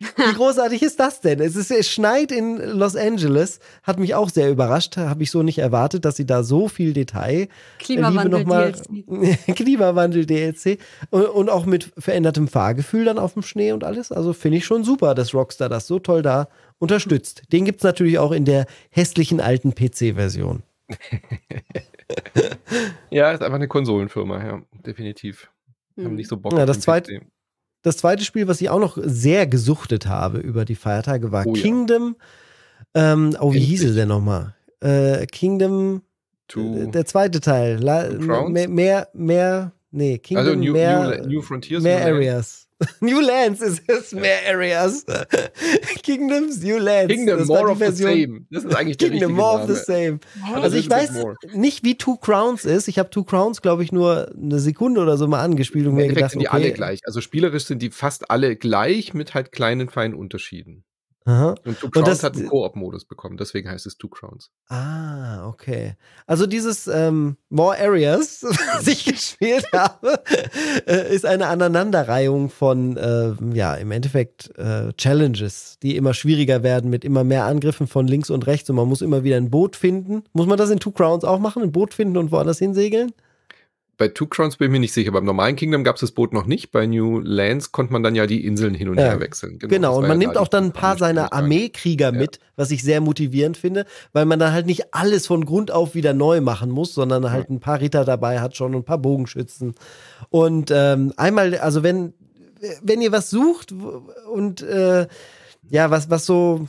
[0.01, 1.41] Wie großartig ist das denn?
[1.41, 5.43] Es, ist, es schneit in Los Angeles, hat mich auch sehr überrascht, habe ich so
[5.43, 7.49] nicht erwartet, dass sie da so viel Detail
[7.79, 9.39] Klimawandel Liebe nochmal- DLC.
[9.57, 10.79] Klimawandel DLC
[11.11, 14.11] und, und auch mit verändertem Fahrgefühl dann auf dem Schnee und alles.
[14.11, 16.49] Also finde ich schon super, dass Rockstar das so toll da
[16.79, 17.43] unterstützt.
[17.53, 20.63] Den gibt es natürlich auch in der hässlichen alten PC-Version.
[23.11, 25.51] Ja, ist einfach eine Konsolenfirma, ja, definitiv.
[25.97, 26.15] Haben Hm.
[26.17, 27.27] nicht so Bock Ja, auf das zweite- PC.
[27.83, 31.55] Das zweite Spiel, was ich auch noch sehr gesuchtet habe über die Feiertage, war Oh
[31.55, 31.63] ja.
[31.63, 32.17] Kingdom.
[32.95, 33.69] Ähm, oh, wie Endlich.
[33.69, 34.55] hieß es denn nochmal?
[34.81, 36.03] Äh, Kingdom,
[36.49, 37.79] To, äh, der zweite Teil.
[37.81, 41.83] La, Two mehr, mehr, mehr, nee, Kingdom, also New, mehr, New, New Frontiers.
[41.83, 42.05] mehr.
[42.05, 42.67] Areas.
[43.01, 45.05] New Lands ist es, mehr Areas.
[46.03, 47.13] Kingdoms, New Lands.
[47.13, 48.47] Kingdom, Das more of the Version- same.
[48.51, 49.85] Das ist eigentlich der Kingdom, more of the Name.
[49.85, 50.21] same.
[50.47, 50.55] Hä?
[50.63, 51.35] Also ich weiß Moore.
[51.55, 52.89] nicht, wie Two Crowns ist.
[52.89, 55.97] Ich habe Two Crowns, glaube ich, nur eine Sekunde oder so mal angespielt und Im
[55.99, 56.57] mir gedacht, sind die okay.
[56.57, 57.01] alle gleich.
[57.05, 60.85] Also spielerisch sind die fast alle gleich mit halt kleinen, feinen Unterschieden.
[61.27, 61.55] Aha.
[61.65, 64.51] Und Two Und Crowns das- hat einen Koop-Modus bekommen, deswegen heißt es Two Crowns.
[64.69, 65.97] Ah, okay.
[66.27, 68.43] Also dieses ähm, More Areas,
[68.75, 70.23] was ich gespielt habe,
[70.87, 76.89] äh, ist eine Aneinanderreihung von, äh, ja, im Endeffekt äh, Challenges, die immer schwieriger werden
[76.89, 79.77] mit immer mehr Angriffen von links und rechts und man muss immer wieder ein Boot
[79.77, 80.23] finden.
[80.33, 81.63] Muss man das in Two Crowns auch machen?
[81.63, 83.13] Ein Boot finden und woanders hinsegeln?
[84.01, 85.13] Bei Two Crowns bin ich mir nicht sicher.
[85.13, 86.73] Beim normalen Kingdom gab es das Boot noch nicht.
[86.73, 89.59] Bei New Lands konnte man dann ja die Inseln hin und Ja, her wechseln.
[89.59, 91.35] Genau, das und man ja nimmt auch dann ein paar seiner.
[91.35, 92.19] Armeekrieger Ja.
[92.19, 93.85] mit, was ich sehr motivierend finde,
[94.15, 97.51] weil man dann halt nicht alles von Grund auf wieder neu machen muss, sondern halt
[97.51, 99.75] ein paar Ritter dabei hat schon und ein paar Bogenschützen.
[100.31, 102.15] Und ähm, einmal, also wenn,
[102.83, 103.75] wenn ihr was sucht
[104.33, 105.09] und äh,
[105.69, 106.67] ja, was, was so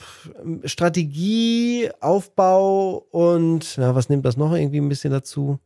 [0.66, 5.60] Strategie, Aufbau und ja, was nimmt das noch irgendwie ein bisschen dazu?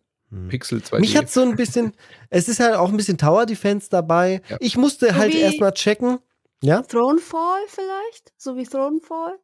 [0.50, 1.00] Pixel 2D.
[1.00, 1.94] Mich hat so ein bisschen,
[2.30, 4.42] es ist halt auch ein bisschen Tower Defense dabei.
[4.50, 4.58] Ja.
[4.60, 6.20] Ich musste So halt erstmal checken.
[6.62, 8.34] Ja, Thronefall vielleicht?
[8.38, 9.38] So wie Thronefall?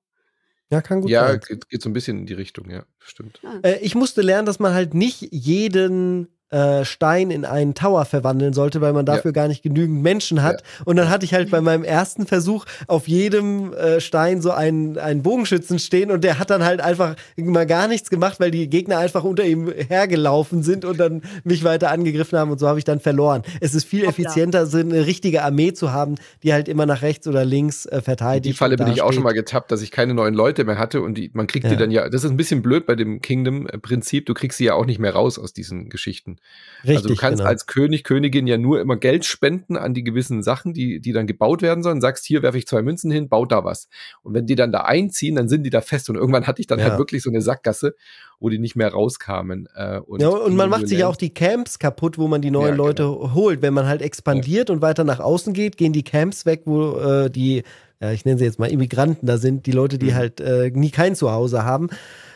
[0.71, 1.41] ja, kann gut ja, sein.
[1.47, 3.41] geht, geht so ein bisschen in die Richtung, ja, stimmt.
[3.61, 8.53] Äh, ich musste lernen, dass man halt nicht jeden äh, Stein in einen Tower verwandeln
[8.53, 10.63] sollte, weil man dafür gar nicht genügend Menschen hat.
[10.85, 14.97] Und dann hatte ich halt bei meinem ersten Versuch auf jedem äh, Stein so einen,
[14.97, 18.69] einen Bogenschützen stehen und der hat dann halt einfach mal gar nichts gemacht, weil die
[18.69, 22.79] Gegner einfach unter ihm hergelaufen sind und dann mich weiter angegriffen haben und so habe
[22.79, 23.43] ich dann verloren.
[23.61, 24.11] Es ist viel Hoppla.
[24.25, 27.95] effizienter, so eine richtige Armee zu haben, die halt immer nach rechts oder links äh,
[27.97, 28.45] In verteidigt.
[28.45, 31.01] die Falle bin ich auch schon mal getappt, dass ich keine neuen Leute mehr hatte
[31.01, 31.71] und die, man kriegt Ja.
[31.71, 34.73] die dann ja, das ist ein bisschen blöd bei dem Kingdom-Prinzip, du kriegst sie ja
[34.73, 36.37] auch nicht mehr raus aus diesen Geschichten.
[36.83, 37.49] Richtig, also du kannst genau.
[37.49, 41.27] als König, Königin ja nur immer Geld spenden an die gewissen Sachen, die, die dann
[41.27, 42.01] gebaut werden sollen.
[42.01, 43.87] Sagst, hier werfe ich zwei Münzen hin, baut da was.
[44.23, 46.09] Und wenn die dann da einziehen, dann sind die da fest.
[46.09, 46.91] Und irgendwann hatte ich dann halt ja.
[46.93, 47.95] halt wirklich so eine Sackgasse,
[48.39, 49.67] wo die nicht mehr rauskamen.
[49.75, 52.69] Äh, und ja, und man macht sich auch die Camps kaputt, wo man die neuen
[52.69, 53.33] ja, Leute genau.
[53.35, 53.61] holt.
[53.61, 57.29] Wenn man halt expandiert und weiter nach außen geht, gehen die Camps weg, wo äh,
[57.29, 57.63] die,
[58.01, 60.15] ja, ich nenne sie jetzt mal Immigranten da sind, die Leute, die mhm.
[60.15, 61.89] halt äh, nie kein Zuhause haben.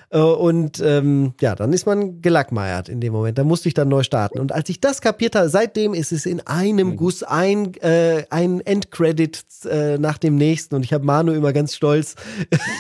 [0.10, 3.38] Äh, und ähm, ja, dann ist man gelackmeiert in dem Moment.
[3.38, 4.40] Da musste ich dann neu starten.
[4.40, 6.96] Und als ich das kapiert habe, seitdem ist es in einem mhm.
[6.96, 10.76] Guss ein, äh, ein Endcredit äh, nach dem nächsten.
[10.76, 12.16] Und ich habe Manu immer ganz stolz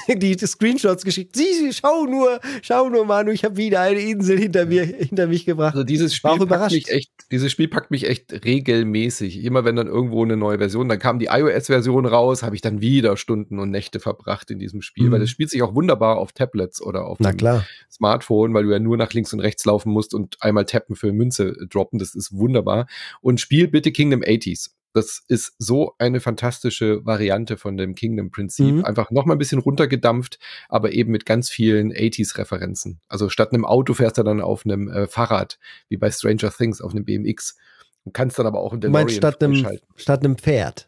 [0.08, 1.36] die, die, Screenshots geschickt.
[1.36, 5.28] Sie, sie, schau nur, schau nur, Manu, ich habe wieder eine Insel hinter mir, hinter
[5.28, 5.76] mich gebracht.
[5.76, 9.44] Also dieses Spiel packt mich echt, dieses Spiel packt mich echt regelmäßig.
[9.44, 12.82] Immer wenn dann irgendwo eine neue Version, dann kam die iOS-Version raus, habe ich dann
[12.82, 15.12] wieder Stunden und Nächte verbracht in diesem Spiel, mhm.
[15.12, 17.66] weil das spielt sich auch wunderbar auf Tablets oder auf na klar.
[17.92, 21.12] Smartphone, weil du ja nur nach links und rechts laufen musst und einmal tappen für
[21.14, 22.00] Münze droppen.
[22.00, 22.88] Das ist wunderbar.
[23.22, 24.72] Und spiel bitte Kingdom 80s.
[24.96, 28.76] Das ist so eine fantastische Variante von dem Kingdom-Prinzip.
[28.76, 28.86] Mhm.
[28.86, 30.40] Einfach noch mal ein bisschen runtergedampft,
[30.70, 33.02] aber eben mit ganz vielen 80s-Referenzen.
[33.10, 35.60] Also statt einem Auto fährst du dann auf einem äh, Fahrrad,
[35.90, 37.58] wie bei Stranger Things, auf einem BMX.
[38.06, 40.88] Und kannst dann aber auch in der DeLorean statt einem, statt einem Pferd.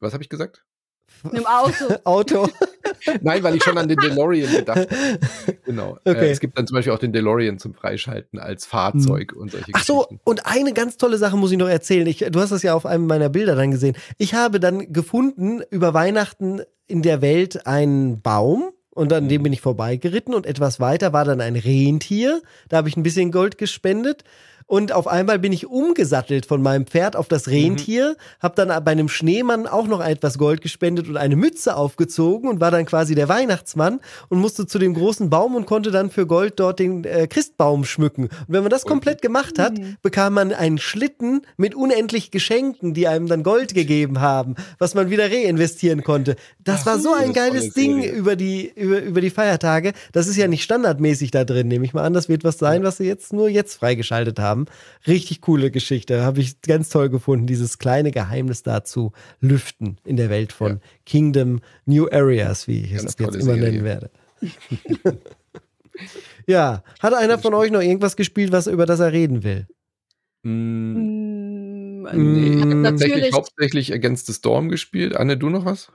[0.00, 0.64] Was habe ich gesagt?
[1.22, 1.94] Einem Auto.
[2.04, 2.48] Auto.
[3.22, 4.88] Nein, weil ich schon an den DeLorean gedacht habe.
[5.64, 5.98] Genau.
[6.04, 6.26] Äh, okay.
[6.26, 9.40] Äh, es gibt dann zum Beispiel auch den DeLorean zum Freischalten als Fahrzeug hm.
[9.40, 12.06] und solche Ach so, und eine ganz tolle Sache muss ich noch erzählen.
[12.06, 13.96] Ich, du hast das ja auf einem meiner Bilder dann gesehen.
[14.18, 18.70] Ich habe dann gefunden, über Weihnachten in der Welt einen Baum.
[18.90, 19.42] Und an dem hm.
[19.42, 22.42] bin ich vorbeigeritten und etwas weiter war dann ein Rentier.
[22.68, 24.22] Da habe ich ein bisschen Gold gespendet.
[24.66, 28.42] Und auf einmal bin ich umgesattelt von meinem Pferd auf das Rentier, mhm.
[28.42, 32.60] habe dann bei einem Schneemann auch noch etwas Gold gespendet und eine Mütze aufgezogen und
[32.60, 36.26] war dann quasi der Weihnachtsmann und musste zu dem großen Baum und konnte dann für
[36.26, 38.24] Gold dort den äh, Christbaum schmücken.
[38.24, 39.96] Und wenn man das komplett gemacht hat, mhm.
[40.02, 45.10] bekam man einen Schlitten mit unendlich Geschenken, die einem dann Gold gegeben haben, was man
[45.10, 46.36] wieder reinvestieren konnte.
[46.58, 49.92] Das Ach, war so ein geiles Ding über die, über, über die Feiertage.
[50.12, 52.14] Das ist ja nicht standardmäßig da drin, nehme ich mal an.
[52.14, 54.66] Das wird was sein, was sie jetzt nur jetzt freigeschaltet haben haben.
[55.06, 56.22] Richtig coole Geschichte.
[56.22, 60.78] Habe ich ganz toll gefunden, dieses kleine Geheimnis dazu lüften in der Welt von ja.
[61.04, 63.62] Kingdom New Areas, wie ich es jetzt immer Serie.
[63.62, 64.10] nennen werde.
[66.46, 69.66] ja, hat einer von euch noch irgendwas gespielt, was über das er reden will?
[70.42, 75.16] Mm, nee, ich habe tatsächlich hauptsächlich Against the Storm gespielt.
[75.16, 75.90] Anne, du noch was?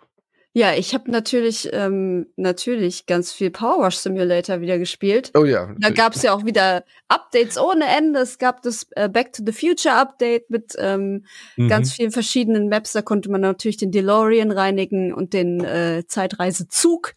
[0.54, 5.32] Ja, ich habe natürlich ähm, natürlich ganz viel Power Wash Simulator wieder gespielt.
[5.36, 5.74] Oh ja.
[5.78, 8.20] Da gab es ja auch wieder Updates ohne Ende.
[8.20, 11.26] Es gab das äh, Back to the Future Update mit ähm,
[11.56, 11.68] mhm.
[11.68, 12.94] ganz vielen verschiedenen Maps.
[12.94, 17.14] Da konnte man natürlich den DeLorean reinigen und den äh, Zeitreisezug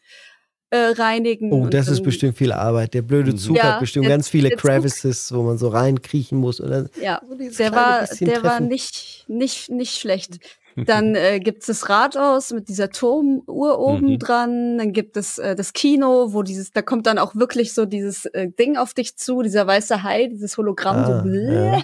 [0.68, 1.52] äh, reinigen.
[1.52, 2.92] Oh, das ist bestimmt viel Arbeit.
[2.92, 3.38] Der blöde mhm.
[3.38, 5.38] Zug ja, hat bestimmt ganz viele Crevices, Zug.
[5.38, 6.60] wo man so reinkriechen muss.
[6.60, 7.22] Oder ja,
[7.58, 10.38] der war, der war nicht, nicht, nicht schlecht.
[10.76, 14.18] Dann äh, gibt es das Rathaus mit dieser Turmuhr oben mhm.
[14.18, 14.78] dran.
[14.78, 18.26] Dann gibt es äh, das Kino, wo dieses, da kommt dann auch wirklich so dieses
[18.26, 20.96] äh, Ding auf dich zu, dieser weiße Hai, dieses Hologramm.
[20.96, 21.82] Ah, so ja.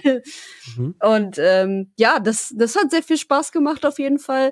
[0.77, 0.95] mhm.
[0.99, 4.51] Und ähm, ja, das, das hat sehr viel Spaß gemacht auf jeden Fall.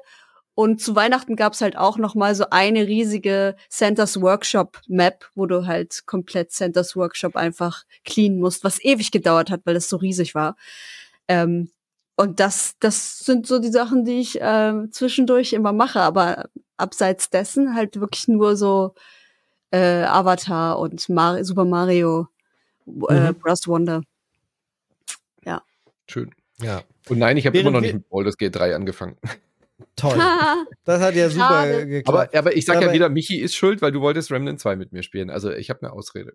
[0.59, 5.45] Und zu Weihnachten gab's halt auch noch mal so eine riesige Santa's Workshop Map, wo
[5.45, 9.97] du halt komplett Santa's Workshop einfach cleanen musst, was ewig gedauert hat, weil es so
[9.97, 10.55] riesig war.
[11.27, 11.69] Ähm,
[12.17, 17.29] und das, das sind so die Sachen, die ich äh, zwischendurch immer mache, aber abseits
[17.29, 18.95] dessen halt wirklich nur so
[19.71, 22.27] äh, Avatar und Mar Super Mario
[22.87, 23.35] äh, mhm.
[23.35, 23.67] Bros.
[23.67, 24.01] Wonder.
[25.45, 25.61] Ja.
[26.07, 26.31] Schön.
[26.59, 26.81] Ja.
[27.07, 29.17] Und nein, ich habe immer noch nicht mit Baldur's Gate 3 angefangen.
[29.95, 30.19] Toll.
[30.85, 31.85] Das hat ja super Schade.
[31.85, 32.33] geklappt.
[32.33, 34.77] Aber, aber ich sag aber ja wieder, Michi ist schuld, weil du wolltest Remnant 2
[34.77, 35.29] mit mir spielen.
[35.29, 36.33] Also ich habe eine Ausrede.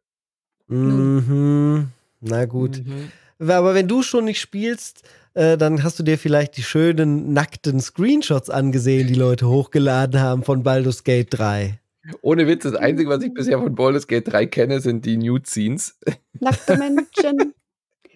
[0.68, 1.88] Mhm.
[2.20, 2.84] Na gut.
[2.84, 3.10] Mhm.
[3.38, 5.02] Aber wenn du schon nicht spielst,
[5.34, 10.42] äh, dann hast du dir vielleicht die schönen nackten Screenshots angesehen, die Leute hochgeladen haben
[10.44, 11.78] von Baldur's Gate 3.
[12.20, 15.46] Ohne Witz, das Einzige, was ich bisher von Baldur's Gate 3 kenne, sind die Nude
[15.46, 15.98] Scenes.
[16.40, 17.54] Nackte Menschen.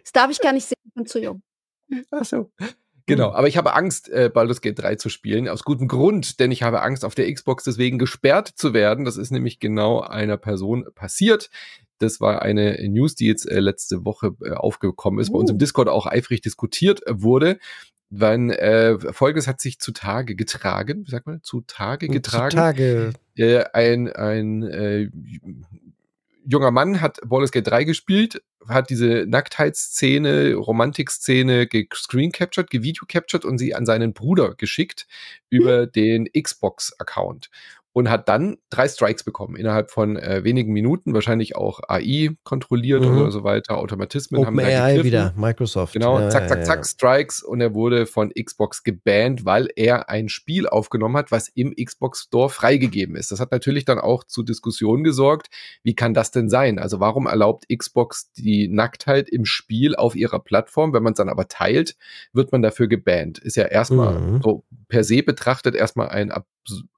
[0.02, 1.42] Das darf ich gar nicht sehen, ich bin zu jung.
[2.12, 2.52] Ach so.
[3.06, 6.50] Genau, aber ich habe Angst, äh, Baldur's Gate 3 zu spielen, aus gutem Grund, denn
[6.50, 9.04] ich habe Angst, auf der Xbox deswegen gesperrt zu werden.
[9.04, 11.50] Das ist nämlich genau einer Person passiert.
[11.98, 15.34] Das war eine News, die jetzt äh, letzte Woche äh, aufgekommen ist, uh.
[15.34, 15.58] bei uns im uh.
[15.58, 17.58] Discord auch eifrig diskutiert wurde.
[18.10, 22.50] Wann äh, Folgendes hat sich zutage getragen, wie sagt man, zutage getragen.
[22.50, 23.12] Zutage.
[23.36, 25.10] Äh, ein ein äh,
[26.46, 33.74] junger Mann hat Baldur's Gate 3 gespielt, hat diese Nacktheitsszene, Romantikszene gescreen-captured, gevideo-captured und sie
[33.74, 35.06] an seinen Bruder geschickt
[35.50, 37.50] über den Xbox-Account.
[37.96, 43.00] Und hat dann drei Strikes bekommen innerhalb von äh, wenigen Minuten, wahrscheinlich auch AI kontrolliert
[43.02, 43.16] Mhm.
[43.16, 45.04] oder so weiter, Automatismen haben da OpenAI gegriffen.
[45.06, 45.94] wieder, Microsoft.
[45.94, 46.64] Genau, Ja, zack, ja, zack, ja.
[46.64, 51.48] zack, Strikes und er wurde von Xbox gebannt, weil er ein Spiel aufgenommen hat, was
[51.48, 53.32] im Xbox Store freigegeben ist.
[53.32, 55.46] Das hat natürlich dann auch zu Diskussionen gesorgt.
[55.82, 56.78] Wie kann das denn sein?
[56.78, 60.92] Also warum erlaubt Xbox die Nacktheit im Spiel auf ihrer Plattform?
[60.92, 61.96] Wenn man es dann aber teilt,
[62.34, 63.38] wird man dafür gebannt.
[63.38, 64.42] Ist ja erstmal Mhm.
[64.42, 66.46] so per se betrachtet erstmal ein, abs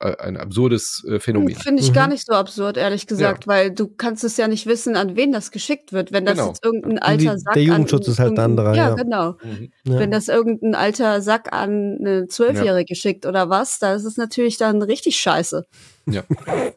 [0.00, 1.54] äh, ein absurdes äh, Phänomen.
[1.56, 1.94] Finde ich Mhm.
[1.94, 5.32] gar nicht so absurd, ehrlich gesagt, weil du kannst es ja nicht wissen, an wen
[5.32, 6.12] das geschickt wird.
[6.12, 6.48] Wenn das Genau.
[6.48, 8.94] jetzt irgendein alter Die- Sack der Jugendschutz an ist halt ein anderer, Ja, ja.
[8.94, 9.32] genau.
[9.42, 9.72] Mhm.
[9.84, 9.98] Ja.
[9.98, 14.56] Wenn das irgendein alter Sack an eine Zwölfjährige schickt oder was, da ist es natürlich
[14.58, 15.64] dann richtig scheiße.
[16.06, 16.22] Ja.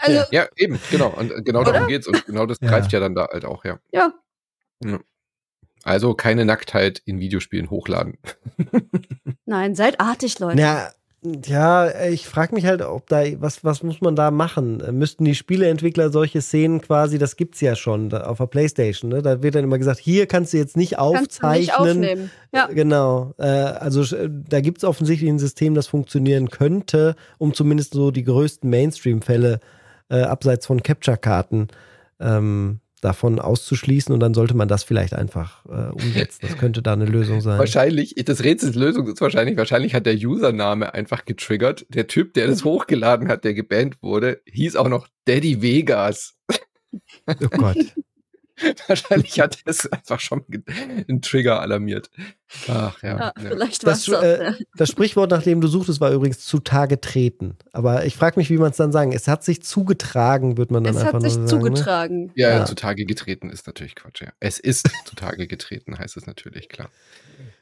[0.00, 1.08] Also, Ja, eben, genau.
[1.08, 2.06] Und äh, genau darum geht's.
[2.06, 2.68] Und genau das Ja.
[2.68, 3.80] greift ja dann da halt auch, ja.
[3.90, 4.12] ja.
[5.84, 8.18] Also keine Nacktheit in Videospielen hochladen.
[9.46, 10.60] Nein, seid artig, Leute.
[10.60, 10.90] Ja,
[11.22, 14.80] ja, ich frage mich halt, ob da, was, was muss man da machen?
[14.92, 19.20] Müssten die Spieleentwickler solche Szenen quasi, das gibt's ja schon da, auf der Playstation, ne?
[19.20, 22.04] Da wird dann immer gesagt, hier kannst du jetzt nicht Kannst du nicht aufzeichnen.
[22.04, 22.30] aufnehmen.
[22.54, 22.66] Ja.
[22.66, 23.34] Genau.
[23.36, 28.12] Äh, also äh, da gibt es offensichtlich ein System, das funktionieren könnte, um zumindest so
[28.12, 29.58] die größten Mainstream-Fälle
[30.10, 31.66] äh, abseits von Capture-Karten
[32.20, 36.40] ähm, davon auszuschließen und dann sollte man das vielleicht einfach äh, umsetzen.
[36.42, 37.58] Das könnte da eine Lösung sein.
[37.58, 41.86] Wahrscheinlich, das Rätsels Lösung ist wahrscheinlich, wahrscheinlich hat der Username einfach getriggert.
[41.88, 46.36] Der Typ, der das hochgeladen hat, der gebannt wurde, hieß auch noch Daddy Vegas.
[47.26, 47.76] Oh Gott.
[48.86, 50.44] wahrscheinlich hat es einfach schon
[51.08, 52.10] einen Trigger alarmiert.
[52.68, 53.08] Ach ja.
[53.08, 53.32] Ja, ja.
[53.36, 54.54] vielleicht was Das, äh, ja.
[54.76, 57.56] das Sprichwort, nach dem du suchtest, war übrigens zutage treten.
[57.72, 59.12] Aber ich frage mich, wie man es dann sagen.
[59.12, 61.62] Es hat sich zugetragen, wird man dann Es einfach hat sich nur sagen.
[61.62, 61.68] Ne?
[61.68, 62.32] zugetragen.
[62.34, 62.64] Ja, Ja.
[62.64, 64.28] zutage getreten ist natürlich Quatsch, ja.
[64.40, 66.90] Es ist zutage getreten, heißt es natürlich, klar.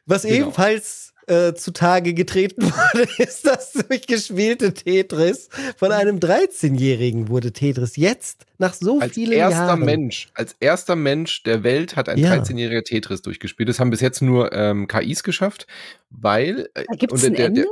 [0.06, 0.34] Was Genau.
[0.34, 5.48] ebenfalls äh, zutage getreten wurde, ist das durchgespielte Tetris.
[5.76, 9.80] Von einem 13-Jährigen wurde Tetris jetzt nach so Als vielen erster Jahren.
[9.84, 12.34] Mensch, als erster Mensch der Welt hat ein Ja.
[12.34, 13.68] 13-jähriger Tetris durchgespielt.
[13.68, 15.66] Das haben bis jetzt nur ähm, KIs geschafft,
[16.10, 17.66] weil äh, Da gibt es und ein der- der- Ende?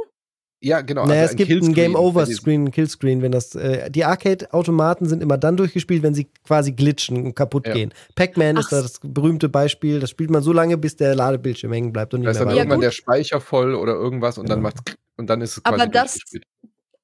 [0.64, 1.06] Ja genau.
[1.06, 5.06] Naja, also es gibt ein Killscreen Game Over Screen, Killscreen, wenn das äh, die Arcade-Automaten
[5.08, 7.74] sind immer dann durchgespielt, wenn sie quasi glitschen und kaputt Ja.
[7.74, 7.92] gehen.
[8.14, 10.00] Pac-Man ist da das berühmte Beispiel.
[10.00, 12.46] Das spielt man so lange, bis der Ladebildschirm hängen bleibt und Da nicht ist mehr
[12.46, 12.84] dann Ja, irgendwann gut.
[12.86, 14.62] der Speicher voll oder irgendwas und dann Ja.
[14.62, 14.80] macht's
[15.16, 16.44] und dann ist es Aber quasi das- durchgespielt.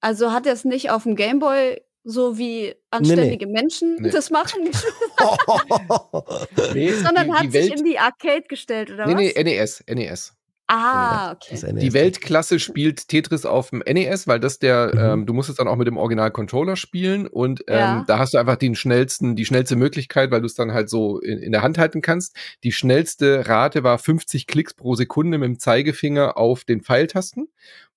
[0.00, 4.08] Also hat er es nicht auf dem Gameboy so wie anständige Menschen Nee.
[4.08, 4.60] das machen,
[6.74, 9.34] Nee, sondern die, hat die sich Welt, in die Arcade gestellt oder nee, was?
[9.44, 10.32] nee, NES, NES.
[10.70, 11.72] Ah, okay.
[11.72, 11.82] NES.
[11.82, 15.00] Die Weltklasse spielt Tetris auf dem NES, weil das der, Mhm.
[15.00, 18.04] ähm, du musst es dann auch mit dem Original-Controller spielen und ähm, Ja.
[18.06, 21.18] da hast du einfach den schnellsten, die schnellste Möglichkeit, weil du es dann halt so
[21.20, 22.36] in, in der Hand halten kannst.
[22.64, 27.48] Die schnellste Rate war 50 Klicks pro Sekunde mit dem Zeigefinger auf den Pfeiltasten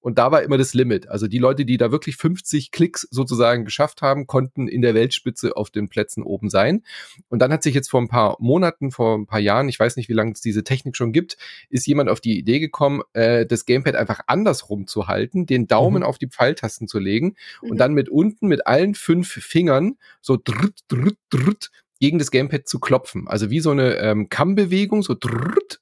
[0.03, 1.07] und da war immer das Limit.
[1.07, 5.55] Also die Leute, die da wirklich 50 Klicks sozusagen geschafft haben, konnten in der Weltspitze
[5.55, 6.83] auf den Plätzen oben sein.
[7.29, 9.95] Und dann hat sich jetzt vor ein paar Monaten, vor ein paar Jahren, ich weiß
[9.95, 11.37] nicht, wie lange es diese Technik schon gibt,
[11.69, 16.01] ist jemand auf die Idee gekommen, äh, das Gamepad einfach andersrum zu halten, den Daumen
[16.01, 16.03] Mhm.
[16.03, 17.69] auf die Pfeiltasten zu legen Mhm.
[17.71, 22.67] und dann mit unten mit allen fünf Fingern so drütt, drütt, drütt gegen das Gamepad
[22.67, 23.29] zu klopfen.
[23.29, 25.79] Also wie so eine ähm, Kammbewegung, so drütt.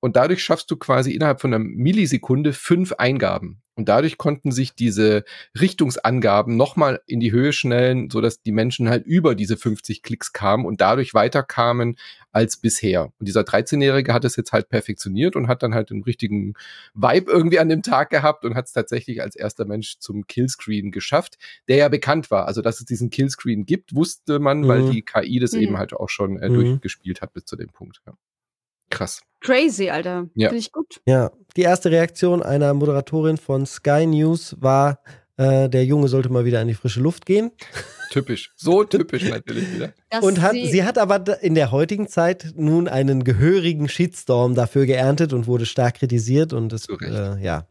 [0.00, 3.61] Und dadurch schaffst du quasi innerhalb von einer Millisekunde fünf Eingaben.
[3.74, 5.24] Und dadurch konnten sich diese
[5.58, 10.66] Richtungsangaben nochmal in die Höhe schnellen, sodass die Menschen halt über diese 50 Klicks kamen
[10.66, 11.96] und dadurch weiterkamen
[12.32, 13.12] als bisher.
[13.18, 16.54] Und dieser 13-Jährige hat es jetzt halt perfektioniert und hat dann halt den richtigen
[16.94, 20.90] Vibe irgendwie an dem Tag gehabt und hat es tatsächlich als erster Mensch zum Killscreen
[20.90, 22.46] geschafft, der ja bekannt war.
[22.46, 24.90] Also, dass es diesen Killscreen gibt, wusste man, weil Mhm.
[24.92, 25.60] die KI das Mhm.
[25.60, 26.54] eben halt auch schon äh, Mhm.
[26.54, 28.00] durchgespielt hat bis zu dem Punkt.
[28.06, 28.12] Ja.
[28.92, 29.22] Krass.
[29.40, 30.28] Crazy, Alter.
[30.34, 30.48] Ja.
[30.50, 31.00] Finde ich gut.
[31.06, 35.00] Ja, die erste Reaktion einer Moderatorin von Sky News war,
[35.36, 37.50] äh, der Junge sollte mal wieder in die frische Luft gehen.
[38.10, 38.52] Typisch.
[38.54, 39.92] So typisch natürlich wieder.
[40.22, 45.32] Und hat, sie, hat aber in der heutigen Zeit nun einen gehörigen Shitstorm dafür geerntet
[45.32, 46.52] und wurde stark kritisiert.
[46.52, 47.66] Und es, äh, ja,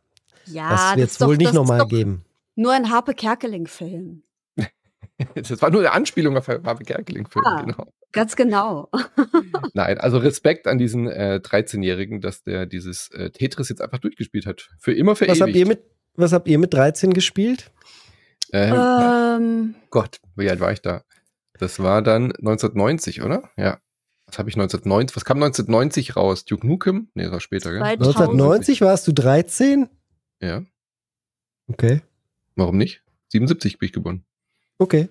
[0.48, 2.26] ja, das wird es doch- wohl nicht nochmal geben.
[2.56, 4.24] Nur ein Harpe Kerkeling-Film.
[5.36, 7.46] Das war nur eine Anspielung auf Harvey Kerkeling-Film.
[7.46, 7.62] Ah.
[7.62, 7.94] Genau.
[8.12, 8.90] Ganz genau.
[9.74, 14.46] Nein, also Respekt an diesen äh, 13-Jährigen, dass der dieses äh, Tetris jetzt einfach durchgespielt
[14.46, 14.70] hat.
[14.80, 15.82] Für immer Was habt, ihr mit,
[16.16, 17.72] was habt ihr mit 13 gespielt?
[18.52, 21.04] Ähm, ähm, Gott, wie alt war ich da?
[21.58, 23.50] Das war dann 1990, oder?
[23.56, 23.80] Ja.
[24.26, 25.16] Was habe ich 1990?
[25.16, 26.46] Was kam 1990 raus?
[26.46, 27.10] Duke Nukem?
[27.14, 27.80] Nee, das war später, gell?
[27.80, 28.00] 2000.
[28.18, 29.90] 1990 warst du 13?
[30.42, 30.64] Ja.
[31.68, 32.02] Okay.
[32.56, 33.04] Warum nicht?
[33.30, 34.26] 77 bin ich geboren.
[34.78, 35.10] Okay.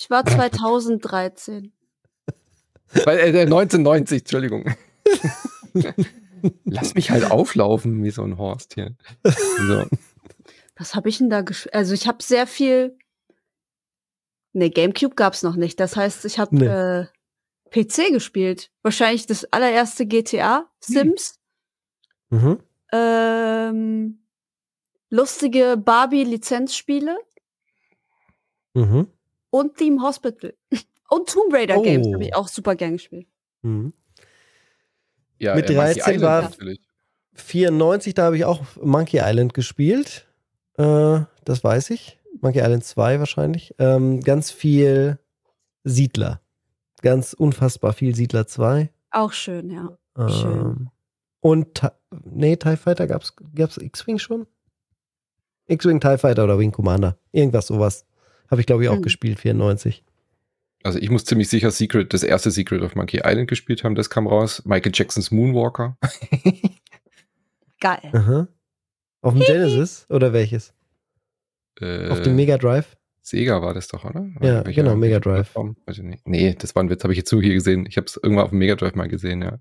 [0.00, 1.72] Ich war 2013.
[3.04, 4.74] Weil, äh, 1990, Entschuldigung.
[6.64, 8.96] Lass mich halt auflaufen wie so ein Horst hier.
[9.24, 9.84] So.
[10.76, 11.74] Was habe ich denn da gespielt?
[11.74, 12.96] Also ich habe sehr viel.
[14.54, 15.78] Ne, GameCube gab's noch nicht.
[15.78, 16.66] Das heißt, ich habe Nee.
[16.66, 17.06] äh,
[17.70, 18.70] PC gespielt.
[18.82, 21.38] Wahrscheinlich das allererste GTA, Sims,
[22.30, 22.58] Mhm.
[22.92, 24.24] ähm,
[25.10, 27.18] lustige Barbie-Lizenzspiele
[28.74, 29.08] Mhm.
[29.50, 30.54] Und Theme Hospital.
[31.08, 32.14] Und Tomb Raider Games Oh.
[32.14, 33.26] habe ich auch super gern gespielt.
[33.62, 33.92] Mhm.
[35.38, 36.80] Ja, Mit äh, Monkey 13 Island war- natürlich.
[37.34, 40.26] 94, da habe ich auch Monkey Island gespielt.
[40.76, 42.18] Äh, das weiß ich.
[42.42, 43.74] Monkey Island 2 wahrscheinlich.
[43.78, 45.18] Ähm, ganz viel
[45.84, 46.40] Siedler.
[47.02, 48.90] Ganz unfassbar viel Siedler 2.
[49.10, 49.96] Auch schön, ja.
[50.18, 50.90] Ähm, Schön.
[51.40, 51.80] Und,
[52.24, 54.46] nee, TIE Fighter gab's, gab's X-Wing schon?
[55.66, 57.16] X-Wing, TIE Fighter oder Wing Commander.
[57.32, 58.04] Irgendwas sowas.
[58.50, 59.02] Habe ich, glaube ich, auch Hm.
[59.02, 60.02] gespielt, 94.
[60.82, 64.08] Also ich muss ziemlich sicher Secret, das erste Secret of Monkey Island gespielt haben, das
[64.10, 64.62] kam raus.
[64.64, 65.96] Michael Jacksons Moonwalker.
[67.80, 68.10] Geil.
[68.12, 68.48] Aha.
[69.22, 70.72] Auf dem Genesis oder welches?
[71.80, 72.96] Äh, Auf dem Mega Drive?
[73.22, 74.26] Sega war das doch, oder?
[74.40, 75.54] Ja, Welche- genau, Mega Drive.
[75.86, 76.02] Ich.
[76.24, 77.84] Nee, das war ein Witz, habe ich jetzt so hier gesehen.
[77.86, 79.58] Ich habe es irgendwann auf dem Mega Drive mal gesehen, ja.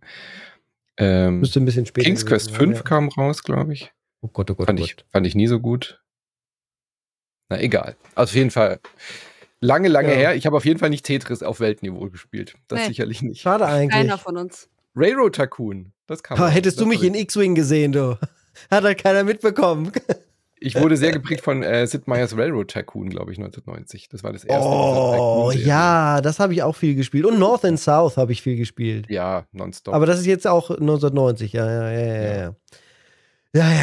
[0.98, 2.06] Ähm, Müsste ein bisschen später.
[2.06, 2.84] King's Quest sein, 5 ja.
[2.84, 3.92] kam raus, glaube ich.
[4.22, 5.06] Oh Gott, oh Gott, Fand oh ich, Gott.
[5.12, 6.02] fand ich nie so gut.
[7.50, 7.96] Na, egal.
[8.16, 8.80] Also auf jeden Fall.
[9.62, 10.16] Lange, lange Ja.
[10.16, 10.36] her.
[10.36, 12.56] Ich habe auf jeden Fall nicht Tetris auf Weltniveau gespielt.
[12.68, 12.88] Das Nee.
[12.88, 13.42] sicherlich nicht.
[13.42, 13.92] Schade eigentlich.
[13.92, 14.70] Keiner von uns.
[14.96, 15.92] Railroad Tycoon.
[16.08, 18.18] Das kam Ha, hättest du mich in X-Wing gesehen, du.
[18.72, 19.92] Hat halt keiner mitbekommen.
[20.62, 24.10] Ich wurde sehr geprägt von äh, Sid Meier's Railroad Tycoon, glaube ich, 1990.
[24.10, 24.68] Das war das erste.
[24.68, 27.24] Oh, ja, das habe ich auch viel gespielt.
[27.26, 29.06] Und North and South habe ich viel gespielt.
[29.10, 29.94] Ja, nonstop.
[29.94, 32.34] Aber das ist jetzt auch 1990, ja, ja, ja, ja, ja.
[32.34, 32.56] Ja,
[33.54, 33.74] ja, ja, ja.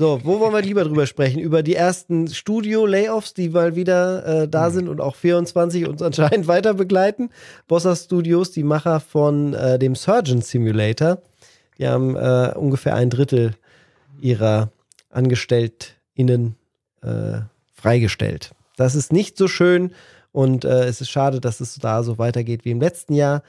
[0.00, 1.40] So, wo wollen wir lieber drüber sprechen?
[1.40, 4.72] Über die ersten Studio-Layoffs, die mal wieder äh, da Hm.
[4.72, 7.30] sind und auch 24 uns anscheinend weiter begleiten.
[7.66, 11.20] Bossa Studios, die Macher von äh, dem Surgeon Simulator,
[11.78, 13.56] die haben äh, ungefähr ein Drittel
[14.20, 14.70] ihrer
[15.10, 16.54] AngestelltInnen
[17.02, 17.40] äh,
[17.74, 18.52] freigestellt.
[18.76, 19.90] Das ist nicht so schön
[20.30, 23.42] und äh, es ist schade, dass es da so weitergeht wie im letzten Jahr.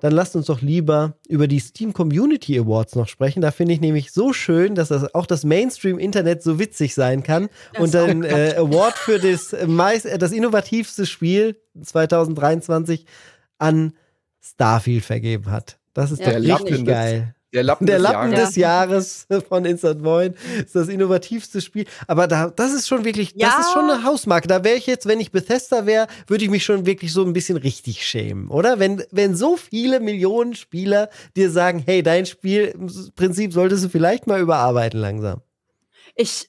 [0.00, 3.40] Dann lasst uns doch lieber über die Steam Community Awards noch sprechen.
[3.42, 7.48] Da finde ich nämlich so schön, dass das auch das Mainstream-Internet so witzig sein kann
[7.74, 13.04] Das und den äh, Award für das, meist, äh, das innovativste Spiel 2023
[13.58, 13.92] an
[14.42, 15.78] Starfield vergeben hat.
[15.92, 17.34] Das ist Ja, doch Der richtig geil.
[17.52, 18.46] Der Lappen, Der des Lappen Jahres.
[18.48, 20.34] des Jahres von Instant Void
[20.64, 21.84] ist das innovativste Spiel.
[22.06, 23.60] Aber da, das ist schon wirklich, das Ja.
[23.60, 24.46] ist schon eine Hausmarke.
[24.46, 27.32] Da wäre ich jetzt, wenn ich Bethesda wäre, würde ich mich schon wirklich so ein
[27.32, 28.78] bisschen richtig schämen, oder?
[28.78, 34.40] Wenn, wenn so viele Millionen Spieler dir sagen, hey, dein Spielprinzip solltest du vielleicht mal
[34.40, 35.40] überarbeiten langsam.
[36.14, 36.48] Ich.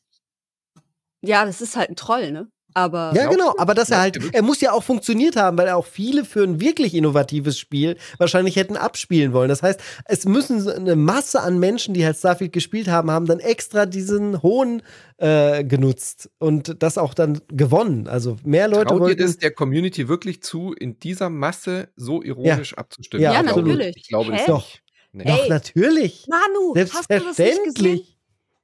[1.21, 2.47] Ja, das ist halt ein Troll, ne?
[2.73, 3.13] Aber.
[3.15, 3.53] Ja, genau.
[3.57, 6.59] Aber dass er halt, er muss ja auch funktioniert haben, weil auch viele für ein
[6.59, 9.49] wirklich innovatives Spiel wahrscheinlich hätten abspielen wollen.
[9.49, 13.39] Das heißt, es müssen eine Masse an Menschen, die halt Starfield gespielt haben, haben dann
[13.39, 14.81] extra diesen Hohn
[15.17, 18.07] äh, genutzt und das auch dann gewonnen.
[18.07, 19.21] Also mehr Leute Traut ihr wollten.
[19.21, 23.23] das der Community wirklich zu, in dieser Masse so ironisch abzustimmen?
[23.23, 23.97] Ja, Ja, natürlich.
[23.97, 24.45] Ich glaube es Hä?
[24.47, 24.65] Doch.
[24.65, 24.81] nicht.
[25.13, 25.25] Nee.
[25.25, 26.25] Doch, natürlich.
[26.29, 28.01] Manu, hast du das nicht gesehen?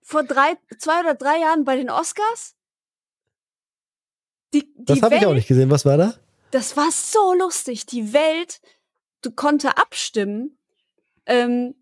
[0.02, 2.56] Vor drei, zwei oder drei Jahren bei den Oscars?
[4.54, 5.70] Die, die Das habe ich auch nicht gesehen.
[5.70, 6.14] Was war da?
[6.52, 7.86] Das war so lustig.
[7.86, 8.60] Die Welt
[9.22, 10.58] du konnte abstimmen
[11.26, 11.76] ähm,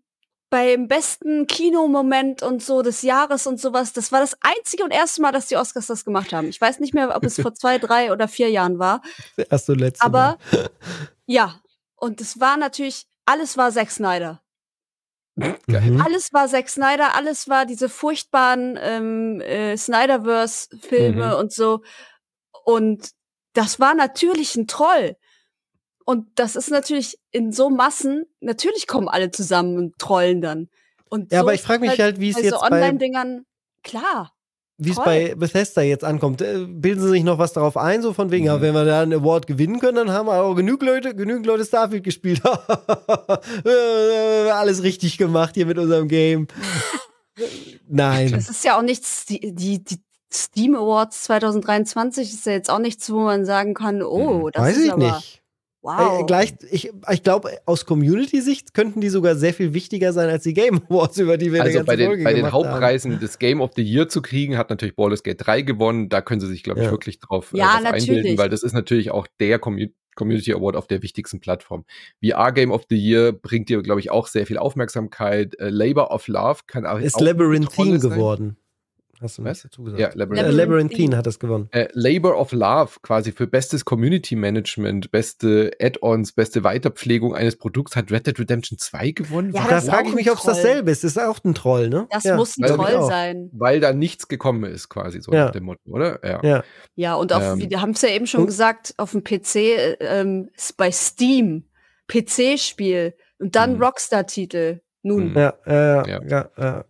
[0.48, 3.92] beim besten Kinomoment und so des Jahres und sowas.
[3.92, 6.48] Das war das einzige und erste Mal, dass die Oscars das gemacht haben.
[6.48, 9.02] Ich weiß nicht mehr, ob es vor zwei, drei oder vier Jahren war.
[9.36, 10.04] Das erste und letzte.
[10.04, 10.38] Aber
[11.26, 11.60] ja,
[11.96, 14.40] und es war natürlich, alles war Zack Snyder.
[15.34, 15.56] Mal.
[15.66, 15.90] Geil.
[15.90, 16.00] Mhm.
[16.00, 21.34] Alles war Zack Snyder, alles war diese furchtbaren ähm, äh, Snyderverse-Filme Mhm.
[21.34, 21.82] und so.
[22.66, 23.10] Und
[23.52, 25.16] das war natürlich ein Troll.
[26.04, 30.68] Und das ist natürlich in so Massen, natürlich kommen alle zusammen und trollen dann.
[31.08, 33.46] Und Ja, so aber ich frage mich halt, wie es bei jetzt so bei, Online-Dingern,
[33.84, 34.32] klar.
[34.78, 36.42] wie es bei Bethesda jetzt ankommt.
[36.42, 38.48] Äh, Bilden sie sich noch was darauf ein, so von wegen, Mhm.
[38.48, 41.46] ja, wenn wir da einen Award gewinnen können, dann haben wir auch genug Leute, genügend
[41.46, 42.42] Leute Starfield gespielt.
[43.64, 46.48] Äh, Alles richtig gemacht hier mit unserem Game.
[47.88, 48.32] Nein.
[48.32, 49.98] Das ist ja auch nichts, die, die, die
[50.36, 54.68] Steam Awards 2023 ist ja jetzt auch nichts, wo man sagen kann, oh, das Hm,
[54.68, 55.42] Weiß ist ich aber, nicht.
[55.82, 56.20] wow.
[56.20, 60.42] Äh, gleich, ich ich glaube, aus Community-Sicht könnten die sogar sehr viel wichtiger sein als
[60.44, 62.64] die Game Awards, über die wir Also bei den, Folge bei den gemacht haben.
[62.68, 66.08] Hauptpreisen des Game of the Year zu kriegen, hat natürlich Baldur's Gate 3 gewonnen.
[66.08, 66.90] Da können sie sich, glaube ich, Ja.
[66.92, 68.38] wirklich drauf äh, Ja, was einbilden, natürlich.
[68.38, 71.84] weil das ist natürlich auch der Commu Community Award auf der wichtigsten Plattform.
[72.24, 75.58] VR Game of the Year bringt dir, glaube ich, auch sehr viel Aufmerksamkeit.
[75.60, 78.12] Äh, Labor of Love kann auch Ist Labyrinthine sein.
[78.12, 78.56] geworden.
[79.20, 79.62] Hast du Was?
[79.62, 80.00] dazu gesagt?
[80.00, 80.52] Ja, Äh, Labyrinth.
[80.52, 81.68] Labyrinthine hat das gewonnen.
[81.72, 87.96] Äh, Labor of Love, quasi für bestes Community Management, beste Add-ons, beste Weiterpflegung eines Produkts,
[87.96, 89.52] hat Red Dead Redemption 2 gewonnen.
[89.54, 89.66] Ja?
[89.68, 91.02] Da frage ich mich, ob es dasselbe ist.
[91.02, 92.06] Das ist auch ein Troll, ne?
[92.10, 92.36] Das ja.
[92.36, 93.08] muss ein Weil- Troll auch.
[93.08, 93.48] sein.
[93.54, 95.46] Weil da nichts gekommen ist, quasi so Ja.
[95.46, 96.20] nach dem Motto, oder?
[96.22, 96.40] Ja.
[96.42, 96.64] Ja.
[96.94, 97.70] Ja, und auf, Ähm.
[97.70, 100.90] wir haben es ja eben schon Und- gesagt, auf dem PC, äh, ähm, ist bei
[100.92, 101.64] Steam,
[102.08, 103.82] PC-Spiel und dann Mhm.
[103.82, 104.80] Rockstar-Titel.
[105.02, 105.36] Nun, Mhm.
[105.36, 106.20] Ja, äh, Ja.
[106.28, 106.84] ja, ja.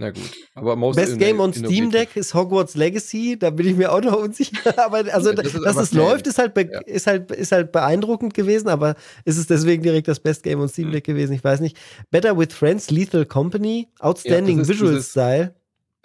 [0.00, 0.30] Na gut.
[0.54, 1.52] Aber most Best Game on.
[1.52, 3.36] Steam Deck ist Hogwarts Legacy.
[3.38, 4.56] Da bin ich mir auch noch unsicher.
[4.84, 6.00] Aber also, Ja, das dass es geil.
[6.00, 6.80] läuft, ist halt, Ja.
[6.86, 8.68] ist, halt, ist halt beeindruckend gewesen.
[8.68, 8.94] Aber
[9.26, 10.92] ist es deswegen direkt das Best Game on Steam Mhm.
[10.92, 11.34] Deck gewesen?
[11.34, 11.76] Ich weiß nicht.
[12.10, 15.54] Better with Friends, Lethal Company, Outstanding Ja, Visual dieses- Style.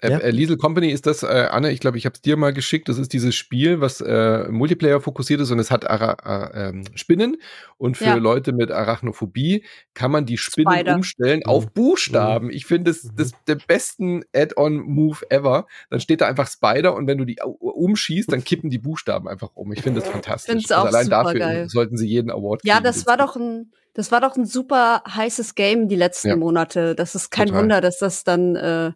[0.05, 0.17] Äh, Ja.
[0.19, 2.87] äh, Liesel Company ist das, äh, Anne, ich glaube, ich habe es dir mal geschickt.
[2.89, 6.83] Das ist dieses Spiel, was äh, Multiplayer fokussiert ist und es hat Ara äh, ähm,
[6.95, 7.37] Spinnen.
[7.77, 8.15] Und für Ja.
[8.15, 10.95] Leute mit Arachnophobie kann man die Spinnen Spider.
[10.95, 11.49] umstellen Mhm.
[11.51, 12.49] auf Buchstaben.
[12.49, 13.11] Ich finde es Mhm.
[13.17, 15.67] das der besten Add-on-Move ever.
[15.89, 19.51] Dann steht da einfach Spider und wenn du die umschießt, dann kippen die Buchstaben einfach
[19.55, 19.71] um.
[19.73, 20.51] Ich finde das fantastisch.
[20.53, 21.69] Find's auch allein super dafür geil.
[21.69, 25.03] sollten sie jeden Award ja, kriegen, das war doch ein, das war doch ein super
[25.07, 26.35] heißes Game die letzten Ja.
[26.35, 26.95] Monate.
[26.95, 27.61] Das ist kein Total.
[27.63, 28.91] Wunder, dass das dann äh,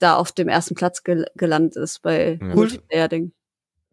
[0.00, 2.46] da auf dem ersten Platz gel gelandet ist bei Ja.
[2.48, 2.54] Cool.
[2.54, 3.32] Multiplayer-Ding.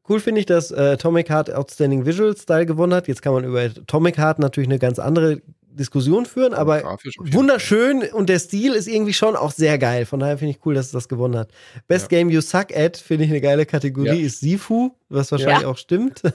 [0.09, 3.07] Cool finde ich, dass äh, Atomic Heart Outstanding Visual Style gewonnen hat.
[3.07, 5.41] Jetzt kann man über Atomic Heart natürlich eine ganz andere
[5.77, 6.83] Diskussion führen, aber
[7.31, 10.05] wunderschön und der Stil ist irgendwie schon auch sehr geil.
[10.05, 11.49] Von daher finde ich cool, dass es das gewonnen hat.
[11.87, 14.25] Best Game You Suck at finde ich eine geile Kategorie Ja.
[14.25, 15.67] ist Sifu, was wahrscheinlich Ja.
[15.69, 16.23] auch stimmt.
[16.23, 16.31] äh,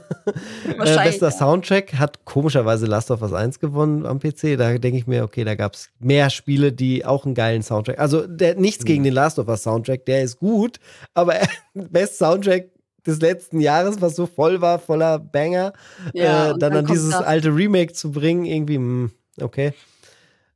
[0.78, 1.32] Wahrscheinlich, bester ja.
[1.32, 4.56] Soundtrack hat komischerweise Last of Us 1 gewonnen am PC.
[4.56, 7.98] Da denke ich mir, okay, da gab es mehr Spiele, die auch einen geilen Soundtrack.
[7.98, 8.86] Also der, nichts Mhm.
[8.86, 10.78] gegen den Last of Us Soundtrack, der ist gut,
[11.14, 11.34] aber
[11.74, 12.68] Best Soundtrack
[13.04, 15.72] des letzten Jahres, was so voll war, voller Banger,
[16.14, 19.72] Ja, äh, und dann, an dieses da- alte Remake zu bringen, irgendwie, hm, okay.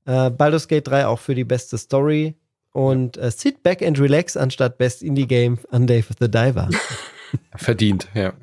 [0.04, 2.34] Äh, Baldur's Gate 3 auch für die beste Story.
[2.72, 6.68] Und äh, Sit Back and Relax anstatt Best Indie Game an Dave the Diver.
[7.56, 8.34] Verdient, ja.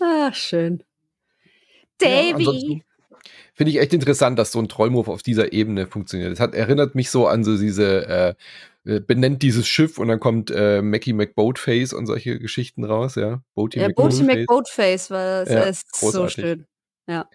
[0.00, 0.82] Ah, schön.
[2.00, 2.32] Ja, Davy.
[2.46, 2.82] ansonsten
[3.54, 6.32] Finde ich echt interessant, dass so ein Trollmove auf dieser Ebene funktioniert.
[6.32, 8.34] Es hat erinnert mich so an so diese äh,
[8.84, 13.42] äh, benennt dieses Schiff und dann kommt äh, Mackie McBoatface und solche Geschichten raus, ja.
[13.54, 15.10] Boaty ja, Boaty McBoatface.
[15.10, 16.34] McBoatface war das Ja, ist so großartig.
[16.34, 16.66] schön.
[17.06, 17.28] Ja.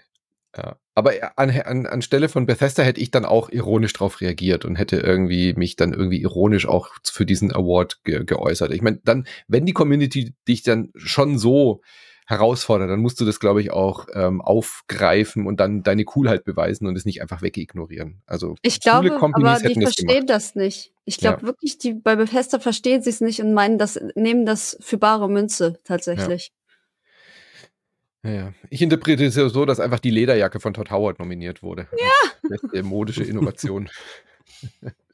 [0.96, 4.98] Aber an, an, anstelle von Bethesda hätte ich dann auch ironisch drauf reagiert und hätte
[4.98, 8.72] irgendwie mich dann irgendwie ironisch auch für diesen Award ge geäußert.
[8.72, 11.82] Ich meine, dann, wenn die Community dich dann schon so
[12.26, 16.86] herausfordert, dann musst du das, glaube ich, auch ähm, aufgreifen und dann deine Coolheit beweisen
[16.88, 18.22] und es nicht einfach wegignorieren.
[18.26, 20.92] Also Ich glaube, Companies aber die das verstehen das nicht.
[21.06, 21.48] Ich glaube Ja.
[21.48, 25.30] wirklich, die bei Bethesda verstehen sie es nicht und meinen das, nehmen das für bare
[25.30, 26.52] Münze tatsächlich.
[28.28, 28.54] Ja.
[28.70, 31.88] Ich interpretiere es ja so, dass einfach die Lederjacke von Todd Howard nominiert wurde.
[31.98, 32.50] Ja.
[32.50, 33.90] Beste modische Innovation.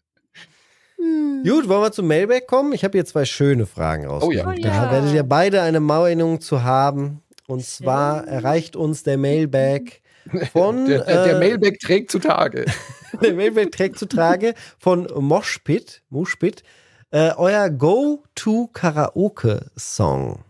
[1.04, 1.44] Hm.
[1.44, 2.72] Gut, wollen wir zum Mailback kommen?
[2.72, 4.24] Ich habe hier zwei schöne Fragen raus.
[4.24, 4.48] Oh ja.
[4.48, 4.92] Oh Da ja.
[4.92, 7.22] werdet ihr beide eine Meinung zu haben.
[7.48, 10.02] Und zwar erreicht uns der Mailback
[10.54, 12.64] von Der, der, der äh, Mailback trägt zutage.
[13.22, 16.64] der Mailback trägt zutage von Moshpit, Moshpit,
[17.12, 20.46] äh, euer Go-To-Karaoke-Song.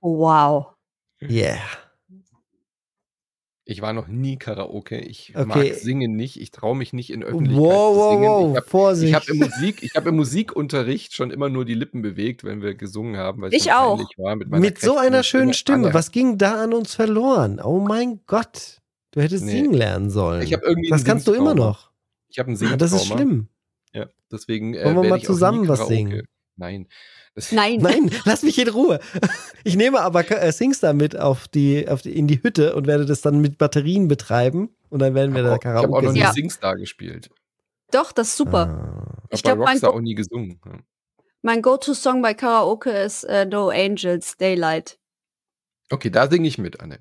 [0.00, 0.73] Wow.
[1.30, 1.58] Yeah.
[3.66, 4.98] Ich war noch nie Karaoke.
[4.98, 5.46] Ich Okay.
[5.46, 6.38] mag singen nicht.
[6.38, 8.28] Ich traue mich nicht in Öffentlichkeit Wow, zu wow, singen.
[8.30, 8.50] wow.
[8.50, 9.14] Ich habe Vorsicht.
[9.14, 12.74] hab im, Musik, ich hab im Musikunterricht schon immer nur die Lippen bewegt, wenn wir
[12.74, 13.40] gesungen haben.
[13.40, 13.96] Weil Ich mir auch.
[13.98, 15.94] mit, meiner Mit so einer schönen Stimme.
[15.94, 17.58] Was ging da an uns verloren?
[17.58, 18.82] Oh mein Gott.
[19.12, 19.52] Du hättest Nee.
[19.52, 20.42] singen lernen sollen.
[20.42, 21.90] Ich irgendwie das kannst du immer noch.
[22.28, 22.76] Ich habe einen Ja, Singtrauma.
[22.78, 23.48] das ist schlimm.
[23.94, 26.26] Ja, deswegen äh, Wollen wir mal ich zusammen was singen?
[26.56, 26.86] Nein.
[27.50, 27.80] Nein.
[27.80, 29.00] Nein, lass mich in Ruhe.
[29.64, 33.06] Ich nehme aber äh, Singstar mit auf die, auf die, in die Hütte und werde
[33.06, 34.70] das dann mit Batterien betreiben.
[34.88, 36.32] Und dann werden wir da habe auch, ich hab auch Karaoke noch nie Ja.
[36.32, 37.30] Singstar gespielt.
[37.90, 39.18] Doch, das ist super.
[39.20, 39.22] Ah.
[39.30, 40.60] Ich habe Rockstar auch nie gesungen.
[41.42, 44.98] Mein Go-To-Song bei Karaoke ist äh, No Angels, Daylight.
[45.90, 47.00] Okay, da singe ich mit, Anne.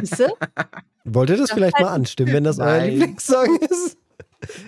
[0.00, 0.32] Siehste?
[1.04, 2.84] Wollt ihr das Das vielleicht mal anstimmen, wenn das euer.
[2.86, 3.98] Lieblingssong ist?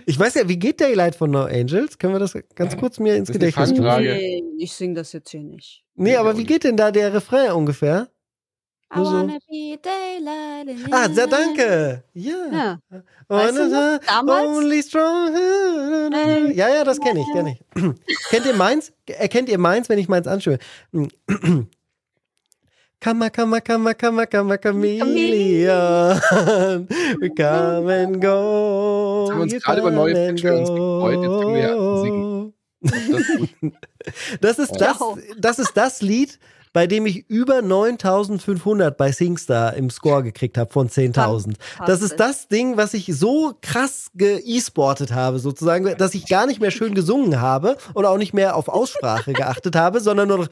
[0.07, 1.99] Ich weiß ja, wie geht Daylight von No Angels?
[1.99, 3.85] Können wir das ganz kurz mir ins Gedächtnis rufen?
[4.03, 5.85] Nee, ich sing das jetzt hier nicht.
[5.95, 8.09] Nee, aber wie geht denn da der Refrain ungefähr?
[8.91, 9.05] I so.
[9.05, 12.05] wanna be daylight in Ah, the sehr danke.
[12.15, 12.33] Ja.
[12.51, 12.79] Ja.
[13.29, 14.01] Weißt du?
[14.07, 14.47] Damals?
[14.47, 15.35] Only strong.
[16.55, 17.61] Ja, ja, das kenne ich, kenne ich.
[18.31, 18.93] Kennt ihr meins?
[19.07, 20.59] Erkennt ihr meins, wenn ich meins anstimme?
[23.01, 26.19] Kammer, Kammer, Kammer, Kammer, Kammer, Chameleon.
[27.21, 29.27] We come and go.
[29.27, 32.03] Jetzt haben wir uns gerade über neue Patreons gefreut, jetzt können wir ja go.
[32.03, 32.53] singen.
[34.41, 34.73] Das ist.
[34.81, 34.99] Das
[35.39, 36.41] das ist das Lied,
[36.73, 41.55] bei dem ich über 9500 bei SingStar im Score gekriegt habe von 10.000.
[41.87, 46.61] Das ist das Ding, was ich so krass ge-e-sportet habe, sozusagen, dass ich gar nicht
[46.61, 50.49] mehr schön gesungen habe und auch nicht mehr auf Aussprache geachtet habe, sondern nur noch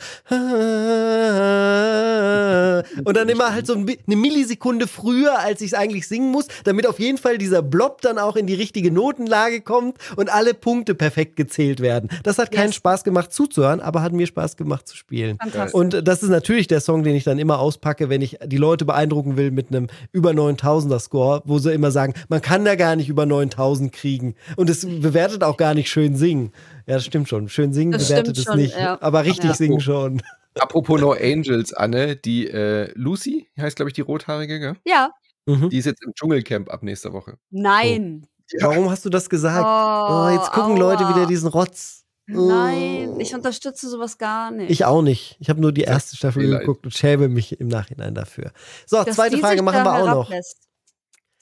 [3.04, 6.46] und dann immer halt so ein, eine Millisekunde früher, als ich es eigentlich singen muss,
[6.64, 10.54] damit auf jeden Fall dieser Blob dann auch in die richtige Notenlage kommt und alle
[10.54, 12.10] Punkte perfekt gezählt werden.
[12.22, 12.76] Das hat keinen Yes.
[12.76, 15.38] Spaß gemacht zuzuhören, aber hat mir Spaß gemacht zu spielen.
[15.72, 18.84] Und das ist natürlich der Song, den ich dann immer auspacke, wenn ich die Leute
[18.84, 22.96] beeindrucken will mit einem über 9000er Score, wo sie immer sagen, man kann da gar
[22.96, 24.34] nicht über 9000 kriegen.
[24.56, 26.52] Und es bewertet auch gar nicht schön singen.
[26.86, 27.48] Ja, das stimmt schon.
[27.48, 28.76] Schön singen Das bewertet es schon, nicht.
[28.76, 28.98] ja.
[29.00, 29.54] Aber richtig Ja.
[29.54, 30.22] singen schon.
[30.58, 34.76] Apropos No Angels, Anne, die äh, Lucy, heißt glaube ich die rothaarige, gell?
[34.86, 35.10] Ja.
[35.44, 35.68] Mhm.
[35.70, 37.36] Die ist jetzt im Dschungelcamp ab nächster Woche.
[37.50, 38.26] Nein.
[38.60, 39.64] Warum hast du das gesagt?
[39.66, 40.92] Oh, jetzt gucken aua.
[40.92, 42.05] Leute wieder diesen Rotz.
[42.28, 42.48] Oh.
[42.48, 44.70] Nein, ich unterstütze sowas gar nicht.
[44.70, 45.36] Ich auch nicht.
[45.38, 46.60] Ich habe nur die erste Staffel leid.
[46.60, 48.50] geguckt und schäme mich im Nachhinein dafür.
[48.84, 50.30] So, Dass zweite Frage machen wir auch noch.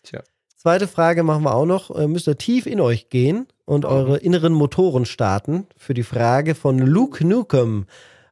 [0.03, 0.23] Tja.
[0.57, 1.91] Zweite Frage machen wir auch noch.
[1.95, 6.55] Äh, müsst ihr tief in euch gehen und eure inneren Motoren starten für die Frage
[6.55, 7.87] von Luke Nukem.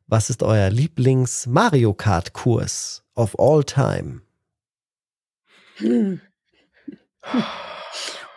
[0.07, 4.21] Was ist euer Lieblings-Mario Kart-Kurs of all time?
[5.77, 6.21] Hm.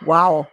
[0.01, 0.47] Wow.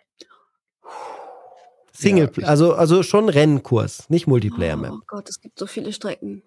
[2.03, 4.93] Single, Ja, ich- also, also schon Rennkurs, nicht Multiplayer-Map.
[4.93, 6.43] Oh Gott, es gibt so viele Strecken.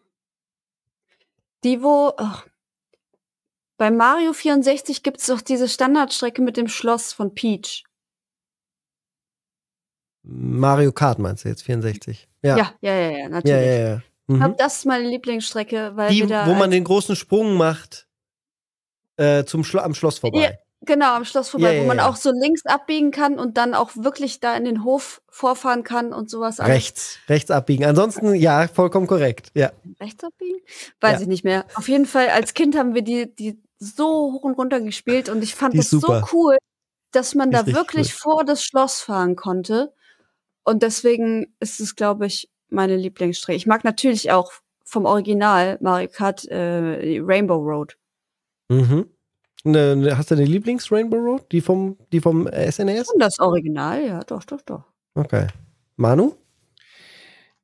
[1.64, 2.14] Die, wo.
[2.18, 2.46] ach.
[3.78, 7.84] Bei Mario 64 gibt es doch diese Standardstrecke mit dem Schloss von Peach.
[10.24, 12.28] Mario Kart meinst du jetzt, 64?
[12.42, 13.66] Ja, Ja, ja, ja, ja, ja, natürlich.
[13.68, 13.78] ja.
[13.90, 13.98] ja.
[13.98, 14.40] Ich Mhm.
[14.40, 16.48] glaube, das ist meine Lieblingsstrecke, weil Die, wir da.
[16.48, 18.08] wo man den großen Sprung macht
[19.18, 20.58] äh, zum Schlo am Schloss vorbei.
[20.86, 22.08] Genau, am Schloss vorbei, Ja, ja, wo man ja.
[22.08, 26.14] auch so links abbiegen kann und dann auch wirklich da in den Hof vorfahren kann
[26.14, 26.60] und sowas.
[26.60, 27.86] Rechts, rechts abbiegen.
[27.86, 29.50] Ansonsten, ja, vollkommen korrekt.
[29.54, 29.72] Ja.
[30.00, 30.60] Rechts abbiegen?
[31.02, 31.66] Weiß ich nicht mehr.
[31.76, 35.44] Auf jeden Fall, als Kind haben wir die, die so hoch und runter gespielt und
[35.44, 36.58] ich fand Die das so cool,
[37.12, 39.94] dass man da wirklich vor das Schloss fahren konnte.
[40.64, 43.56] Und deswegen ist es, glaube ich, meine Lieblingsstrecke.
[43.56, 44.52] Ich mag natürlich auch
[44.84, 47.98] vom Original Mario Kart äh, Rainbow Road.
[48.70, 49.10] Mhm.
[49.68, 51.52] Ne, ne, hast du eine Lieblings-Rainbow Road?
[51.52, 53.10] Die vom, die vom SNES?
[53.12, 54.84] Und das Original, ja, doch, doch, doch.
[55.16, 55.48] Okay.
[55.96, 56.34] Manu?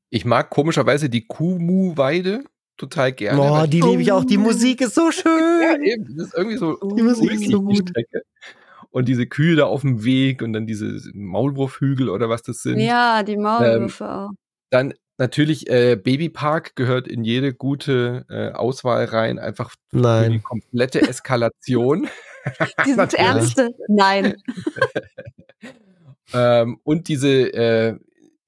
[0.10, 2.44] Ich mag komischerweise die Kumu-Weide
[2.76, 3.40] total gerne.
[3.40, 4.26] Oh, weil- die liebe ich auch.
[4.26, 5.84] Die Musik ist so ja, schön.
[5.84, 7.90] eben, das ist irgendwie so Die Musik ist so die gut.
[7.90, 8.24] Strecke.
[8.90, 12.80] Und diese Kühe da auf dem Weg und dann diese Maulwurfhügel oder was das sind.
[12.80, 14.30] Ja, die Maulwürfe Ähm, auch.
[14.72, 20.44] Dann natürlich äh, Babypark gehört in jede gute äh, Auswahl rein, einfach für die Nein.
[20.44, 22.08] komplette Eskalation.
[22.86, 23.14] Dieses.
[23.14, 23.70] Ernste?
[23.88, 24.36] Nein.
[26.34, 27.96] ähm, und diese äh,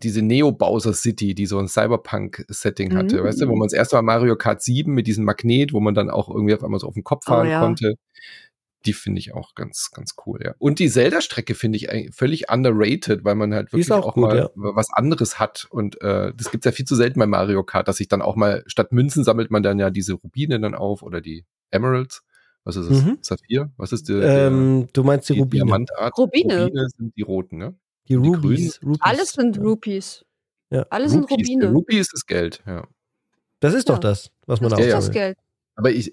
[0.01, 3.23] diese Neo Bowser City, die so ein Cyberpunk-Setting hatte, Mhm.
[3.23, 5.93] weißt du, wo man das erste Mal Mario Kart 7 mit diesem Magnet, wo man
[5.93, 7.61] dann auch irgendwie auf einmal so auf den Kopf Oh, fahren ja.
[7.61, 7.93] konnte.
[8.85, 10.55] Die finde ich auch ganz, ganz cool, ja.
[10.57, 14.23] Und die Zelda-Strecke finde ich eigentlich völlig underrated, weil man halt wirklich auch auch, gut,
[14.23, 14.49] mal ja.
[14.55, 15.67] was anderes hat.
[15.69, 18.35] Und äh, das gibt's ja viel zu selten bei Mario Kart, dass sich dann auch
[18.35, 22.23] mal statt Münzen sammelt man dann ja diese Rubine dann auf oder die Emeralds.
[22.65, 23.03] Was ist es?
[23.03, 23.17] Mhm.
[23.21, 23.71] Saphir?
[23.77, 25.65] Was ist der, der Ähm, du meinst die, die Rubine.
[25.65, 26.17] Diamantart?
[26.17, 26.65] Rubine.
[26.65, 27.75] Rubine sind die roten, ne?
[28.07, 28.81] Die die Rubies.
[28.83, 28.99] Rubies.
[29.01, 29.61] Alles sind Ja.
[29.63, 30.25] Rupees.
[30.69, 30.85] Ja.
[30.89, 31.47] Alles sind Rupees.
[31.49, 31.71] Rubine.
[31.71, 32.87] Rupee ist das Geld, ja.
[33.59, 33.95] Das ist Ja.
[33.95, 35.11] doch das, was man Das Ja, ist das.
[35.11, 35.37] Geld.
[35.75, 36.11] Aber ich,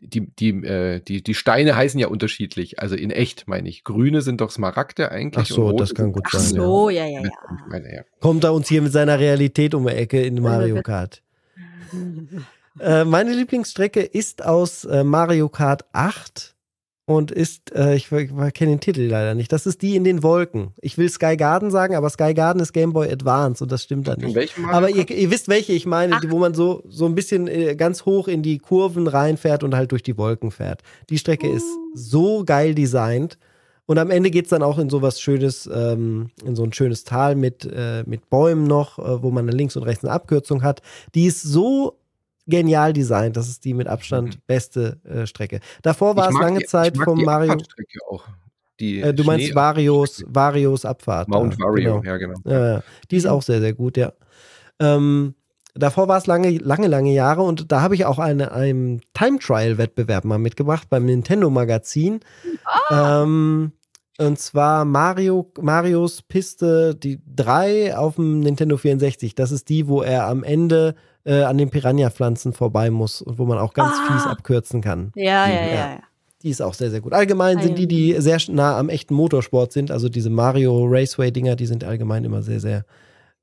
[0.00, 2.80] die, die, äh, die, die Steine heißen ja unterschiedlich.
[2.80, 3.84] Also in echt meine ich.
[3.84, 5.50] Grüne sind doch Smaragde eigentlich.
[5.50, 6.62] Ach so, das kann gut Ach sein, ja.
[6.62, 7.30] so, ja, ja, ja.
[7.68, 8.02] Meine, ja.
[8.20, 11.22] Kommt er uns hier mit seiner Realität um die Ecke in Mario Kart.
[12.80, 16.55] Äh, meine Lieblingsstrecke ist aus äh, Mario Kart 8
[17.06, 20.22] und ist, äh, ich, ich kenne den Titel leider nicht, das ist die in den
[20.24, 20.72] Wolken.
[20.80, 24.08] Ich will Sky Garden sagen, aber Sky Garden ist Game Boy Advance und das stimmt
[24.08, 24.34] dann In nicht.
[24.34, 26.20] welchem Aber ihr, ihr wisst, welche ich meine, Ach.
[26.20, 29.74] die, wo man so, so ein bisschen äh, ganz hoch in die Kurven reinfährt und
[29.76, 30.82] halt durch die Wolken fährt.
[31.08, 31.90] Die Strecke ist Uh.
[31.94, 33.38] so geil designt.
[33.88, 37.04] Und am Ende geht es dann auch in sowas Schönes, ähm, in so ein schönes
[37.04, 40.82] Tal mit, äh, mit Bäumen noch, äh, wo man links und rechts eine Abkürzung hat.
[41.14, 41.96] Die ist so
[42.46, 43.36] genial designt.
[43.36, 44.40] Das ist die mit Abstand Mhm.
[44.46, 45.60] beste äh, Strecke.
[45.82, 47.52] Davor war es lange die, Zeit ich mag vom die Mario.
[47.52, 48.24] Abfahrtstrecke auch.
[48.78, 51.28] Die Äh, du meinst Varios, Varios Abfahrt.
[51.28, 51.58] Mount.
[51.58, 52.02] Vario, Genau.
[52.04, 52.38] ja genau.
[52.44, 52.82] Ja, ja.
[53.10, 54.12] Die ist auch sehr, sehr gut, ja.
[54.78, 55.34] Ähm,
[55.74, 59.38] davor war es lange, lange, lange Jahre und da habe ich auch eine, einen Time
[59.38, 62.20] Trial Wettbewerb mal mitgebracht beim Nintendo Magazin.
[62.90, 63.72] Ähm,
[64.18, 69.34] und zwar Mario, Marios Piste, die 3 auf dem Nintendo 64.
[69.34, 70.94] Das ist die, wo er am Ende
[71.26, 74.12] äh, an den Piranha-Pflanzen vorbei muss und wo man auch ganz Ah.
[74.12, 75.12] fies abkürzen kann.
[75.14, 75.66] Ja, ja, Ja.
[75.66, 75.98] ja, ja.
[76.42, 77.12] Die ist auch sehr, sehr gut.
[77.12, 81.66] Allgemein sind die, die sehr nah am echten Motorsport sind, also diese Mario Raceway-Dinger, die
[81.66, 82.84] sind allgemein immer sehr, sehr,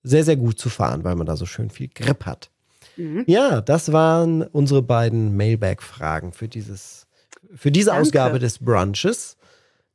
[0.04, 2.50] sehr, sehr gut zu fahren, weil man da so schön viel Grip hat.
[2.96, 3.24] Mhm.
[3.28, 7.08] Ja, das waren unsere beiden Mailbag-Fragen für, dieses,
[7.56, 8.02] für diese Danke.
[8.04, 9.36] Ausgabe des Brunches.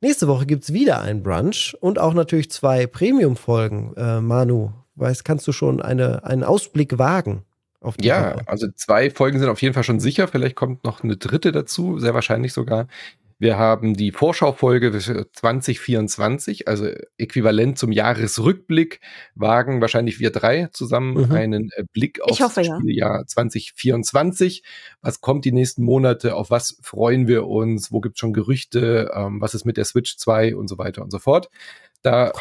[0.01, 3.93] Nächste Woche gibt es wieder ein Brunch und auch natürlich zwei Premium-Folgen.
[3.97, 7.48] Äh, Manu, weißt, kannst du schon eine, einen Ausblick wagen die
[8.01, 8.47] Ja, Woche?
[8.47, 10.27] also zwei Folgen sind auf jeden Fall schon sicher.
[10.27, 12.87] Vielleicht kommt noch eine dritte dazu, sehr wahrscheinlich sogar.
[13.39, 18.99] Wir haben die Vorschaufolge für 2024, also äquivalent zum Jahresrückblick,
[19.33, 21.31] wagen wahrscheinlich wir drei zusammen Mhm.
[21.31, 22.77] einen äh, Blick aufs hoffe, ja.
[22.77, 24.63] Spieljahr 2024.
[25.01, 26.35] Was kommt die nächsten Monate?
[26.35, 27.93] Auf was freuen wir uns?
[27.93, 29.11] Wo gibt es schon Gerüchte?
[29.15, 31.49] Ähm, was ist mit der Switch 2 und so weiter und so fort?
[32.01, 32.31] Da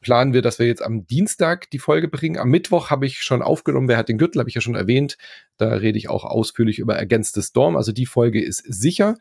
[0.00, 2.38] planen wir, dass wir jetzt am Dienstag die Folge bringen.
[2.38, 3.88] Am Mittwoch habe ich schon aufgenommen.
[3.88, 5.16] Wer hat den Gürtel, habe ich ja schon erwähnt.
[5.56, 7.76] Da rede ich auch ausführlich über the Storm.
[7.76, 9.16] Also die Folge ist sicher.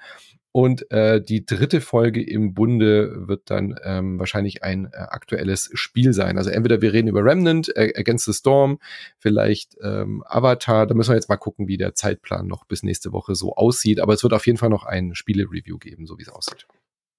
[0.55, 6.13] Und äh, die dritte Folge im Bunde wird dann ähm, wahrscheinlich ein äh, aktuelles Spiel
[6.13, 6.37] sein.
[6.37, 8.79] Also entweder wir reden über Remnant, äh, Against the Storm,
[9.17, 10.87] vielleicht ähm, Avatar.
[10.87, 13.99] Da müssen wir jetzt mal gucken, wie der Zeitplan noch bis nächste Woche so aussieht.
[13.99, 16.65] Aber es wird auf jeden Fall noch ein Spiele-Review geben, so wie es aussieht.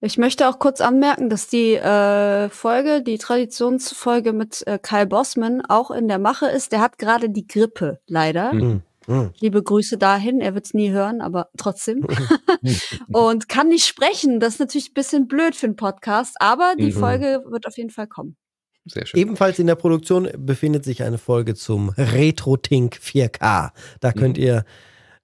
[0.01, 5.61] Ich möchte auch kurz anmerken, dass die äh, Folge, die Traditionsfolge mit äh, Kyle Bossman
[5.61, 6.73] auch in der Mache ist.
[6.73, 8.55] Der hat gerade die Grippe, leider.
[8.55, 8.83] Mhm.
[9.07, 9.31] Hm, hm.
[9.41, 10.41] Liebe Grüße dahin.
[10.41, 12.07] Er wird es nie hören, aber trotzdem.
[13.12, 14.41] Und kann nicht sprechen.
[14.41, 16.93] Das ist natürlich ein bisschen blöd für einen Podcast, aber die Mhm.
[16.93, 18.37] Folge wird auf jeden Fall kommen.
[18.85, 19.19] Sehr schön.
[19.20, 23.73] Ebenfalls in der Produktion befindet sich eine Folge zum RetroTink 4K.
[24.01, 24.43] Da könnt Mhm.
[24.45, 24.65] ihr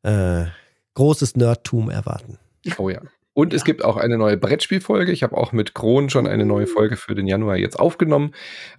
[0.04, 0.46] äh,
[0.94, 2.38] großes Nerdtum erwarten.
[2.78, 3.00] Oh ja.
[3.34, 5.10] Und es gibt auch eine neue Brettspielfolge.
[5.10, 8.34] Ich habe auch mit Kron schon eine neue Folge für den Januar jetzt aufgenommen.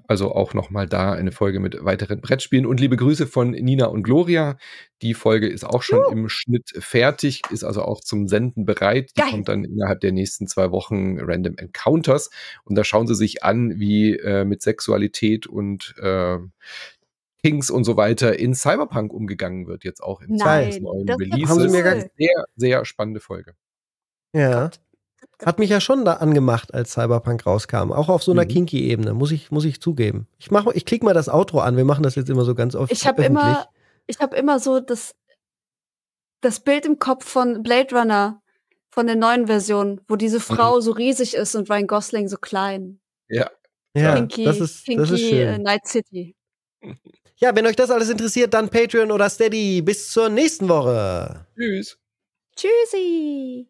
[0.07, 2.67] Also auch nochmal da eine Folge mit weiteren Brettspielen.
[2.67, 4.57] Und liebe Grüße von Nina und Gloria.
[5.01, 9.09] Die Folge ist auch schon im Schnitt fertig, ist also auch zum Senden bereit.
[9.17, 9.31] Die Geil.
[9.31, 12.29] kommt dann innerhalb der nächsten zwei Wochen Random Encounters.
[12.63, 16.37] Und da schauen sie sich an, wie äh, mit Sexualität und äh,
[17.43, 21.09] Kings und so weiter in Cyberpunk umgegangen wird, jetzt auch im Zuge des Nein, neuen
[21.09, 21.49] Releases.
[21.49, 23.53] Haben sie mir ganz- sehr, sehr spannende Folge.
[24.33, 24.69] Ja.
[25.43, 27.91] Hat mich ja schon da angemacht, als Cyberpunk rauskam.
[27.91, 28.49] Auch auf so einer Mhm.
[28.49, 30.27] Kinky-Ebene, muss ich, muss ich zugeben.
[30.39, 31.75] Ich, mach, ich klicke mal das Outro an.
[31.75, 32.91] Wir machen das jetzt immer so ganz oft.
[32.91, 33.67] Ich habe immer,
[34.07, 35.15] ich habe immer so das,
[36.41, 38.41] das Bild im Kopf von Blade Runner,
[38.91, 42.99] von der neuen Version, wo diese Frau so riesig ist und Ryan Gosling so klein.
[43.27, 43.49] Ja,
[43.95, 45.61] Ja, Pinky, das ist, Pinky das ist äh, schön.
[45.63, 46.35] Night City.
[47.37, 49.81] Ja, wenn euch das alles interessiert, dann Patreon oder Steady.
[49.81, 51.45] Bis zur nächsten Woche.
[51.57, 51.97] Tschüss.
[52.55, 53.67] Tschüssi.